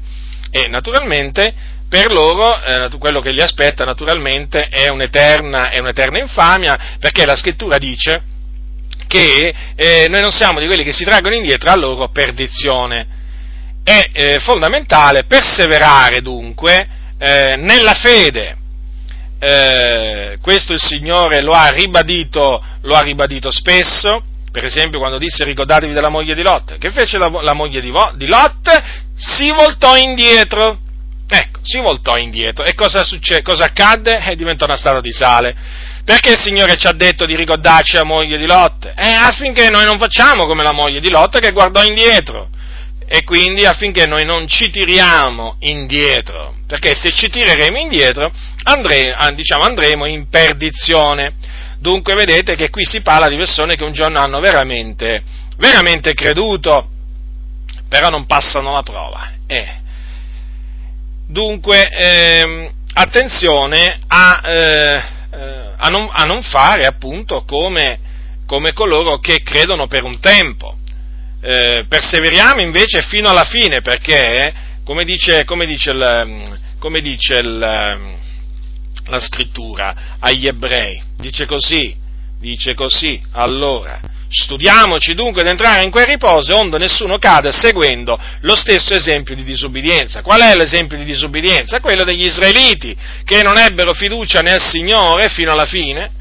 e 0.51 0.67
naturalmente 0.67 1.77
per 1.90 2.12
loro 2.12 2.62
eh, 2.62 2.90
quello 3.00 3.20
che 3.20 3.32
li 3.32 3.42
aspetta 3.42 3.84
naturalmente 3.84 4.68
è 4.70 4.90
un'eterna, 4.90 5.72
è 5.72 5.80
un'eterna 5.80 6.20
infamia, 6.20 6.98
perché 7.00 7.26
la 7.26 7.36
scrittura 7.36 7.80
dice 7.80 8.22
che 9.08 9.54
eh, 9.76 10.08
noi 10.08 10.22
non 10.22 10.32
siamo 10.32 10.60
di 10.60 10.68
quelli 10.68 10.84
che 10.84 10.92
si 10.92 11.04
traggono 11.04 11.34
indietro 11.34 11.72
a 11.72 11.76
loro 11.76 12.10
perdizione. 12.10 13.18
È 13.84 14.10
eh, 14.14 14.40
fondamentale 14.40 15.24
perseverare 15.24 16.22
dunque 16.22 16.88
eh, 17.18 17.56
nella 17.58 17.96
fede. 17.96 18.56
Eh, 19.40 20.38
questo 20.42 20.74
il 20.74 20.82
Signore 20.82 21.42
lo 21.42 21.54
ha, 21.54 21.70
ribadito, 21.70 22.64
lo 22.82 22.94
ha 22.94 23.02
ribadito 23.02 23.50
spesso, 23.52 24.22
per 24.52 24.64
esempio 24.64 25.00
quando 25.00 25.18
disse 25.18 25.44
ricordatevi 25.44 25.94
della 25.94 26.10
moglie 26.10 26.36
di 26.36 26.44
Lot, 26.44 26.78
che 26.78 26.92
fece 26.92 27.18
la, 27.18 27.30
la 27.42 27.54
moglie 27.54 27.82
di, 27.82 27.92
di 28.16 28.28
Lot? 28.28 28.84
Si 29.16 29.50
voltò 29.50 29.96
indietro. 29.96 30.82
Ecco, 31.32 31.59
si 31.61 31.77
voltò 31.77 32.17
indietro. 32.17 32.65
E 32.65 32.73
cosa, 32.73 33.03
succede, 33.03 33.43
cosa 33.43 33.65
accadde? 33.65 34.19
Eh, 34.25 34.36
diventò 34.36 34.65
una 34.65 34.77
statua 34.77 34.99
di 34.99 35.11
sale. 35.11 35.55
Perché 36.03 36.32
il 36.32 36.39
Signore 36.39 36.75
ci 36.75 36.88
ha 36.88 36.91
detto 36.91 37.25
di 37.25 37.36
ricordarci 37.36 37.95
la 37.95 38.03
moglie 38.03 38.38
di 38.38 38.47
Lot? 38.47 38.91
Eh, 38.95 39.11
affinché 39.11 39.69
noi 39.69 39.86
non 39.86 39.99
facciamo 39.99 40.47
come 40.47 40.63
la 40.63 40.71
moglie 40.71 40.99
di 40.99 41.09
Lot 41.09 41.39
che 41.39 41.51
guardò 41.51 41.84
indietro. 41.84 42.49
E 43.07 43.23
quindi 43.23 43.65
affinché 43.65 44.07
noi 44.07 44.25
non 44.25 44.47
ci 44.47 44.71
tiriamo 44.71 45.57
indietro. 45.59 46.55
Perché 46.65 46.95
se 46.95 47.11
ci 47.11 47.30
tireremo 47.30 47.77
indietro 47.77 48.32
andre, 48.63 49.15
diciamo, 49.36 49.63
andremo 49.63 50.07
in 50.07 50.30
perdizione. 50.30 51.34
Dunque 51.80 52.15
vedete 52.15 52.55
che 52.55 52.71
qui 52.71 52.86
si 52.86 53.01
parla 53.01 53.30
di 53.30 53.38
persone 53.38 53.75
che 53.75 53.84
un 53.84 53.93
giorno 53.93 54.19
hanno 54.19 54.39
veramente, 54.39 55.23
veramente 55.57 56.13
creduto, 56.13 56.89
però 57.88 58.09
non 58.09 58.25
passano 58.25 58.73
la 58.73 58.84
prova. 58.84 59.32
Eh. 59.47 59.77
Dunque, 61.32 61.89
ehm, 61.89 62.71
attenzione 62.93 63.99
a, 64.07 64.41
eh, 64.43 64.95
eh, 65.32 65.73
a, 65.77 65.88
non, 65.89 66.09
a, 66.11 66.23
non, 66.25 66.41
fare 66.41 66.88
appunto 66.88 67.43
come, 67.43 67.99
come, 68.47 68.73
coloro 68.73 69.19
che 69.19 69.43
credono 69.43 69.86
per 69.86 70.03
un 70.03 70.19
tempo. 70.19 70.75
Eh, 71.39 71.86
perseveriamo 71.88 72.61
invece 72.61 73.03
fino 73.03 73.30
alla 73.30 73.45
fine 73.45 73.82
perché, 73.82 74.51
come 74.84 75.03
dice, 75.03 75.45
come 75.45 75.67
dice, 75.67 75.91
il, 75.91 76.59
come 76.80 76.99
dice 76.99 77.38
il, 77.38 77.59
la 77.59 79.19
scrittura 79.19 80.17
agli 80.17 80.47
ebrei. 80.47 80.99
Dice 81.15 81.45
così, 81.45 81.95
dice 82.39 82.73
così, 82.73 83.21
allora, 83.34 83.99
studiamoci 84.30 85.15
dunque 85.15 85.43
di 85.43 85.49
entrare 85.49 85.84
in 85.84 85.89
quel 85.89 86.05
riposo 86.05 86.55
onde 86.55 86.77
nessuno 86.77 87.17
cade 87.17 87.51
seguendo 87.51 88.19
lo 88.41 88.55
stesso 88.55 88.93
esempio 88.93 89.36
di 89.36 89.43
disubbidienza. 89.43 90.21
Qual 90.21 90.39
è 90.39 90.55
l'esempio 90.55 90.97
di 90.97 91.03
disubbidienza? 91.03 91.80
Quello 91.80 92.03
degli 92.03 92.25
israeliti, 92.25 92.95
che 93.25 93.41
non 93.41 93.57
ebbero 93.57 93.93
fiducia 93.93 94.41
nel 94.41 94.61
Signore 94.61 95.30
fino 95.30 95.51
alla 95.51 95.65
fine, 95.65 96.11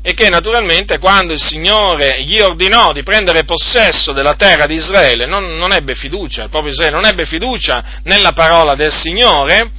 e 0.00 0.14
che 0.14 0.28
naturalmente 0.28 0.98
quando 0.98 1.32
il 1.32 1.42
Signore 1.42 2.22
gli 2.22 2.38
ordinò 2.38 2.92
di 2.92 3.02
prendere 3.02 3.42
possesso 3.42 4.12
della 4.12 4.36
terra 4.36 4.66
di 4.66 4.74
Israele 4.74 5.26
non, 5.26 5.56
non 5.56 5.72
ebbe 5.72 5.94
fiducia, 5.94 6.44
il 6.44 6.50
popolo 6.50 6.70
Israele 6.70 6.94
non 6.94 7.04
ebbe 7.04 7.26
fiducia 7.26 8.00
nella 8.04 8.32
parola 8.32 8.74
del 8.74 8.92
Signore, 8.92 9.70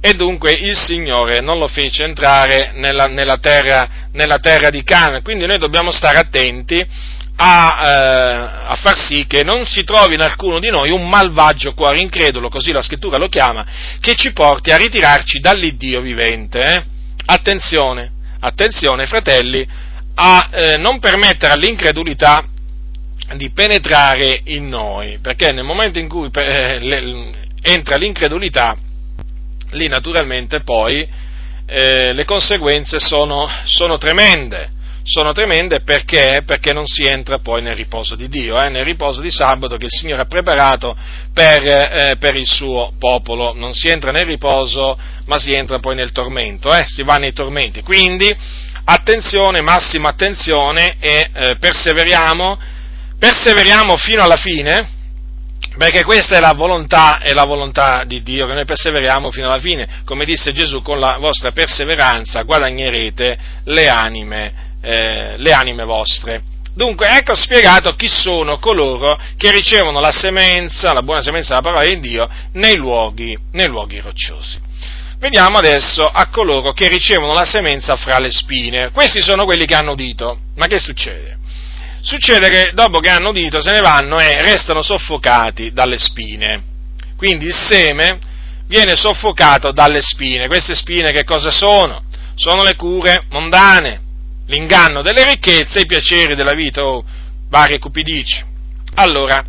e 0.00 0.14
dunque 0.14 0.52
il 0.52 0.76
Signore 0.76 1.40
non 1.40 1.58
lo 1.58 1.66
fece 1.66 2.04
entrare 2.04 2.72
nella, 2.74 3.06
nella, 3.06 3.38
terra, 3.38 3.88
nella 4.12 4.38
terra, 4.38 4.70
di 4.70 4.84
Canaan. 4.84 5.22
Quindi 5.22 5.44
noi 5.46 5.58
dobbiamo 5.58 5.90
stare 5.90 6.18
attenti 6.18 6.86
a, 7.40 7.80
eh, 7.82 8.70
a, 8.72 8.74
far 8.74 8.98
sì 8.98 9.24
che 9.26 9.44
non 9.44 9.64
si 9.64 9.84
trovi 9.84 10.14
in 10.14 10.20
alcuno 10.20 10.58
di 10.58 10.70
noi 10.70 10.90
un 10.90 11.08
malvagio 11.08 11.72
cuore 11.72 12.00
incredulo, 12.00 12.48
così 12.48 12.72
la 12.72 12.82
scrittura 12.82 13.16
lo 13.16 13.28
chiama, 13.28 13.64
che 14.00 14.14
ci 14.14 14.32
porti 14.32 14.70
a 14.70 14.76
ritirarci 14.76 15.38
dall'Iddio 15.38 16.00
vivente. 16.00 16.60
Eh? 16.60 16.84
Attenzione, 17.26 18.10
attenzione 18.40 19.06
fratelli, 19.06 19.66
a 20.14 20.48
eh, 20.50 20.76
non 20.78 20.98
permettere 20.98 21.52
all'incredulità 21.52 22.44
di 23.36 23.50
penetrare 23.50 24.40
in 24.44 24.68
noi, 24.68 25.18
perché 25.20 25.52
nel 25.52 25.64
momento 25.64 26.00
in 26.00 26.08
cui 26.08 26.28
eh, 26.32 26.78
le, 26.80 27.30
entra 27.62 27.96
l'incredulità, 27.96 28.76
lì 29.72 29.86
naturalmente 29.86 30.62
poi 30.62 31.06
eh, 31.66 32.12
le 32.12 32.24
conseguenze 32.24 32.98
sono, 32.98 33.46
sono, 33.64 33.98
tremende. 33.98 34.70
Sono 35.10 35.32
tremende 35.32 35.80
perché? 35.80 36.42
Perché 36.44 36.74
non 36.74 36.84
si 36.84 37.06
entra 37.06 37.38
poi 37.38 37.62
nel 37.62 37.74
riposo 37.74 38.14
di 38.14 38.28
Dio, 38.28 38.60
eh, 38.60 38.68
nel 38.68 38.84
riposo 38.84 39.22
di 39.22 39.30
sabato 39.30 39.78
che 39.78 39.86
il 39.86 39.90
Signore 39.90 40.20
ha 40.20 40.26
preparato 40.26 40.94
per, 41.32 41.66
eh, 41.66 42.16
per, 42.18 42.36
il 42.36 42.46
suo 42.46 42.92
popolo. 42.98 43.54
Non 43.54 43.72
si 43.72 43.88
entra 43.88 44.10
nel 44.10 44.26
riposo, 44.26 44.98
ma 45.24 45.38
si 45.38 45.54
entra 45.54 45.78
poi 45.78 45.94
nel 45.94 46.12
tormento, 46.12 46.74
eh, 46.74 46.84
si 46.86 47.02
va 47.04 47.16
nei 47.16 47.32
tormenti. 47.32 47.82
Quindi 47.82 48.36
attenzione, 48.84 49.62
massima 49.62 50.10
attenzione 50.10 50.96
e 51.00 51.30
eh, 51.32 51.56
perseveriamo, 51.56 52.58
perseveriamo 53.18 53.96
fino 53.96 54.22
alla 54.22 54.36
fine 54.36 54.96
perché 55.78 56.04
questa 56.04 56.36
è 56.36 56.40
la, 56.40 56.52
volontà, 56.52 57.18
è 57.20 57.32
la 57.32 57.44
volontà 57.44 58.04
di 58.04 58.22
Dio, 58.22 58.46
che 58.46 58.52
noi 58.52 58.64
perseveriamo 58.64 59.30
fino 59.30 59.46
alla 59.46 59.60
fine. 59.60 60.02
Come 60.04 60.24
disse 60.24 60.52
Gesù, 60.52 60.82
con 60.82 60.98
la 60.98 61.16
vostra 61.18 61.52
perseveranza 61.52 62.42
guadagnerete 62.42 63.38
le 63.64 63.88
anime, 63.88 64.67
eh, 64.80 65.34
le 65.36 65.52
anime 65.52 65.84
vostre. 65.84 66.42
Dunque, 66.74 67.08
ecco 67.16 67.34
spiegato 67.34 67.96
chi 67.96 68.06
sono 68.06 68.58
coloro 68.58 69.18
che 69.36 69.50
ricevono 69.50 69.98
la 69.98 70.12
semenza, 70.12 70.92
la 70.92 71.02
buona 71.02 71.22
semenza 71.22 71.48
della 71.48 71.62
parola 71.62 71.84
di 71.84 71.98
Dio, 71.98 72.28
nei 72.52 72.76
luoghi, 72.76 73.36
nei 73.52 73.66
luoghi 73.66 73.98
rocciosi. 73.98 74.60
Vediamo 75.18 75.58
adesso 75.58 76.06
a 76.06 76.28
coloro 76.28 76.72
che 76.72 76.86
ricevono 76.86 77.32
la 77.32 77.44
semenza 77.44 77.96
fra 77.96 78.20
le 78.20 78.30
spine. 78.30 78.90
Questi 78.90 79.20
sono 79.20 79.44
quelli 79.44 79.66
che 79.66 79.74
hanno 79.74 79.92
udito. 79.92 80.38
Ma 80.54 80.66
che 80.66 80.78
succede? 80.78 81.36
Succede 82.00 82.48
che 82.48 82.70
dopo 82.72 83.00
che 83.00 83.10
hanno 83.10 83.30
udito 83.30 83.60
se 83.60 83.72
ne 83.72 83.80
vanno 83.80 84.20
e 84.20 84.40
restano 84.40 84.80
soffocati 84.80 85.72
dalle 85.72 85.98
spine. 85.98 86.62
Quindi 87.16 87.46
il 87.46 87.54
seme 87.54 88.20
viene 88.68 88.94
soffocato 88.94 89.72
dalle 89.72 90.00
spine. 90.00 90.46
Queste 90.46 90.76
spine 90.76 91.10
che 91.10 91.24
cosa 91.24 91.50
sono? 91.50 92.04
Sono 92.36 92.62
le 92.62 92.76
cure 92.76 93.22
mondane, 93.30 94.00
l'inganno 94.48 95.02
delle 95.02 95.24
ricchezze, 95.24 95.80
i 95.80 95.86
piaceri 95.86 96.34
della 96.34 96.52
vita 96.52 96.84
o 96.84 97.04
varie 97.48 97.78
cupidici. 97.78 98.44
Allora, 98.94 99.44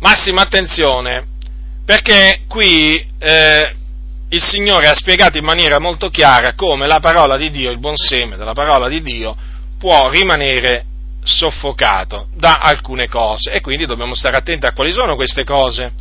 massima 0.00 0.42
attenzione, 0.42 1.26
perché 1.84 2.42
qui 2.48 2.94
eh, 3.18 3.74
il 4.30 4.42
Signore 4.42 4.88
ha 4.88 4.94
spiegato 4.94 5.38
in 5.38 5.44
maniera 5.44 5.78
molto 5.78 6.08
chiara 6.08 6.54
come 6.54 6.86
la 6.86 7.00
parola 7.00 7.36
di 7.36 7.50
Dio, 7.50 7.70
il 7.70 7.78
buon 7.78 7.96
seme 7.96 8.36
della 8.36 8.54
parola 8.54 8.88
di 8.88 9.02
Dio, 9.02 9.36
può 9.78 10.08
rimanere 10.08 10.84
soffocato 11.22 12.28
da 12.34 12.58
alcune 12.62 13.08
cose 13.08 13.50
e 13.50 13.60
quindi 13.60 13.86
dobbiamo 13.86 14.14
stare 14.14 14.36
attenti 14.36 14.66
a 14.66 14.72
quali 14.72 14.92
sono 14.92 15.16
queste 15.16 15.44
cose. 15.44 15.92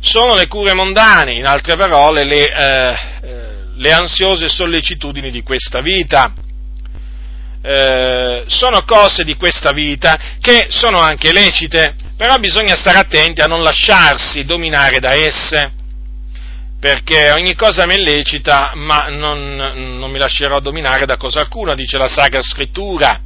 Sono 0.00 0.34
le 0.34 0.46
cure 0.46 0.74
mondane, 0.74 1.32
in 1.32 1.44
altre 1.44 1.76
parole, 1.76 2.24
le, 2.24 2.52
eh, 2.52 2.96
eh, 3.22 3.48
le 3.74 3.92
ansiose 3.92 4.48
sollecitudini 4.48 5.30
di 5.30 5.42
questa 5.42 5.80
vita. 5.80 6.32
Eh, 7.70 8.44
sono 8.46 8.82
cose 8.84 9.24
di 9.24 9.36
questa 9.36 9.72
vita 9.72 10.16
che 10.40 10.68
sono 10.70 11.00
anche 11.00 11.34
lecite, 11.34 11.94
però 12.16 12.38
bisogna 12.38 12.74
stare 12.74 12.96
attenti 12.96 13.42
a 13.42 13.46
non 13.46 13.62
lasciarsi 13.62 14.46
dominare 14.46 15.00
da 15.00 15.12
esse, 15.12 15.72
perché 16.80 17.30
ogni 17.30 17.54
cosa 17.54 17.84
mi 17.84 17.96
è 17.96 17.98
lecita, 17.98 18.72
ma 18.74 19.08
non, 19.08 19.54
non 19.98 20.10
mi 20.10 20.16
lascerò 20.16 20.60
dominare 20.60 21.04
da 21.04 21.18
cosa 21.18 21.40
alcuna, 21.40 21.74
dice 21.74 21.98
la 21.98 22.08
Sacra 22.08 22.40
Scrittura 22.40 23.20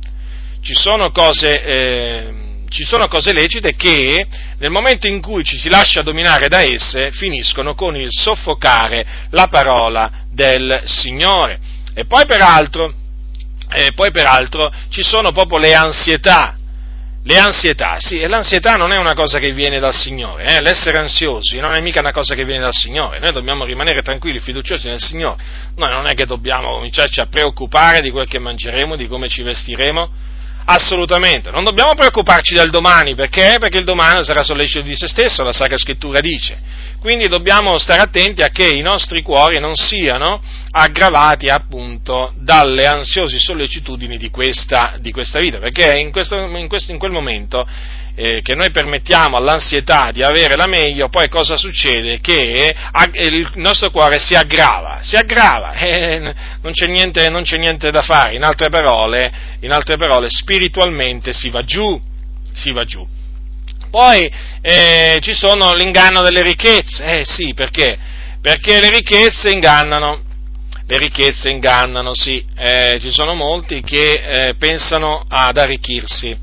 ci 0.61 0.75
sono 0.75 1.13
cose, 1.13 1.63
eh, 1.63 2.33
ci 2.69 2.83
sono 2.83 3.07
cose 3.07 3.33
lecite 3.33 3.77
che 3.77 4.27
nel 4.59 4.71
momento 4.71 5.07
in 5.07 5.21
cui 5.21 5.45
ci 5.45 5.57
si 5.57 5.69
lascia 5.69 6.03
dominare 6.03 6.49
da 6.49 6.63
esse 6.63 7.13
finiscono 7.13 7.77
con 7.77 7.97
il 7.97 8.09
soffocare 8.11 9.07
la 9.31 9.47
parola 9.47 10.11
del 10.33 10.83
Signore. 10.87 11.61
E 11.95 12.07
poi 12.07 12.27
peraltro, 12.27 12.95
eh, 13.75 13.93
poi 13.93 14.11
peraltro 14.11 14.73
ci 14.89 15.03
sono 15.03 15.33
proprio 15.33 15.59
le 15.59 15.75
ansietà, 15.75 16.57
le 17.25 17.39
ansietà, 17.39 17.99
sì, 18.01 18.21
e 18.21 18.27
l'ansietà 18.27 18.77
non 18.77 18.93
è 18.93 18.99
una 18.99 19.15
cosa 19.15 19.39
che 19.39 19.53
viene 19.53 19.79
dal 19.79 19.95
Signore, 19.95 20.57
eh? 20.57 20.61
l'essere 20.61 20.99
ansiosi 20.99 21.59
non 21.59 21.75
è 21.75 21.81
mica 21.81 22.01
una 22.01 22.13
cosa 22.13 22.35
che 22.35 22.45
viene 22.45 22.63
dal 22.63 22.75
Signore, 22.75 23.21
noi 23.21 23.33
dobbiamo 23.33 23.65
rimanere 23.65 24.03
tranquilli, 24.03 24.41
fiduciosi 24.41 24.89
nel 24.89 25.01
Signore, 25.01 25.43
noi 25.77 25.91
non 25.91 26.07
è 26.07 26.15
che 26.15 26.27
dobbiamo 26.27 26.73
cominciarci 26.73 27.21
a 27.21 27.27
preoccupare 27.27 28.01
di 28.01 28.11
quel 28.11 28.27
che 28.27 28.39
mangeremo, 28.39 28.97
di 28.97 29.07
come 29.07 29.29
ci 29.29 29.43
vestiremo, 29.43 30.11
Assolutamente, 30.65 31.51
non 31.51 31.65
dobbiamo 31.65 31.95
preoccuparci 31.95 32.55
del 32.55 32.71
domani, 32.71 33.15
perché? 33.15 33.57
Perché 33.59 33.79
il 33.79 33.85
domani 33.85 34.25
sarà 34.25 34.43
sollecito 34.43 34.85
di 34.85 34.97
se 34.97 35.09
stesso, 35.09 35.43
la 35.43 35.53
Sacra 35.53 35.77
Scrittura 35.77 36.21
dice. 36.21 36.61
Quindi 37.01 37.27
dobbiamo 37.27 37.79
stare 37.79 38.01
attenti 38.01 38.43
a 38.43 38.49
che 38.49 38.69
i 38.69 38.81
nostri 38.81 39.23
cuori 39.23 39.59
non 39.59 39.75
siano 39.75 40.41
aggravati 40.71 41.49
appunto 41.49 42.33
dalle 42.37 42.87
ansiose 42.87 43.41
sollecitudini 43.41 44.17
di 44.17 44.31
questa, 44.31 44.95
di 45.01 45.11
questa 45.11 45.41
vita, 45.41 45.59
perché 45.59 45.99
in, 45.99 46.13
questo, 46.13 46.37
in, 46.37 46.69
questo, 46.69 46.93
in 46.93 46.99
quel 46.99 47.11
momento 47.11 47.67
eh, 48.15 48.43
che 48.43 48.55
noi 48.55 48.71
permettiamo 48.71 49.37
all'ansietà 49.37 50.11
di 50.13 50.23
avere 50.23 50.57
la 50.57 50.67
meglio, 50.67 51.09
poi 51.09 51.29
cosa 51.29 51.57
succede? 51.57 52.21
Che 52.21 52.75
il 53.15 53.51
nostro 53.55 53.91
cuore 53.91 54.19
si 54.19 54.35
aggrava, 54.35 55.01
si 55.03 55.17
aggrava, 55.17 55.73
eh, 55.81 56.19
non, 56.61 56.73
c'è 56.73 56.87
niente, 56.87 57.29
non, 57.31 57.43
c'è 57.43 57.57
niente, 57.57 57.91
da 57.91 58.03
fare, 58.03 58.35
in 58.35 58.43
altre, 58.43 58.69
parole, 58.69 59.33
in 59.61 59.73
altre 59.73 59.97
parole, 59.97 60.29
spiritualmente 60.29 61.33
si 61.33 61.49
va 61.51 61.63
giù, 61.65 62.01
si 62.53 62.73
va 62.73 62.85
giù. 62.85 63.07
Poi 63.91 64.31
eh, 64.63 65.19
ci 65.21 65.35
sono 65.35 65.75
l'inganno 65.75 66.23
delle 66.23 66.43
ricchezze, 66.43 67.21
eh 67.21 67.25
sì, 67.25 67.53
perché? 67.55 67.99
Perché 68.41 68.81
le 68.81 68.91
ricchezze 68.91 69.51
ingannano, 69.51 70.23
le 70.87 70.99
ricchezze 70.99 71.51
ingannano, 71.51 72.15
sì, 72.15 72.45
eh, 72.57 72.99
ci 73.01 73.13
sono 73.13 73.35
molti 73.35 73.83
che 73.83 74.49
eh, 74.49 74.55
pensano 74.57 75.23
ad 75.29 75.59
arricchirsi, 75.59 76.37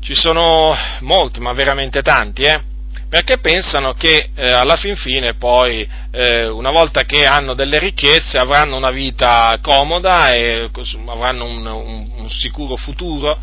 ci 0.00 0.14
sono 0.14 0.74
molti, 1.00 1.40
ma 1.40 1.52
veramente 1.52 2.02
tanti, 2.02 2.42
eh, 2.42 2.60
perché 3.08 3.38
pensano 3.38 3.92
che 3.92 4.30
eh, 4.34 4.50
alla 4.50 4.76
fin 4.76 4.96
fine 4.96 5.34
poi, 5.34 5.88
eh, 6.10 6.46
una 6.46 6.70
volta 6.70 7.04
che 7.04 7.26
hanno 7.26 7.54
delle 7.54 7.78
ricchezze, 7.78 8.38
avranno 8.38 8.76
una 8.76 8.90
vita 8.90 9.58
comoda 9.60 10.32
e 10.32 10.70
avranno 11.06 11.44
un, 11.44 11.66
un, 11.66 12.10
un 12.16 12.30
sicuro 12.30 12.76
futuro 12.76 13.38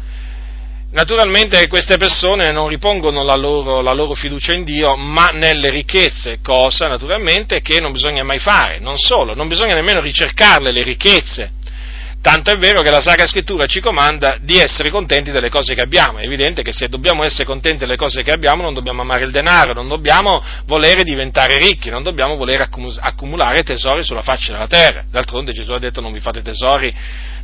Naturalmente 0.90 1.68
queste 1.68 1.98
persone 1.98 2.50
non 2.52 2.70
ripongono 2.70 3.22
la 3.24 3.36
loro, 3.36 3.82
la 3.82 3.92
loro, 3.92 4.14
fiducia 4.14 4.54
in 4.54 4.64
Dio, 4.64 4.96
ma 4.96 5.32
nelle 5.32 5.70
ricchezze, 5.70 6.40
cosa 6.42 6.88
naturalmente 6.88 7.60
che 7.62 7.82
non 7.82 7.92
bisogna 7.92 8.24
mai 8.24 8.40
fare, 8.40 8.80
non 8.80 8.98
solo, 8.98 9.36
non 9.36 9.50
bisogna 9.50 9.74
nemmeno 9.74 10.00
ricercarle 10.00 10.72
le 10.72 10.84
ricchezze. 10.84 11.52
Tanto 12.22 12.52
è 12.52 12.58
vero 12.58 12.82
che 12.82 12.90
la 12.90 13.00
Sacra 13.00 13.26
Scrittura 13.26 13.68
ci 13.68 13.80
comanda 13.80 14.38
di 14.42 14.58
essere 14.58 14.90
contenti 14.90 15.32
delle 15.32 15.50
cose 15.50 15.76
che 15.76 15.82
abbiamo. 15.82 16.18
È 16.18 16.24
evidente 16.24 16.62
che 16.62 16.74
se 16.74 16.90
dobbiamo 16.90 17.24
essere 17.24 17.46
contenti 17.46 17.80
delle 17.80 17.96
cose 17.96 18.24
che 18.24 18.32
abbiamo 18.32 18.64
non 18.64 18.74
dobbiamo 18.74 19.02
amare 19.02 19.24
il 19.24 19.32
denaro, 19.32 19.74
non 19.74 19.88
dobbiamo 19.88 20.44
volere 20.66 21.04
diventare 21.04 21.58
ricchi, 21.58 21.90
non 21.90 22.04
dobbiamo 22.04 22.36
volere 22.36 22.68
accumulare 23.00 23.64
tesori 23.64 24.04
sulla 24.04 24.24
faccia 24.24 24.52
della 24.52 24.68
terra. 24.68 25.06
D'altronde 25.10 25.52
Gesù 25.52 25.72
ha 25.72 25.80
detto 25.80 26.02
non 26.02 26.12
vi 26.12 26.20
fate 26.20 26.42
tesori, 26.42 26.94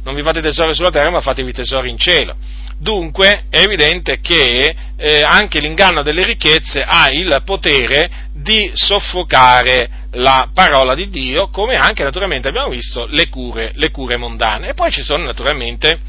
non 0.03 0.15
vi 0.15 0.21
fate 0.21 0.41
tesori 0.41 0.73
sulla 0.73 0.89
terra 0.89 1.11
ma 1.11 1.19
fatevi 1.19 1.53
tesori 1.53 1.89
in 1.89 1.97
cielo. 1.97 2.35
Dunque 2.77 3.45
è 3.49 3.59
evidente 3.59 4.19
che 4.19 4.75
eh, 4.97 5.21
anche 5.21 5.59
l'inganno 5.59 6.03
delle 6.03 6.25
ricchezze 6.25 6.81
ha 6.85 7.09
il 7.09 7.41
potere 7.45 8.29
di 8.33 8.69
soffocare 8.73 10.07
la 10.13 10.49
parola 10.53 10.93
di 10.95 11.09
Dio, 11.09 11.49
come 11.49 11.75
anche 11.75 12.03
naturalmente 12.03 12.47
abbiamo 12.47 12.69
visto 12.69 13.05
le 13.07 13.29
cure, 13.29 13.71
le 13.75 13.89
cure 13.91 14.17
mondane. 14.17 14.69
E 14.69 14.73
poi 14.73 14.91
ci 14.91 15.01
sono 15.01 15.23
naturalmente 15.23 15.99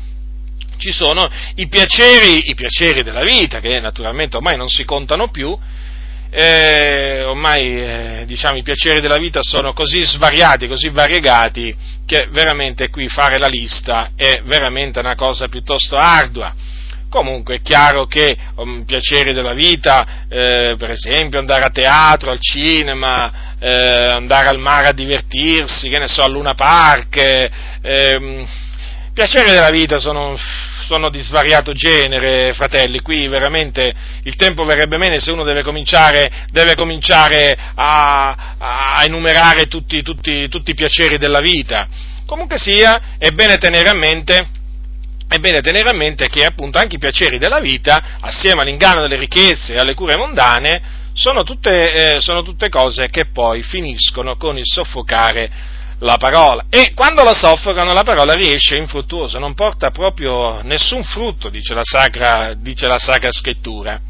ci 0.77 0.91
sono 0.91 1.29
i 1.55 1.69
piaceri, 1.69 2.51
i 2.51 2.55
piaceri 2.55 3.03
della 3.03 3.23
vita, 3.23 3.61
che 3.61 3.81
naturalmente 3.81 4.37
ormai 4.37 4.57
non 4.57 4.69
si 4.69 4.85
contano 4.85 5.29
più, 5.29 5.57
eh, 6.37 7.23
ormai 7.23 7.81
eh, 7.81 8.25
diciamo, 8.27 8.59
i 8.59 8.63
piaceri 8.63 9.01
della 9.01 9.19
vita 9.19 9.39
sono 9.41 9.73
così 9.73 10.03
svariati, 10.03 10.67
così 10.67 10.89
variegati, 10.89 11.75
che 12.05 12.27
veramente 12.33 12.91
qui 12.91 13.07
fare 13.07 13.39
la 13.39 13.47
lista 13.47 14.11
è 14.17 14.43
veramente 14.45 14.99
una 14.99 15.15
cosa 15.15 15.47
piuttosto 15.47 15.95
ardua. 15.95 16.53
Comunque 17.09 17.57
è 17.57 17.63
chiaro 17.63 18.07
che 18.07 18.37
um, 18.57 18.85
piaceri 18.85 19.33
della 19.33 19.53
vita, 19.53 20.25
eh, 20.29 20.75
per 20.77 20.91
esempio 20.91 21.39
andare 21.39 21.63
a 21.63 21.71
teatro, 21.71 22.33
al 22.33 22.41
cinema, 22.41 23.55
eh, 23.61 24.09
andare 24.11 24.49
al 24.49 24.59
mare 24.59 24.89
a 24.89 24.93
divertirsi, 24.93 25.89
che 25.89 26.01
ne 26.01 26.09
so, 26.09 26.23
a 26.23 26.29
Luna 26.29 26.55
Park, 26.55 27.17
eh, 27.81 28.45
piaceri 29.13 29.53
della 29.53 29.71
vita 29.71 30.01
sono, 30.01 30.37
sono, 30.87 31.11
di 31.11 31.23
svariato 31.23 31.73
genere, 31.73 32.53
fratelli, 32.53 33.01
qui 33.01 33.27
veramente 33.27 33.95
il 34.23 34.37
tempo 34.37 34.65
verrebbe 34.65 34.99
bene 34.99 35.19
se 35.19 35.31
uno 35.31 35.45
deve 35.45 35.63
cominciare, 35.63 36.47
deve 36.51 36.75
cominciare 36.75 37.57
a, 37.75 38.55
a, 38.59 39.05
enumerare 39.05 39.67
tutti, 39.67 40.03
tutti, 40.03 40.49
tutti 40.49 40.71
i 40.71 40.75
piaceri 40.75 41.19
della 41.19 41.41
vita. 41.41 41.89
Comunque 42.27 42.59
sia, 42.59 43.17
è 43.19 43.31
bene 43.31 43.59
tenere 43.59 43.89
a 43.89 43.95
mente 43.95 44.49
è 45.27 45.39
bene 45.39 45.63
tenere 45.63 45.89
a 45.89 45.97
mente 45.97 46.29
che 46.29 46.45
appunto 46.45 46.79
anche 46.79 46.97
i 46.97 47.01
piaceri 47.01 47.39
della 47.39 47.59
vita, 47.59 48.19
assieme 48.21 48.61
all'inganno 48.61 49.01
delle 49.01 49.17
ricchezze 49.17 49.75
e 49.75 49.79
alle 49.79 49.95
cure 49.95 50.17
mondane, 50.17 50.81
sono 51.15 51.43
tutte, 51.43 52.17
eh, 52.17 52.21
sono 52.21 52.43
tutte 52.43 52.69
cose 52.69 53.09
che 53.09 53.31
poi 53.33 53.63
finiscono 53.63 54.37
con 54.37 54.59
il 54.59 54.67
soffocare 54.67 55.51
la 56.05 56.17
parola. 56.19 56.67
E 56.69 56.93
quando 56.95 57.23
la 57.23 57.35
soffocano 57.35 57.93
la 57.93 58.03
parola 58.03 58.35
riesce 58.35 58.77
infruttuosa, 58.77 59.39
non 59.39 59.55
porta 59.55 59.91
proprio 59.91 60.61
nessun 60.63 61.03
frutto, 61.03 61.49
dice 61.49 61.75
la 61.75 61.83
Sacra, 61.83 62.55
dice 62.55 62.87
la 62.87 62.99
sacra 62.99 63.33
Scrittura. 63.33 64.01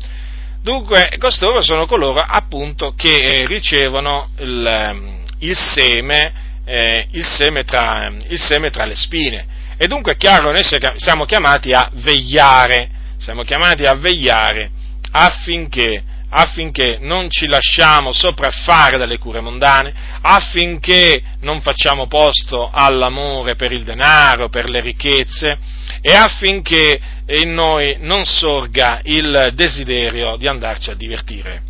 Dunque, 0.60 1.14
costoro 1.18 1.62
sono 1.62 1.86
coloro 1.86 2.20
appunto 2.20 2.94
che 2.96 3.16
eh, 3.16 3.46
ricevono 3.46 4.30
il, 4.38 4.66
ehm, 4.66 5.18
il, 5.40 5.56
seme, 5.56 6.32
eh, 6.64 7.06
il, 7.12 7.24
seme 7.24 7.64
tra, 7.64 8.10
il 8.28 8.40
seme 8.40 8.70
tra 8.70 8.84
le 8.84 8.96
spine. 8.96 9.46
E 9.76 9.86
dunque 9.86 10.12
è 10.12 10.16
chiaro, 10.16 10.50
noi 10.50 10.64
siamo 10.96 11.24
chiamati 11.26 11.72
a 11.72 11.90
vegliare, 11.92 12.88
siamo 13.18 13.42
chiamati 13.42 13.84
a 13.84 13.94
vegliare 13.94 14.70
affinché, 15.10 16.02
affinché 16.36 16.98
non 17.00 17.30
ci 17.30 17.46
lasciamo 17.46 18.12
sopraffare 18.12 18.98
dalle 18.98 19.18
cure 19.18 19.40
mondane, 19.40 19.92
affinché 20.20 21.22
non 21.40 21.60
facciamo 21.60 22.08
posto 22.08 22.68
all'amore 22.72 23.54
per 23.54 23.70
il 23.70 23.84
denaro, 23.84 24.48
per 24.48 24.68
le 24.68 24.80
ricchezze 24.80 25.56
e 26.00 26.12
affinché 26.12 27.00
in 27.26 27.54
noi 27.54 27.98
non 28.00 28.24
sorga 28.24 29.00
il 29.04 29.52
desiderio 29.54 30.36
di 30.36 30.48
andarci 30.48 30.90
a 30.90 30.94
divertire. 30.94 31.62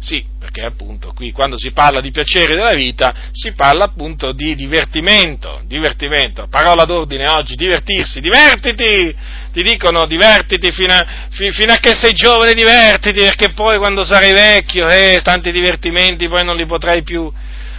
Sì, 0.00 0.24
perché 0.38 0.62
appunto 0.62 1.12
qui 1.12 1.32
quando 1.32 1.58
si 1.58 1.72
parla 1.72 2.00
di 2.00 2.12
piacere 2.12 2.54
della 2.54 2.74
vita 2.74 3.12
si 3.32 3.52
parla 3.52 3.84
appunto 3.84 4.30
di 4.32 4.54
divertimento, 4.54 5.60
divertimento, 5.64 6.46
parola 6.48 6.84
d'ordine 6.84 7.28
oggi, 7.28 7.56
divertirsi, 7.56 8.20
divertiti, 8.20 9.14
ti 9.58 9.64
dicono 9.64 10.06
divertiti 10.06 10.70
fino 10.70 10.92
a, 10.94 11.04
fino 11.30 11.72
a 11.72 11.78
che 11.78 11.92
sei 11.92 12.12
giovane 12.12 12.54
divertiti 12.54 13.18
perché 13.18 13.50
poi 13.50 13.76
quando 13.76 14.04
sarai 14.04 14.32
vecchio, 14.32 14.88
eh, 14.88 15.20
tanti 15.24 15.50
divertimenti 15.50 16.28
poi 16.28 16.44
non 16.44 16.54
li 16.54 16.64
potrai 16.64 17.02
più, 17.02 17.28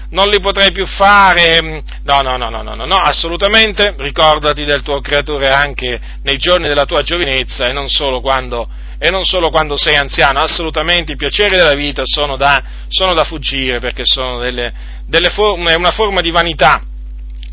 non 0.09 0.27
li 0.27 0.41
potrai 0.41 0.73
più 0.73 0.85
fare. 0.85 1.81
No, 2.03 2.21
no, 2.21 2.35
no, 2.35 2.49
no, 2.49 2.61
no, 2.61 2.73
no, 2.73 2.95
assolutamente, 2.97 3.95
ricordati 3.97 4.65
del 4.65 4.81
tuo 4.81 4.99
creatore 4.99 5.53
anche 5.53 5.97
nei 6.23 6.35
giorni 6.35 6.67
della 6.67 6.83
tua 6.83 7.01
giovinezza 7.01 7.69
e 7.69 7.71
non 7.71 7.87
solo 7.87 8.19
quando 8.19 8.67
non 9.09 9.23
solo 9.23 9.49
quando 9.49 9.77
sei 9.77 9.95
anziano, 9.95 10.41
assolutamente 10.41 11.13
i 11.13 11.15
piaceri 11.15 11.55
della 11.55 11.73
vita 11.73 12.01
sono 12.03 12.35
da, 12.35 12.61
sono 12.89 13.13
da 13.13 13.23
fuggire 13.23 13.79
perché 13.79 14.01
sono 14.03 14.39
delle, 14.39 14.73
delle 15.07 15.29
forme, 15.29 15.73
una 15.75 15.91
forma 15.91 16.19
di 16.19 16.31
vanità 16.31 16.83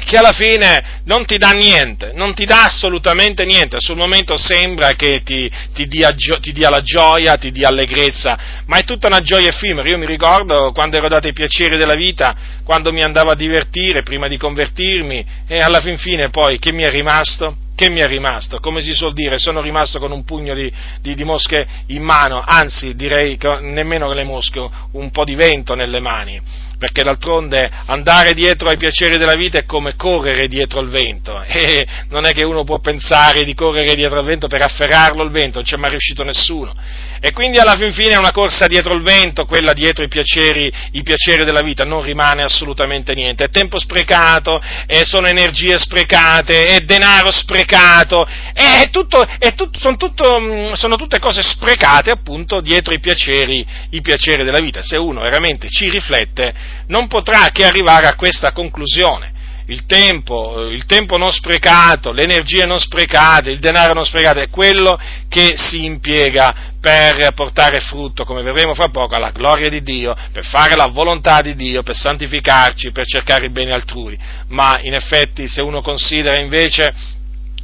che 0.07 0.17
alla 0.17 0.31
fine 0.31 1.01
non 1.07 1.25
ti 1.25 1.37
dà 1.37 1.51
niente, 1.51 2.13
non 2.15 2.33
ti 2.33 2.45
dà 2.45 2.63
assolutamente 2.63 3.45
niente, 3.45 3.79
sul 3.81 3.97
momento 3.97 4.37
sembra 4.37 4.93
che 4.93 5.25
ti, 5.25 5.51
ti, 5.75 5.89
dia, 5.89 6.15
ti, 6.15 6.53
dia, 6.53 6.71
la 6.71 6.81
gioia, 6.81 7.35
ti 7.35 7.51
dia 7.51 7.67
allegrezza, 7.67 8.39
ma 8.67 8.77
è 8.77 8.85
tutta 8.85 9.09
una 9.09 9.21
gioia 9.21 9.49
effimera. 9.49 9.89
Io 9.89 9.99
mi 9.99 10.07
ricordo 10.07 10.71
quando 10.71 10.97
ero 10.97 11.09
dato 11.09 11.27
i 11.27 11.33
piaceri 11.33 11.77
della 11.77 11.97
vita, 11.97 12.37
quando 12.63 12.93
mi 12.93 13.03
andavo 13.03 13.33
a 13.33 13.35
divertire 13.35 14.05
prima 14.05 14.29
di 14.29 14.37
convertirmi 14.37 15.27
e 15.49 15.59
alla 15.59 15.81
fin 15.81 15.99
fine 15.99 16.31
poi 16.31 16.61
che 16.61 16.71
mi 16.73 16.85
è 16.85 16.91
rimasto? 16.91 17.57
che 17.75 17.91
mi 17.91 17.99
è 17.99 18.07
rimasto? 18.07 18.59
Come 18.59 18.81
si 18.81 18.95
suol 18.95 19.13
dire, 19.13 19.39
sono 19.39 19.61
rimasto 19.61 19.99
con 19.99 20.11
un 20.11 20.25
pugno 20.25 20.55
di, 20.55 20.73
di, 21.03 21.15
di 21.15 21.25
mosche 21.25 21.67
in 21.89 22.03
mano, 22.03 22.41
anzi 22.43 22.95
direi 22.95 23.37
che 23.37 23.59
nemmeno 23.61 24.11
le 24.13 24.25
mosche, 24.25 24.67
un 24.93 25.11
po' 25.11 25.25
di 25.25 25.35
vento 25.35 25.75
nelle 25.75 26.01
mani 26.01 26.41
perché 26.79 27.03
d'altronde 27.03 27.71
andare 27.87 28.35
dietro 28.35 28.69
ai 28.69 28.77
piaceri 28.77 29.17
della 29.17 29.35
vita 29.35 29.59
è 29.59 29.65
come 29.65 29.97
correre 29.97 30.47
dietro 30.47 30.79
al 30.79 30.89
vento, 30.89 31.43
e 31.47 31.87
non 32.09 32.27
è 32.27 32.33
che 32.33 32.45
uno 32.45 32.65
può 32.65 32.79
pensare 32.79 33.45
di 33.45 33.55
correre 33.55 33.95
dietro 33.95 34.19
al 34.19 34.25
vento 34.25 34.47
per 34.47 34.63
afferrarlo 34.63 35.23
il 35.23 35.31
vento, 35.31 35.57
non 35.57 35.65
c'è 35.65 35.77
mai 35.77 35.91
riuscito 35.91 36.23
nessuno. 36.23 36.75
E 37.21 37.33
quindi 37.33 37.59
alla 37.59 37.77
fin 37.77 37.93
fine 37.93 38.15
è 38.15 38.19
una 38.19 38.33
corsa 38.33 38.67
dietro 38.67 38.95
il 38.95 39.03
vento, 39.03 39.47
quella 39.47 39.73
dietro 39.73 40.05
i 40.05 40.09
piaceri, 40.09 40.73
i 40.93 41.03
piaceri 41.03 41.45
della 41.45 41.63
vita, 41.63 41.85
non 41.85 42.03
rimane 42.03 42.43
assolutamente 42.43 43.15
niente, 43.15 43.45
è 43.45 43.49
tempo 43.49 43.79
sprecato, 43.79 44.61
sono 45.05 45.27
energie 45.27 45.79
sprecate, 45.79 46.65
è 46.65 46.81
denaro 46.81 47.31
sprecato, 47.31 48.27
è 48.53 48.89
tutto, 48.91 49.23
è 49.39 49.55
tutto, 49.55 49.79
sono, 49.79 49.97
tutto, 49.97 50.41
mm, 50.41 50.73
sono, 50.73 50.97
tutte 50.97 51.19
cose 51.19 51.43
sprecate 51.43 52.11
appunto 52.11 52.61
dietro 52.61 52.93
i 52.93 53.01
piaceri, 53.01 53.67
i 53.91 54.01
piaceri 54.01 54.45
della 54.45 54.61
vita. 54.61 54.83
Se 54.83 54.97
uno 54.97 55.21
veramente 55.21 55.69
ci 55.69 55.89
riflette, 55.89 56.55
non 56.89 57.07
potrà 57.07 57.49
che 57.53 57.65
arrivare 57.65 58.07
a 58.07 58.15
questa 58.15 58.53
conclusione. 58.53 59.35
Il 59.69 59.85
tempo, 59.87 60.69
il 60.69 60.87
tempo 60.87 61.17
non 61.17 61.33
sprecato, 61.33 62.13
le 62.13 62.23
energie 62.23 62.67
non 62.67 62.79
sprecate, 62.79 63.51
il 63.51 63.59
denaro 63.59 63.95
non 63.95 64.05
sprecato 64.05 64.39
è 64.39 64.49
quello 64.49 64.97
che 65.29 65.55
si 65.57 65.85
impiega 65.85 66.75
per 66.81 67.33
portare 67.35 67.81
frutto, 67.81 68.25
come 68.25 68.43
vedremo 68.43 68.75
fra 68.75 68.91
poco, 68.91 69.17
alla 69.17 69.33
gloria 69.33 69.69
di 69.69 69.83
Dio, 69.83 70.15
per 70.31 70.45
fare 70.45 70.77
la 70.77 70.87
volontà 70.87 71.41
di 71.41 71.57
Dio, 71.57 71.83
per 71.83 71.97
santificarci, 71.97 72.93
per 72.93 73.07
cercare 73.07 73.47
il 73.47 73.51
bene 73.51 73.73
altrui. 73.73 74.17
Ma 74.49 74.79
in 74.83 74.95
effetti 74.95 75.49
se 75.49 75.63
uno 75.63 75.83
considera 75.83 76.39
invece 76.39 76.95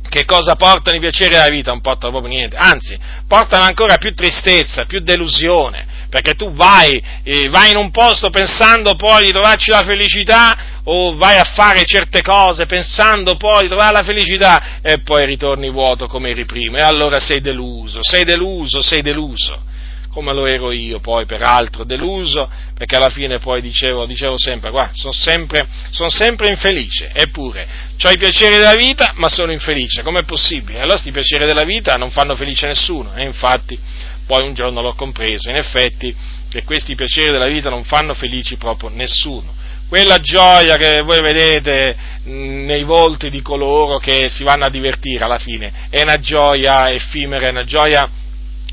che 0.08 0.24
cosa 0.24 0.56
portano 0.56 0.96
i 0.96 1.00
piaceri 1.00 1.30
della 1.30 1.48
vita? 1.48 1.70
Non 1.70 1.80
portano 1.80 2.12
proprio 2.12 2.34
niente, 2.34 2.56
anzi, 2.56 2.98
portano 3.28 3.64
ancora 3.64 3.96
più 3.96 4.12
tristezza, 4.12 4.86
più 4.86 5.00
delusione, 5.00 5.86
perché 6.12 6.34
tu 6.34 6.52
vai, 6.52 7.02
eh, 7.22 7.48
vai 7.48 7.70
in 7.70 7.78
un 7.78 7.90
posto 7.90 8.28
pensando 8.28 8.96
poi 8.96 9.24
di 9.24 9.32
trovarci 9.32 9.70
la 9.70 9.82
felicità 9.82 10.82
o 10.84 11.16
vai 11.16 11.38
a 11.38 11.44
fare 11.44 11.86
certe 11.86 12.20
cose 12.20 12.66
pensando 12.66 13.36
poi 13.36 13.62
di 13.62 13.68
trovare 13.68 13.94
la 13.94 14.02
felicità 14.02 14.78
e 14.82 15.00
poi 15.00 15.24
ritorni 15.24 15.70
vuoto 15.70 16.06
come 16.08 16.28
eri 16.28 16.44
prima. 16.44 16.76
E 16.76 16.82
allora 16.82 17.18
sei 17.18 17.40
deluso, 17.40 18.00
sei 18.02 18.24
deluso, 18.24 18.82
sei 18.82 19.00
deluso. 19.00 19.70
Come 20.10 20.34
lo 20.34 20.44
ero 20.44 20.70
io 20.70 21.00
poi 21.00 21.24
peraltro 21.24 21.84
deluso, 21.84 22.46
perché 22.74 22.96
alla 22.96 23.08
fine 23.08 23.38
poi 23.38 23.62
dicevo, 23.62 24.04
dicevo 24.04 24.36
sempre, 24.36 24.68
guarda, 24.68 24.92
sono 24.92 25.14
sempre, 25.14 25.66
son 25.92 26.10
sempre 26.10 26.50
infelice, 26.50 27.10
eppure 27.14 27.66
ho 28.04 28.10
i 28.10 28.18
piaceri 28.18 28.56
della 28.56 28.74
vita 28.74 29.12
ma 29.14 29.30
sono 29.30 29.50
infelice, 29.52 30.02
com'è 30.02 30.24
possibile? 30.24 30.80
Allora 30.80 31.00
questi 31.00 31.10
piaceri 31.10 31.46
della 31.46 31.64
vita 31.64 31.94
non 31.94 32.10
fanno 32.10 32.36
felice 32.36 32.66
nessuno 32.66 33.14
e 33.14 33.24
infatti 33.24 33.78
poi 34.26 34.46
un 34.46 34.54
giorno 34.54 34.80
l'ho 34.80 34.94
compreso, 34.94 35.50
in 35.50 35.56
effetti 35.56 36.14
che 36.48 36.64
questi 36.64 36.94
piaceri 36.94 37.32
della 37.32 37.48
vita 37.48 37.70
non 37.70 37.84
fanno 37.84 38.14
felici 38.14 38.56
proprio 38.56 38.90
nessuno. 38.90 39.60
Quella 39.88 40.20
gioia 40.20 40.76
che 40.76 41.02
voi 41.02 41.20
vedete 41.20 41.94
nei 42.24 42.82
volti 42.82 43.28
di 43.28 43.42
coloro 43.42 43.98
che 43.98 44.30
si 44.30 44.42
vanno 44.42 44.64
a 44.64 44.70
divertire 44.70 45.24
alla 45.24 45.36
fine 45.36 45.70
è 45.90 46.00
una 46.00 46.18
gioia 46.18 46.90
effimera, 46.90 47.46
è 47.46 47.50
una 47.50 47.64
gioia, 47.64 48.08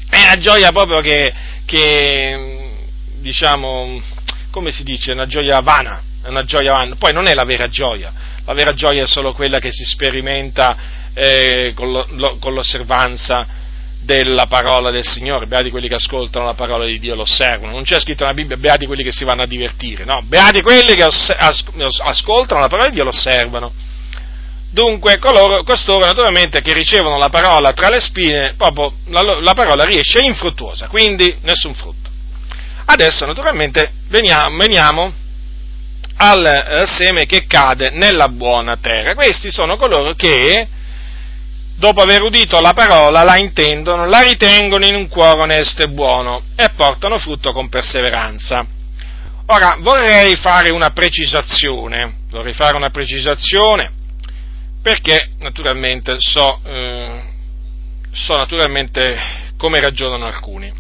è 0.09 0.23
una 0.23 0.37
gioia 0.37 0.71
proprio 0.71 1.01
che, 1.01 1.33
che 1.65 2.71
diciamo, 3.19 4.01
come 4.49 4.71
si 4.71 4.83
dice, 4.83 5.11
è 5.11 5.13
una 5.13 5.25
gioia 5.25 5.59
vana, 5.59 6.01
è 6.23 6.29
una 6.29 6.45
gioia 6.45 6.71
vana. 6.71 6.95
Poi 6.95 7.11
non 7.11 7.27
è 7.27 7.33
la 7.33 7.43
vera 7.43 7.67
gioia, 7.67 8.13
la 8.45 8.53
vera 8.53 8.73
gioia 8.73 9.03
è 9.03 9.07
solo 9.07 9.33
quella 9.33 9.59
che 9.59 9.71
si 9.71 9.83
sperimenta 9.83 10.77
eh, 11.13 11.73
con, 11.75 11.91
lo, 11.91 12.37
con 12.39 12.53
l'osservanza 12.53 13.58
della 14.01 14.47
parola 14.47 14.91
del 14.91 15.05
Signore, 15.05 15.45
beati 15.45 15.69
quelli 15.69 15.87
che 15.87 15.95
ascoltano 15.95 16.45
la 16.45 16.53
parola 16.53 16.85
di 16.85 16.99
Dio 16.99 17.13
e 17.13 17.15
lo 17.15 17.21
osservano. 17.23 17.73
Non 17.73 17.83
c'è 17.83 17.99
scritto 17.99 18.23
nella 18.23 18.35
Bibbia 18.35 18.57
beati 18.57 18.85
quelli 18.85 19.03
che 19.03 19.11
si 19.11 19.23
vanno 19.23 19.43
a 19.43 19.47
divertire, 19.47 20.05
no, 20.05 20.21
beati 20.23 20.61
quelli 20.61 20.95
che 20.95 21.03
os- 21.03 21.35
as- 21.37 21.63
ascoltano 21.99 22.61
la 22.61 22.67
parola 22.67 22.87
di 22.87 22.93
Dio 22.93 23.01
e 23.01 23.05
lo 23.05 23.11
osservano. 23.11 23.73
Dunque, 24.71 25.17
coloro, 25.17 25.63
costoro 25.63 26.05
naturalmente 26.05 26.61
che 26.61 26.73
ricevono 26.73 27.17
la 27.17 27.29
parola 27.29 27.73
tra 27.73 27.89
le 27.89 27.99
spine, 27.99 28.53
proprio 28.55 28.93
la, 29.07 29.21
la 29.39 29.53
parola 29.53 29.83
riesce 29.83 30.19
infruttuosa, 30.23 30.87
quindi 30.87 31.37
nessun 31.41 31.73
frutto. 31.73 32.09
Adesso 32.85 33.25
naturalmente 33.25 33.91
veniamo, 34.07 34.57
veniamo 34.57 35.13
al 36.17 36.45
eh, 36.45 36.85
seme 36.85 37.25
che 37.25 37.45
cade 37.47 37.89
nella 37.91 38.27
buona 38.29 38.77
terra. 38.77 39.15
Questi 39.15 39.51
sono 39.51 39.75
coloro 39.75 40.13
che 40.13 40.67
dopo 41.79 42.01
aver 42.01 42.21
udito 42.21 42.59
la 42.59 42.73
parola, 42.73 43.23
la 43.23 43.37
intendono, 43.37 44.05
la 44.05 44.21
ritengono 44.21 44.85
in 44.85 44.95
un 44.95 45.07
cuore 45.07 45.41
onesto 45.41 45.81
e 45.81 45.87
buono 45.87 46.41
e 46.55 46.69
portano 46.75 47.17
frutto 47.17 47.53
con 47.53 47.69
perseveranza. 47.69 48.65
Ora, 49.47 49.77
vorrei 49.79 50.35
fare 50.35 50.71
una 50.71 50.91
precisazione, 50.91 52.15
vorrei 52.29 52.53
fare 52.53 52.75
una 52.75 52.89
precisazione 52.89 53.91
perché 54.81 55.29
naturalmente 55.39 56.17
so, 56.19 56.59
eh, 56.65 57.21
so 58.11 58.35
naturalmente 58.35 59.17
come 59.57 59.79
ragionano 59.79 60.25
alcuni. 60.25 60.71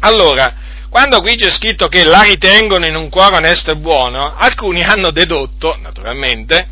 Allora, 0.00 0.54
quando 0.90 1.20
qui 1.20 1.36
c'è 1.36 1.50
scritto 1.50 1.88
che 1.88 2.04
la 2.04 2.20
ritengono 2.20 2.86
in 2.86 2.96
un 2.96 3.08
cuore 3.08 3.36
onesto 3.36 3.70
e 3.70 3.76
buono, 3.76 4.34
alcuni 4.36 4.82
hanno 4.82 5.10
dedotto, 5.10 5.78
naturalmente, 5.80 6.68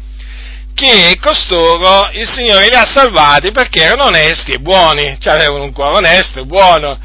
che 0.81 1.18
costoro 1.20 2.09
il 2.12 2.26
Signore 2.26 2.68
li 2.68 2.74
ha 2.74 2.87
salvati 2.87 3.51
perché 3.51 3.83
erano 3.83 4.05
onesti 4.05 4.53
e 4.53 4.59
buoni, 4.61 5.18
cioè 5.20 5.35
avevano 5.35 5.64
un 5.64 5.72
cuore 5.72 5.97
onesto 5.97 6.41
e 6.41 6.45
buono. 6.47 6.99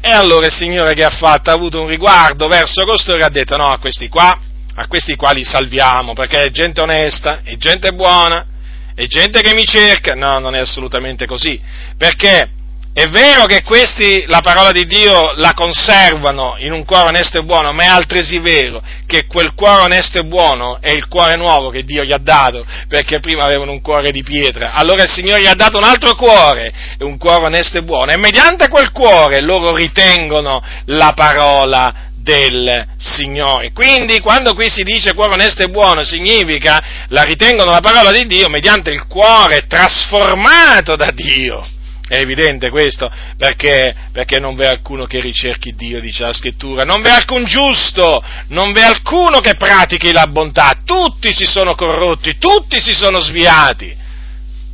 E 0.00 0.10
allora 0.10 0.46
il 0.46 0.52
Signore 0.52 0.94
che 0.94 1.04
ha 1.04 1.10
fatto? 1.10 1.50
Ha 1.50 1.52
avuto 1.52 1.82
un 1.82 1.88
riguardo 1.88 2.48
verso 2.48 2.84
costoro 2.84 3.18
e 3.18 3.24
ha 3.24 3.28
detto 3.28 3.56
no, 3.56 3.66
a 3.66 3.78
questi 3.78 4.08
qua, 4.08 4.38
a 4.74 4.86
questi 4.86 5.14
qua 5.14 5.32
li 5.32 5.44
salviamo 5.44 6.14
perché 6.14 6.44
è 6.44 6.50
gente 6.50 6.80
onesta, 6.80 7.40
è 7.42 7.56
gente 7.56 7.92
buona, 7.92 8.46
è 8.94 9.04
gente 9.06 9.42
che 9.42 9.52
mi 9.52 9.64
cerca. 9.64 10.14
No, 10.14 10.38
non 10.38 10.54
è 10.54 10.60
assolutamente 10.60 11.26
così, 11.26 11.60
perché 11.98 12.48
è 12.92 13.06
vero 13.08 13.44
che 13.44 13.62
questi 13.62 14.24
la 14.26 14.40
parola 14.40 14.72
di 14.72 14.84
Dio 14.84 15.32
la 15.36 15.52
conservano 15.54 16.56
in 16.58 16.72
un 16.72 16.84
cuore 16.84 17.10
onesto 17.10 17.38
e 17.38 17.44
buono, 17.44 17.72
ma 17.72 17.84
è 17.84 17.86
altresì 17.86 18.38
vero 18.40 18.82
che 19.06 19.24
quel 19.26 19.54
cuore 19.54 19.82
onesto 19.82 20.18
e 20.18 20.24
buono 20.24 20.78
è 20.80 20.90
il 20.90 21.06
cuore 21.06 21.36
nuovo 21.36 21.70
che 21.70 21.84
Dio 21.84 22.02
gli 22.02 22.12
ha 22.12 22.18
dato, 22.18 22.66
perché 22.88 23.20
prima 23.20 23.44
avevano 23.44 23.70
un 23.70 23.80
cuore 23.80 24.10
di 24.10 24.24
pietra. 24.24 24.72
Allora 24.72 25.04
il 25.04 25.10
Signore 25.10 25.40
gli 25.40 25.46
ha 25.46 25.54
dato 25.54 25.78
un 25.78 25.84
altro 25.84 26.16
cuore, 26.16 26.72
un 26.98 27.16
cuore 27.18 27.46
onesto 27.46 27.78
e 27.78 27.82
buono, 27.82 28.10
e 28.10 28.16
mediante 28.16 28.68
quel 28.68 28.90
cuore 28.90 29.40
loro 29.42 29.76
ritengono 29.76 30.60
la 30.86 31.12
parola 31.14 32.06
del 32.16 32.84
Signore. 32.98 33.72
Quindi 33.72 34.18
quando 34.18 34.54
qui 34.54 34.68
si 34.68 34.82
dice 34.82 35.14
cuore 35.14 35.34
onesto 35.34 35.62
e 35.62 35.68
buono 35.68 36.02
significa 36.04 37.06
la 37.08 37.22
ritengono 37.22 37.70
la 37.70 37.80
parola 37.80 38.10
di 38.10 38.26
Dio 38.26 38.48
mediante 38.48 38.90
il 38.90 39.06
cuore 39.06 39.66
trasformato 39.68 40.96
da 40.96 41.12
Dio. 41.12 41.76
È 42.08 42.16
evidente 42.16 42.70
questo? 42.70 43.10
Perché? 43.36 43.94
Perché 44.12 44.40
non 44.40 44.56
v'è 44.56 44.66
alcuno 44.66 45.04
che 45.04 45.20
ricerchi 45.20 45.74
Dio, 45.74 46.00
dice 46.00 46.24
la 46.24 46.32
scrittura, 46.32 46.84
non 46.84 47.02
v'è 47.02 47.10
alcun 47.10 47.44
giusto, 47.44 48.24
non 48.48 48.72
v'è 48.72 48.82
alcuno 48.82 49.40
che 49.40 49.56
pratichi 49.56 50.10
la 50.12 50.26
bontà, 50.26 50.78
tutti 50.84 51.32
si 51.34 51.44
sono 51.44 51.74
corrotti, 51.74 52.38
tutti 52.38 52.80
si 52.80 52.94
sono 52.94 53.20
sviati. 53.20 53.94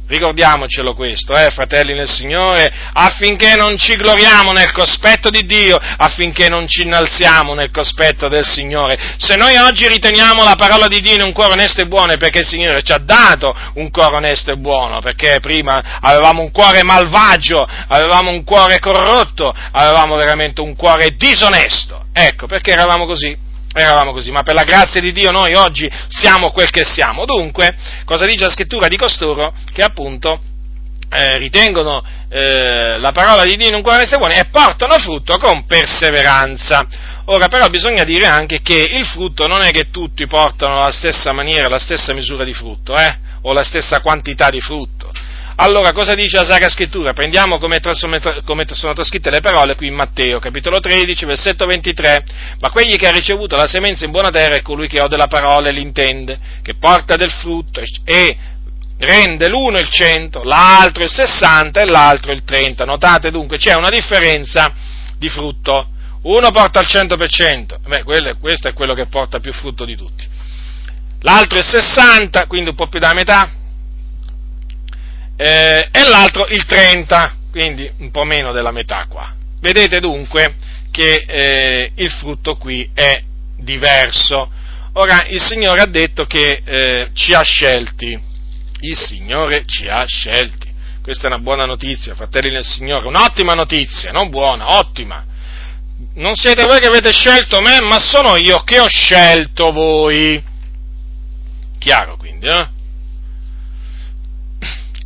Ricordiamocelo 0.06 0.94
questo, 0.94 1.34
eh, 1.34 1.50
fratelli 1.50 1.94
nel 1.94 2.08
Signore, 2.08 2.70
affinché 2.92 3.54
non 3.54 3.78
ci 3.78 3.96
gloriamo 3.96 4.52
nel 4.52 4.70
cospetto 4.70 5.30
di 5.30 5.46
Dio, 5.46 5.78
affinché 5.78 6.50
non 6.50 6.68
ci 6.68 6.82
innalziamo 6.82 7.54
nel 7.54 7.70
cospetto 7.70 8.28
del 8.28 8.44
Signore. 8.44 8.98
Se 9.16 9.34
noi 9.36 9.56
oggi 9.56 9.88
riteniamo 9.88 10.44
la 10.44 10.56
parola 10.56 10.88
di 10.88 11.00
Dio 11.00 11.14
in 11.14 11.22
un 11.22 11.32
cuore 11.32 11.54
onesto 11.54 11.80
e 11.80 11.86
buono 11.86 12.12
è 12.12 12.18
perché 12.18 12.40
il 12.40 12.46
Signore 12.46 12.82
ci 12.82 12.92
ha 12.92 12.98
dato 12.98 13.56
un 13.74 13.90
cuore 13.90 14.16
onesto 14.16 14.52
e 14.52 14.56
buono, 14.56 15.00
perché 15.00 15.38
prima 15.40 15.98
avevamo 16.00 16.42
un 16.42 16.50
cuore 16.50 16.82
malvagio, 16.82 17.66
avevamo 17.88 18.30
un 18.30 18.44
cuore 18.44 18.80
corrotto, 18.80 19.54
avevamo 19.72 20.16
veramente 20.16 20.60
un 20.60 20.76
cuore 20.76 21.16
disonesto. 21.16 22.04
Ecco, 22.12 22.46
perché 22.46 22.72
eravamo 22.72 23.06
così? 23.06 23.34
Eravamo 23.74 24.12
così, 24.12 24.30
ma 24.30 24.42
per 24.42 24.54
la 24.54 24.64
grazia 24.64 25.00
di 25.00 25.12
Dio 25.12 25.30
noi 25.30 25.54
oggi 25.54 25.90
siamo 26.08 26.50
quel 26.50 26.70
che 26.70 26.84
siamo. 26.84 27.24
Dunque, 27.24 27.76
cosa 28.04 28.24
dice 28.24 28.44
la 28.44 28.50
scrittura 28.50 28.88
di 28.88 28.96
costoro? 28.96 29.52
Che 29.72 29.82
appunto 29.82 30.40
eh, 31.10 31.38
ritengono 31.38 32.02
eh, 32.28 32.98
la 32.98 33.12
parola 33.12 33.44
di 33.44 33.56
Dio 33.56 33.68
in 33.68 33.74
un 33.74 33.82
cuore 33.82 34.08
buono 34.16 34.32
e 34.32 34.46
portano 34.50 34.98
frutto 34.98 35.38
con 35.38 35.64
perseveranza. 35.66 36.86
Ora 37.26 37.48
però 37.48 37.68
bisogna 37.68 38.04
dire 38.04 38.26
anche 38.26 38.60
che 38.60 38.76
il 38.76 39.06
frutto 39.06 39.46
non 39.46 39.62
è 39.62 39.70
che 39.70 39.90
tutti 39.90 40.26
portano 40.26 40.82
la 40.82 40.90
stessa 40.90 41.32
maniera, 41.32 41.68
la 41.68 41.78
stessa 41.78 42.12
misura 42.12 42.44
di 42.44 42.52
frutto, 42.52 42.96
eh? 42.96 43.16
o 43.42 43.52
la 43.52 43.64
stessa 43.64 44.00
quantità 44.00 44.50
di 44.50 44.60
frutto. 44.60 45.10
Allora, 45.56 45.92
cosa 45.92 46.14
dice 46.14 46.36
la 46.36 46.44
Sacra 46.44 46.68
Scrittura? 46.68 47.12
Prendiamo 47.12 47.58
come, 47.58 47.78
come, 48.44 48.64
sono 48.72 48.92
trascritte 48.92 49.30
le 49.30 49.40
parole 49.40 49.76
qui 49.76 49.86
in 49.86 49.94
Matteo, 49.94 50.40
capitolo 50.40 50.80
13, 50.80 51.24
versetto 51.26 51.64
23. 51.64 52.24
Ma 52.58 52.70
quegli 52.70 52.96
che 52.96 53.06
ha 53.06 53.12
ricevuto 53.12 53.54
la 53.54 53.68
semenza 53.68 54.04
in 54.04 54.10
buona 54.10 54.30
terra 54.30 54.56
è 54.56 54.62
colui 54.62 54.88
che 54.88 55.00
ode 55.00 55.16
la 55.16 55.28
parola 55.28 55.68
e 55.68 55.72
l'intende, 55.72 56.40
che 56.60 56.74
porta 56.74 57.14
del 57.14 57.30
frutto 57.30 57.80
e 58.04 58.36
rende 58.98 59.48
l'uno 59.48 59.78
il 59.78 59.88
cento, 59.90 60.42
l'altro 60.42 61.04
il 61.04 61.10
sessanta 61.10 61.80
e 61.80 61.86
l'altro 61.86 62.32
il 62.32 62.42
trenta. 62.42 62.84
Notate 62.84 63.30
dunque, 63.30 63.56
c'è 63.56 63.76
una 63.76 63.90
differenza 63.90 64.72
di 65.16 65.28
frutto. 65.28 65.90
Uno 66.22 66.50
porta 66.50 66.80
al 66.80 66.86
100%, 66.86 67.80
beh, 67.86 68.02
quello, 68.02 68.36
questo 68.40 68.66
è 68.66 68.72
quello 68.72 68.94
che 68.94 69.06
porta 69.06 69.38
più 69.38 69.52
frutto 69.52 69.84
di 69.84 69.94
tutti. 69.94 70.26
L'altro 71.20 71.58
il 71.58 71.64
60, 71.64 72.46
quindi 72.46 72.70
un 72.70 72.76
po' 72.76 72.88
più 72.88 72.98
da 72.98 73.12
metà, 73.12 73.62
eh, 75.36 75.88
e 75.90 76.08
l'altro 76.08 76.46
il 76.46 76.64
30, 76.64 77.36
quindi 77.50 77.90
un 77.98 78.10
po' 78.10 78.24
meno 78.24 78.52
della 78.52 78.70
metà 78.70 79.06
qua. 79.08 79.34
Vedete 79.60 80.00
dunque 80.00 80.54
che 80.90 81.24
eh, 81.26 81.90
il 81.94 82.10
frutto 82.10 82.56
qui 82.56 82.88
è 82.94 83.22
diverso. 83.56 84.50
Ora, 84.94 85.26
il 85.28 85.42
Signore 85.42 85.80
ha 85.80 85.86
detto 85.86 86.24
che 86.24 86.62
eh, 86.64 87.10
ci 87.14 87.34
ha 87.34 87.42
scelti, 87.42 88.18
il 88.80 88.96
Signore 88.96 89.64
ci 89.66 89.88
ha 89.88 90.04
scelti. 90.06 90.72
Questa 91.02 91.24
è 91.24 91.26
una 91.26 91.40
buona 91.40 91.64
notizia, 91.64 92.14
fratelli 92.14 92.50
del 92.50 92.64
Signore, 92.64 93.06
un'ottima 93.06 93.54
notizia, 93.54 94.12
non 94.12 94.30
buona, 94.30 94.78
ottima. 94.78 95.24
Non 96.14 96.34
siete 96.34 96.64
voi 96.64 96.80
che 96.80 96.86
avete 96.86 97.12
scelto 97.12 97.60
me, 97.60 97.80
ma 97.80 97.98
sono 97.98 98.36
io 98.36 98.62
che 98.62 98.78
ho 98.78 98.88
scelto 98.88 99.72
voi. 99.72 100.42
Chiaro 101.78 102.16
quindi, 102.16 102.46
eh? 102.46 102.68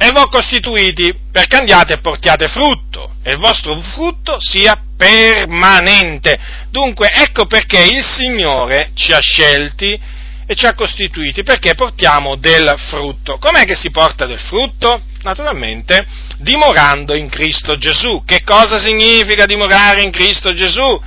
E 0.00 0.12
voi 0.12 0.28
costituiti 0.30 1.12
perché 1.32 1.56
andiate 1.56 1.94
e 1.94 1.98
portiate 1.98 2.46
frutto 2.46 3.14
e 3.22 3.32
il 3.32 3.38
vostro 3.38 3.74
frutto 3.80 4.38
sia 4.38 4.80
permanente. 4.96 6.38
Dunque 6.70 7.10
ecco 7.12 7.46
perché 7.46 7.82
il 7.82 8.04
Signore 8.04 8.92
ci 8.94 9.12
ha 9.12 9.18
scelti 9.18 10.00
e 10.46 10.54
ci 10.54 10.66
ha 10.66 10.74
costituiti 10.74 11.42
perché 11.42 11.74
portiamo 11.74 12.36
del 12.36 12.72
frutto. 12.88 13.38
Com'è 13.38 13.64
che 13.64 13.74
si 13.74 13.90
porta 13.90 14.24
del 14.24 14.38
frutto? 14.38 15.02
Naturalmente 15.22 16.06
dimorando 16.38 17.14
in 17.16 17.28
Cristo 17.28 17.76
Gesù. 17.76 18.22
Che 18.24 18.42
cosa 18.44 18.78
significa 18.78 19.46
dimorare 19.46 20.02
in 20.02 20.12
Cristo 20.12 20.54
Gesù? 20.54 21.02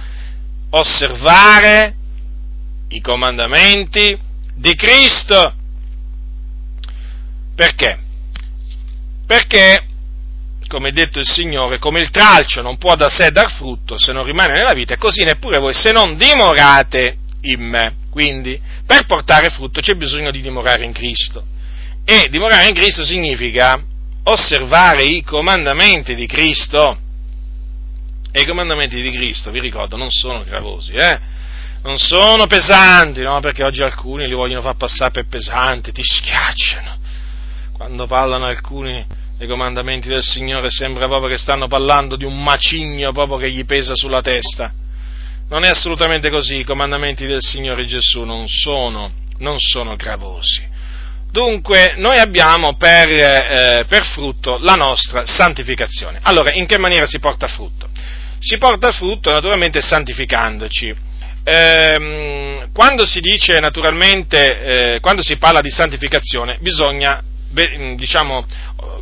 Osservare 0.71 1.95
i 2.89 2.99
comandamenti 2.99 4.19
di 4.53 4.75
Cristo. 4.75 5.55
Perché? 7.55 8.00
Perché, 9.31 9.85
come 10.67 10.91
detto 10.91 11.19
il 11.19 11.25
Signore, 11.25 11.79
come 11.79 12.01
il 12.01 12.09
tralcio 12.09 12.61
non 12.61 12.77
può 12.77 12.95
da 12.95 13.07
sé 13.07 13.31
dar 13.31 13.49
frutto 13.49 13.97
se 13.97 14.11
non 14.11 14.25
rimane 14.25 14.51
nella 14.51 14.73
vita, 14.73 14.97
così 14.97 15.23
neppure 15.23 15.57
voi 15.57 15.73
se 15.73 15.93
non 15.93 16.17
dimorate 16.17 17.15
in 17.43 17.61
me. 17.61 17.95
Quindi, 18.09 18.59
per 18.85 19.05
portare 19.05 19.47
frutto 19.47 19.79
c'è 19.79 19.93
bisogno 19.93 20.31
di 20.31 20.41
dimorare 20.41 20.83
in 20.83 20.91
Cristo. 20.91 21.45
E 22.03 22.27
dimorare 22.29 22.67
in 22.67 22.73
Cristo 22.73 23.05
significa 23.05 23.81
osservare 24.23 25.03
i 25.03 25.23
comandamenti 25.23 26.13
di 26.13 26.25
Cristo. 26.25 26.99
E 28.33 28.41
i 28.41 28.45
comandamenti 28.45 29.01
di 29.01 29.11
Cristo, 29.11 29.49
vi 29.49 29.61
ricordo, 29.61 29.95
non 29.95 30.11
sono 30.11 30.43
gravosi, 30.43 30.91
eh? 30.91 31.19
Non 31.83 31.97
sono 31.97 32.47
pesanti, 32.47 33.21
no? 33.21 33.39
Perché 33.39 33.63
oggi 33.63 33.81
alcuni 33.81 34.27
li 34.27 34.35
vogliono 34.35 34.61
far 34.61 34.75
passare 34.75 35.11
per 35.11 35.27
pesanti, 35.27 35.93
ti 35.93 36.03
schiacciano. 36.03 36.99
Quando 37.71 38.05
parlano 38.07 38.45
alcuni 38.45 39.19
dei 39.41 39.49
comandamenti 39.49 40.07
del 40.07 40.21
Signore 40.21 40.69
sembra 40.69 41.07
proprio 41.07 41.27
che 41.27 41.37
stanno 41.37 41.67
parlando 41.67 42.15
di 42.15 42.25
un 42.25 42.43
macigno 42.43 43.11
proprio 43.11 43.37
che 43.37 43.49
gli 43.49 43.65
pesa 43.65 43.95
sulla 43.95 44.21
testa. 44.21 44.71
Non 45.49 45.63
è 45.63 45.67
assolutamente 45.67 46.29
così, 46.29 46.57
i 46.57 46.63
comandamenti 46.63 47.25
del 47.25 47.41
Signore 47.41 47.87
Gesù 47.87 48.21
non 48.21 48.47
sono, 48.47 49.11
non 49.39 49.57
sono 49.57 49.95
gravosi. 49.95 50.63
Dunque, 51.31 51.95
noi 51.97 52.19
abbiamo 52.19 52.75
per, 52.75 53.09
eh, 53.09 53.85
per, 53.87 54.05
frutto 54.05 54.59
la 54.59 54.75
nostra 54.75 55.25
santificazione. 55.25 56.19
Allora, 56.21 56.51
in 56.51 56.67
che 56.67 56.77
maniera 56.77 57.07
si 57.07 57.17
porta 57.17 57.47
frutto? 57.47 57.89
Si 58.37 58.59
porta 58.59 58.91
frutto 58.91 59.31
naturalmente 59.31 59.81
santificandoci. 59.81 60.95
Eh, 61.43 62.67
quando 62.71 63.07
si 63.07 63.19
dice 63.21 63.57
naturalmente, 63.57 64.93
eh, 64.93 64.99
quando 64.99 65.23
si 65.23 65.37
parla 65.37 65.61
di 65.61 65.71
santificazione, 65.71 66.59
bisogna 66.61 67.23
diciamo, 67.95 68.45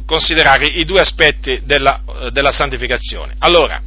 considerare 0.05 0.65
i 0.65 0.85
due 0.85 0.99
aspetti 0.99 1.61
della, 1.63 2.01
della 2.31 2.51
santificazione. 2.51 3.35
Allora, 3.39 3.81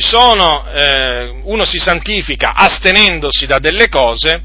sono, 0.00 0.66
eh, 0.70 1.40
uno 1.42 1.64
si 1.64 1.78
santifica 1.78 2.54
astenendosi 2.54 3.46
da 3.46 3.58
delle 3.58 3.88
cose 3.88 4.42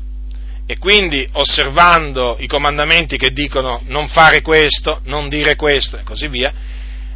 e 0.65 0.77
quindi 0.77 1.27
osservando 1.33 2.35
i 2.39 2.47
comandamenti 2.47 3.17
che 3.17 3.31
dicono 3.31 3.81
non 3.85 4.09
fare 4.09 4.41
questo, 4.41 4.99
non 5.05 5.29
dire 5.29 5.55
questo 5.55 5.97
e 5.97 6.03
così 6.03 6.27
via, 6.27 6.51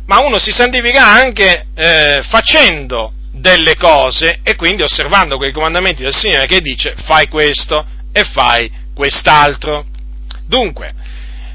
ma 0.05 0.22
uno 0.22 0.39
si 0.39 0.51
santifica 0.51 1.05
anche 1.05 1.66
eh, 1.76 2.24
facendo 2.30 3.14
delle 3.34 3.76
cose 3.76 4.39
e 4.43 4.55
quindi 4.55 4.84
osservando 4.84 5.38
quei 5.38 5.51
comandamenti 5.51 6.03
del 6.03 6.16
Signore 6.16 6.47
che 6.47 6.59
dice 6.59 6.95
fai 7.03 7.28
questo 7.28 7.86
e 8.14 8.24
fai 8.24 8.72
quest'altro. 8.93 9.86
Dunque, 10.45 10.93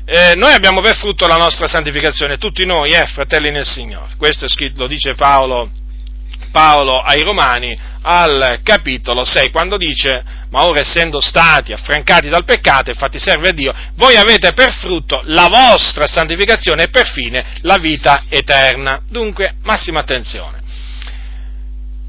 eh, 0.07 0.34
noi 0.36 0.52
abbiamo 0.52 0.80
per 0.80 0.96
frutto 0.96 1.26
la 1.26 1.36
nostra 1.36 1.66
santificazione, 1.66 2.38
tutti 2.38 2.64
noi, 2.64 2.92
eh, 2.92 3.07
fratelli 3.07 3.50
nel 3.50 3.66
Signore. 3.66 4.14
Questo 4.16 4.48
scritto, 4.48 4.82
lo 4.82 4.88
dice 4.88 5.14
Paolo 5.14 5.68
Paolo 6.57 6.94
ai 6.94 7.20
Romani 7.20 7.78
al 8.00 8.61
capitolo 8.62 9.26
6, 9.26 9.50
quando 9.50 9.76
dice, 9.76 10.24
ma 10.48 10.64
ora 10.64 10.80
essendo 10.80 11.20
stati 11.20 11.74
affrancati 11.74 12.30
dal 12.30 12.44
peccato 12.44 12.90
e 12.90 12.94
fatti 12.94 13.18
servi 13.18 13.48
a 13.48 13.52
Dio, 13.52 13.74
voi 13.96 14.16
avete 14.16 14.54
per 14.54 14.72
frutto 14.72 15.20
la 15.26 15.48
vostra 15.48 16.07
santificazione 16.07 16.84
e 16.84 16.88
per 16.88 17.11
fine 17.11 17.44
la 17.61 17.76
vita 17.76 18.24
eterna. 18.30 19.02
Dunque, 19.07 19.57
massima 19.64 20.00
attenzione. 20.00 20.62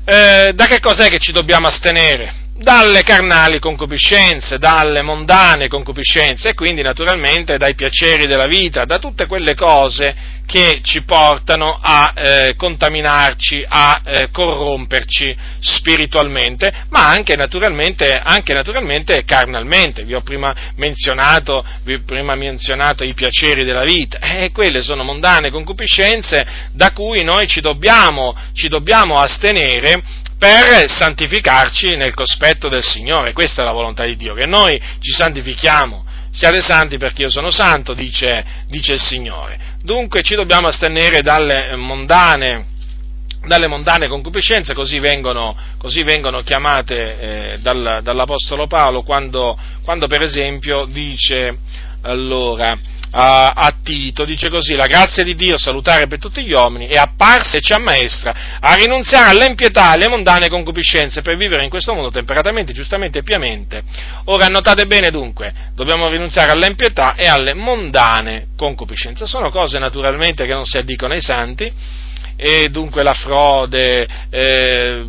Eh, 0.05 0.51
da 0.53 0.65
che 0.65 0.79
cos'è 0.79 1.09
che 1.09 1.19
ci 1.19 1.33
dobbiamo 1.33 1.67
astenere? 1.67 2.46
Dalle 2.57 3.03
carnali 3.03 3.59
concupiscenze, 3.59 4.57
dalle 4.57 5.01
mondane 5.01 5.67
concupiscenze 5.67 6.49
e 6.49 6.53
quindi 6.53 6.81
naturalmente 6.81 7.57
dai 7.57 7.75
piaceri 7.75 8.25
della 8.25 8.47
vita, 8.47 8.85
da 8.85 8.97
tutte 8.97 9.27
quelle 9.27 9.53
cose 9.53 10.35
che 10.47 10.79
ci 10.81 11.03
portano 11.03 11.77
a 11.79 12.13
eh, 12.15 12.55
contaminarci, 12.55 13.65
a 13.67 14.01
eh, 14.03 14.29
corromperci 14.31 15.35
spiritualmente, 15.59 16.85
ma 16.89 17.09
anche 17.09 17.35
naturalmente, 17.35 18.11
anche 18.13 18.53
naturalmente 18.53 19.23
carnalmente. 19.25 20.03
Vi 20.03 20.13
ho 20.13 20.21
prima 20.21 20.55
menzionato, 20.77 21.53
ho 21.57 22.01
prima 22.05 22.33
menzionato 22.35 23.03
i 23.03 23.13
piaceri 23.13 23.65
della 23.65 23.83
vita, 23.83 24.19
e 24.19 24.51
quelle 24.51 24.81
sono 24.81 25.03
mondane 25.03 25.51
concupiscenze 25.51 26.45
da 26.71 26.91
cui 26.91 27.23
noi 27.23 27.45
ci 27.47 27.59
dobbiamo, 27.59 28.33
ci 28.53 28.69
dobbiamo 28.69 29.17
astenere 29.17 30.01
per 30.37 30.87
santificarci 30.87 31.95
nel 31.95 32.13
cospetto 32.13 32.69
del 32.69 32.83
Signore. 32.83 33.33
Questa 33.33 33.61
è 33.61 33.65
la 33.65 33.71
volontà 33.71 34.05
di 34.05 34.15
Dio, 34.15 34.33
che 34.33 34.45
noi 34.45 34.79
ci 34.99 35.11
santifichiamo. 35.11 36.05
Siate 36.31 36.61
santi 36.61 36.97
perché 36.97 37.23
io 37.23 37.29
sono 37.29 37.49
santo, 37.49 37.93
dice, 37.93 38.45
dice 38.67 38.93
il 38.93 39.01
Signore. 39.01 39.59
Dunque 39.81 40.21
ci 40.21 40.35
dobbiamo 40.35 40.67
astenere 40.67 41.21
dalle 41.21 41.75
mondane, 41.75 42.65
dalle 43.47 43.67
mondane 43.67 44.07
concupiscenze, 44.07 44.73
così 44.73 44.99
vengono, 44.99 45.55
così 45.77 46.03
vengono 46.03 46.41
chiamate 46.41 47.19
eh, 47.53 47.57
dal, 47.59 48.01
dall'Apostolo 48.03 48.67
Paolo 48.67 49.01
quando, 49.01 49.57
quando 49.83 50.05
per 50.05 50.21
esempio 50.21 50.85
dice 50.85 51.57
allora 52.09 52.77
a, 53.11 53.53
a, 53.55 53.73
Tito, 53.81 54.25
dice 54.25 54.49
così, 54.49 54.75
la 54.75 54.85
grazia 54.85 55.23
di 55.23 55.35
Dio 55.35 55.57
salutare 55.57 56.07
per 56.07 56.19
tutti 56.19 56.43
gli 56.43 56.51
uomini 56.51 56.87
è 56.87 56.97
apparsa 56.97 57.57
e 57.57 57.61
ci 57.61 57.73
ammaestra 57.73 58.59
a 58.59 58.73
rinunziare 58.75 59.31
all'impietà 59.31 59.91
alle 59.91 60.09
mondane 60.09 60.49
concupiscenze 60.49 61.21
per 61.21 61.37
vivere 61.37 61.63
in 61.63 61.69
questo 61.69 61.93
mondo 61.93 62.11
temperatamente, 62.11 62.73
giustamente 62.73 63.19
e 63.19 63.23
piamente. 63.23 63.81
Ora 64.25 64.47
notate 64.47 64.85
bene 64.85 65.09
dunque, 65.09 65.53
dobbiamo 65.73 66.09
rinunziare 66.09 66.51
all'impietà 66.51 67.15
e 67.15 67.27
alle 67.27 67.53
mondane 67.53 68.47
concupiscenze. 68.57 69.25
Sono 69.25 69.49
cose 69.51 69.79
naturalmente 69.79 70.45
che 70.45 70.53
non 70.53 70.65
si 70.65 70.77
addicono 70.77 71.13
ai 71.13 71.21
santi 71.21 71.71
e 72.39 72.69
dunque 72.69 73.01
la 73.01 73.13
frode, 73.13 74.07
eh, 74.29 75.05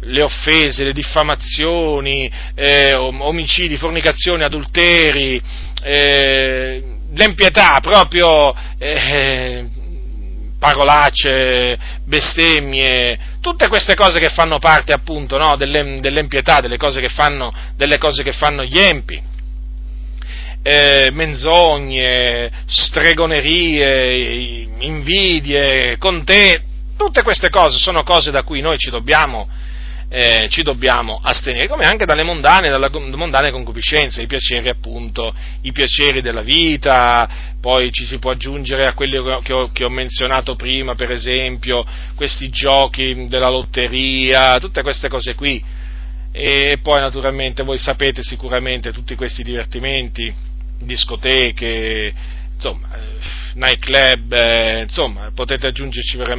le 0.00 0.22
offese, 0.22 0.84
le 0.84 0.94
diffamazioni, 0.94 2.30
eh, 2.54 2.94
omicidi, 2.94 3.76
fornicazioni, 3.76 4.42
adulteri, 4.42 5.40
eh, 5.82 6.82
l'empietà 7.12 7.78
proprio, 7.80 8.54
eh, 8.78 9.66
parolacce, 10.58 11.78
bestemmie, 12.04 13.18
tutte 13.40 13.68
queste 13.68 13.94
cose 13.94 14.20
che 14.20 14.28
fanno 14.28 14.58
parte 14.58 14.92
appunto 14.92 15.38
no, 15.38 15.56
dell'empietà, 15.56 16.60
delle 16.60 16.76
cose, 16.76 17.06
fanno, 17.08 17.52
delle 17.76 17.98
cose 17.98 18.22
che 18.22 18.32
fanno 18.32 18.62
gli 18.62 18.78
empi. 18.78 19.28
Eh, 20.62 21.08
menzogne, 21.10 22.50
stregonerie, 22.66 24.68
invidie, 24.80 25.96
conte, 25.96 26.62
tutte 26.98 27.22
queste 27.22 27.48
cose 27.48 27.78
sono 27.78 28.02
cose 28.02 28.30
da 28.30 28.42
cui 28.42 28.60
noi 28.60 28.76
ci 28.76 28.90
dobbiamo 28.90 29.48
eh, 30.12 30.48
ci 30.50 30.62
dobbiamo 30.62 31.20
astenere, 31.22 31.68
come 31.68 31.86
anche 31.86 32.04
dalle 32.04 32.24
mondane, 32.24 32.68
dalle 32.68 32.90
mondane 32.90 33.52
concupiscenze, 33.52 34.22
i 34.22 34.26
piaceri 34.26 34.68
appunto, 34.68 35.32
i 35.62 35.70
piaceri 35.70 36.20
della 36.20 36.40
vita, 36.40 37.54
poi 37.60 37.92
ci 37.92 38.04
si 38.04 38.18
può 38.18 38.32
aggiungere 38.32 38.86
a 38.86 38.92
quelli 38.92 39.16
che 39.42 39.52
ho, 39.52 39.70
che 39.72 39.84
ho 39.84 39.88
menzionato 39.88 40.56
prima, 40.56 40.96
per 40.96 41.12
esempio, 41.12 41.86
questi 42.16 42.48
giochi 42.50 43.26
della 43.28 43.48
lotteria, 43.48 44.58
tutte 44.58 44.82
queste 44.82 45.08
cose 45.08 45.36
qui. 45.36 45.62
E 46.32 46.78
poi 46.82 47.00
naturalmente 47.00 47.62
voi 47.62 47.78
sapete 47.78 48.22
sicuramente 48.22 48.92
tutti 48.92 49.14
questi 49.14 49.44
divertimenti, 49.44 50.32
discoteche, 50.80 52.12
insomma, 52.54 52.88
eh, 52.96 53.18
nightclub, 53.54 54.32
eh, 54.32 54.82
insomma, 54.82 55.30
potete 55.32 55.72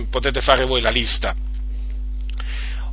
potete 0.09 0.41
fare 0.41 0.65
voi 0.65 0.81
la 0.81 0.89
lista 0.89 1.33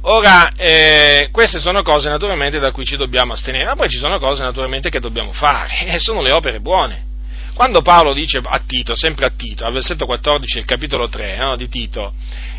Ora, 0.03 0.53
eh, 0.57 1.29
queste 1.33 1.59
sono 1.59 1.83
cose 1.83 2.09
naturalmente 2.09 2.59
da 2.59 2.71
cui 2.71 2.85
ci 2.85 2.97
dobbiamo 2.97 3.33
astenere, 3.33 3.65
ma 3.65 3.75
poi 3.75 3.89
ci 3.89 3.99
sono 3.99 4.19
cose 4.19 4.43
naturalmente 4.43 4.91
che 4.91 5.01
dobbiamo 5.01 5.33
fare, 5.33 5.87
e 5.87 5.99
sono 5.99 6.23
le 6.23 6.33
opere 6.33 6.61
buone. 6.61 7.07
Quando 7.55 7.83
Paolo 7.83 8.13
dice 8.13 8.41
a 8.41 8.61
Tito, 8.65 8.95
sempre 8.95 9.27
a 9.27 9.33
Tito, 9.37 9.65
al 9.65 9.73
versetto 9.73 10.07
14, 10.07 10.59
il 10.59 10.65
capitolo 10.65 11.09
3 11.09 11.37
no, 11.39 11.57
di 11.57 11.69
Tito, 11.69 12.13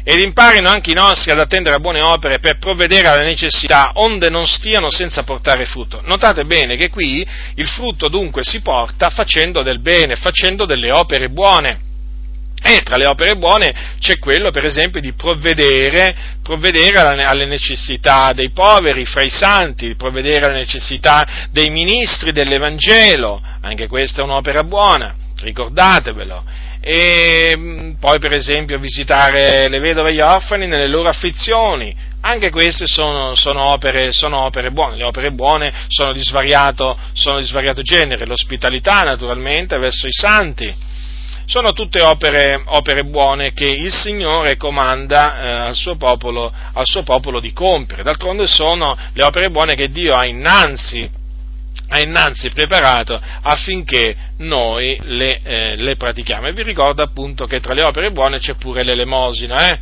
ed 0.04 0.20
imparino 0.20 0.68
anche 0.68 0.92
i 0.92 0.94
nostri 0.94 1.32
ad 1.32 1.40
attendere 1.40 1.78
a 1.78 1.80
buone 1.80 2.02
opere 2.02 2.40
per 2.40 2.58
provvedere 2.58 3.08
alle 3.08 3.24
necessità, 3.24 3.92
onde 3.94 4.30
non 4.30 4.46
stiano 4.46 4.92
senza 4.92 5.24
portare 5.24 5.66
frutto. 5.66 6.02
Notate 6.04 6.44
bene 6.44 6.76
che 6.76 6.90
qui 6.90 7.26
il 7.56 7.68
frutto 7.68 8.10
dunque 8.10 8.44
si 8.44 8.60
porta 8.60 9.10
facendo 9.10 9.64
del 9.64 9.80
bene, 9.80 10.18
facendo 10.18 10.66
delle 10.66 10.92
opere 10.92 11.30
buone. 11.30 11.88
E 12.62 12.82
tra 12.84 12.97
le 12.97 13.05
opere 13.05 13.36
buone 13.38 13.74
c'è 13.99 14.20
quello, 14.20 14.51
per 14.51 14.66
esempio, 14.66 14.99
di 14.99 15.14
provvedere, 15.14 16.16
provvedere, 16.43 16.99
alle 17.24 17.45
necessità 17.45 18.34
dei 18.34 18.51
poveri 18.51 19.05
fra 19.05 19.22
i 19.22 19.30
santi, 19.30 19.95
provvedere 19.95 20.45
alle 20.45 20.57
necessità 20.57 21.47
dei 21.51 21.70
ministri 21.70 22.32
dell'Evangelo, 22.32 23.41
anche 23.62 23.88
questa 23.88 24.22
è 24.22 24.24
un'opera 24.24 24.64
buona, 24.64 25.16
ricordatevelo. 25.38 26.43
E 26.82 27.53
mm, 27.57 27.91
poi, 27.93 28.20
per 28.20 28.34
esempio, 28.34 28.78
visitare 28.78 29.68
le 29.68 29.80
vedove 29.80 30.10
e 30.10 30.14
gli 30.14 30.22
orfani 30.22 30.68
nelle 30.68 30.88
loro 30.88 31.10
afflizioni, 31.10 31.95
anche 32.22 32.49
queste 32.49 32.86
sono, 32.88 33.36
sono, 33.36 33.64
opere, 33.64 34.12
sono, 34.12 34.39
opere, 34.39 34.72
buone, 34.72 34.97
le 34.97 35.03
opere 35.05 35.32
buone 35.32 35.74
sono 35.88 36.12
di, 36.12 36.22
svariato, 36.22 36.97
sono 37.14 37.39
di 37.39 37.45
svariato 37.45 37.82
genere, 37.82 38.26
l'ospitalità 38.26 38.99
naturalmente 39.01 39.78
verso 39.78 40.07
i 40.07 40.12
santi, 40.12 40.74
sono 41.50 41.74
tutte 41.74 42.00
opere, 42.04 42.62
opere 42.64 43.06
buone 43.06 43.54
che 43.54 43.66
il 43.66 43.91
Signore 43.91 44.56
comanda 44.56 45.41
eh, 45.41 45.50
al, 45.70 45.76
suo 45.76 45.95
popolo, 45.95 46.54
al, 46.74 46.86
suo 46.86 47.02
popolo, 47.02 47.39
di 47.39 47.52
compiere. 47.54 48.04
D'altronde 48.04 48.45
sono 48.45 48.95
le 49.14 49.24
opere 49.24 49.50
buone 49.50 49.74
che 49.74 49.88
Dio 49.88 50.14
ha 50.14 50.28
innanzi, 50.28 51.10
ha 51.88 52.00
innanzi 52.00 52.52
preparato 52.52 53.20
affinché 53.41 54.16
noi 54.38 54.95
le, 55.06 55.41
eh, 55.41 55.76
le, 55.76 55.95
pratichiamo. 55.95 56.45
E 56.45 56.54
vi 56.54 56.62
ricordo 56.62 57.02
appunto 57.02 57.47
che 57.47 57.60
tra 57.60 57.74
le 57.74 57.82
opere 57.82 58.12
buone 58.12 58.38
c'è 58.38 58.54
pure 58.54 58.84
l'elemosina, 58.84 59.72
eh? 59.72 59.80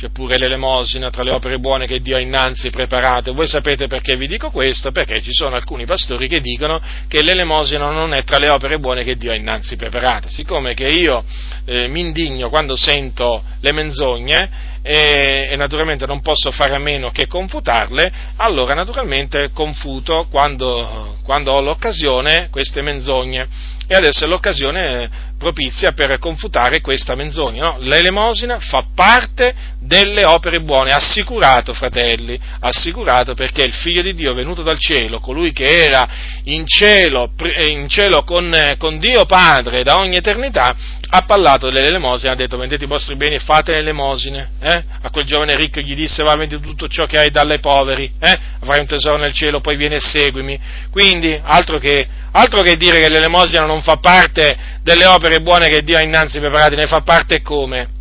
C'è 0.00 0.08
pure 0.08 0.38
l'elemosina 0.38 1.10
tra 1.10 1.22
le 1.22 1.30
opere 1.30 1.58
buone 1.58 1.86
che 1.86 2.00
Dio 2.00 2.16
ha 2.16 2.20
innanzi 2.20 2.70
preparate. 2.70 3.32
Voi 3.32 3.46
sapete 3.46 3.86
perché 3.86 4.16
vi 4.16 4.26
dico 4.26 4.48
questo? 4.48 4.92
Perché 4.92 5.20
ci 5.20 5.30
sono 5.30 5.56
alcuni 5.56 5.84
pastori 5.84 6.26
che 6.26 6.40
dicono 6.40 6.80
che 7.06 7.22
l'elemosina 7.22 7.90
non 7.90 8.14
è 8.14 8.24
tra 8.24 8.38
le 8.38 8.48
opere 8.48 8.78
buone 8.78 9.04
che 9.04 9.16
Dio 9.16 9.30
ha 9.30 9.36
innanzi 9.36 9.76
preparate. 9.76 10.30
Siccome 10.30 10.72
che 10.72 10.86
io 10.86 11.22
eh, 11.66 11.86
mi 11.88 12.00
indigno 12.00 12.48
quando 12.48 12.76
sento 12.76 13.42
le 13.60 13.72
menzogne 13.72 14.78
e, 14.80 15.48
e, 15.50 15.56
naturalmente 15.56 16.06
non 16.06 16.22
posso 16.22 16.50
fare 16.50 16.74
a 16.74 16.78
meno 16.78 17.10
che 17.10 17.26
confutarle, 17.26 18.10
allora 18.36 18.72
naturalmente 18.72 19.50
confuto 19.52 20.28
quando, 20.30 21.18
quando 21.24 21.52
ho 21.52 21.60
l'occasione 21.60 22.48
queste 22.50 22.80
menzogne. 22.80 23.46
E 23.86 23.94
adesso 23.94 24.24
è 24.24 24.28
l'occasione 24.28 25.29
propizia 25.40 25.92
per 25.92 26.18
confutare 26.18 26.82
questa 26.82 27.14
menzogna. 27.14 27.62
No? 27.62 27.76
L'elemosina 27.80 28.60
fa 28.60 28.84
parte 28.94 29.54
delle 29.80 30.26
opere 30.26 30.60
buone, 30.60 30.92
assicurato, 30.92 31.72
fratelli, 31.72 32.38
assicurato 32.60 33.32
perché 33.32 33.62
il 33.62 33.72
figlio 33.72 34.02
di 34.02 34.14
Dio 34.14 34.34
venuto 34.34 34.62
dal 34.62 34.78
cielo, 34.78 35.18
colui 35.18 35.52
che 35.52 35.64
era 35.64 36.06
in 36.44 36.66
cielo, 36.66 37.32
in 37.70 37.88
cielo 37.88 38.22
con, 38.22 38.54
con, 38.76 38.98
Dio 38.98 39.24
Padre 39.24 39.82
da 39.82 39.96
ogni 39.96 40.16
eternità, 40.16 40.76
ha 41.12 41.22
parlato 41.22 41.70
dell'elemosina, 41.70 42.32
ha 42.32 42.36
detto 42.36 42.58
vendete 42.58 42.84
i 42.84 42.86
vostri 42.88 43.16
beni 43.16 43.36
e 43.36 43.40
fate 43.40 43.72
l'elemosine. 43.72 44.50
Eh? 44.60 44.84
A 45.00 45.10
quel 45.10 45.24
giovane 45.24 45.56
ricco 45.56 45.80
gli 45.80 45.94
disse 45.94 46.22
va 46.22 46.36
vendi 46.36 46.60
tutto 46.60 46.86
ciò 46.86 47.06
che 47.06 47.18
hai 47.18 47.30
dalle 47.30 47.60
poveri, 47.60 48.12
eh? 48.20 48.38
avrai 48.60 48.80
un 48.80 48.86
tesoro 48.86 49.16
nel 49.16 49.32
cielo, 49.32 49.60
poi 49.60 49.76
vieni 49.76 49.94
e 49.94 50.00
seguimi. 50.00 50.60
Quindi 50.90 51.40
altro 51.42 51.78
che, 51.78 52.06
altro 52.32 52.60
che 52.60 52.76
dire 52.76 53.00
che 53.00 53.08
l'elemosina 53.08 53.64
non 53.64 53.80
fa 53.80 53.96
parte 53.96 54.78
delle 54.90 55.06
opere 55.06 55.40
buone 55.40 55.68
che 55.68 55.82
Dio 55.82 55.96
ha 55.96 56.02
innanzi 56.02 56.40
preparate, 56.40 56.74
ne 56.74 56.88
fa 56.88 57.00
parte 57.02 57.42
come? 57.42 57.98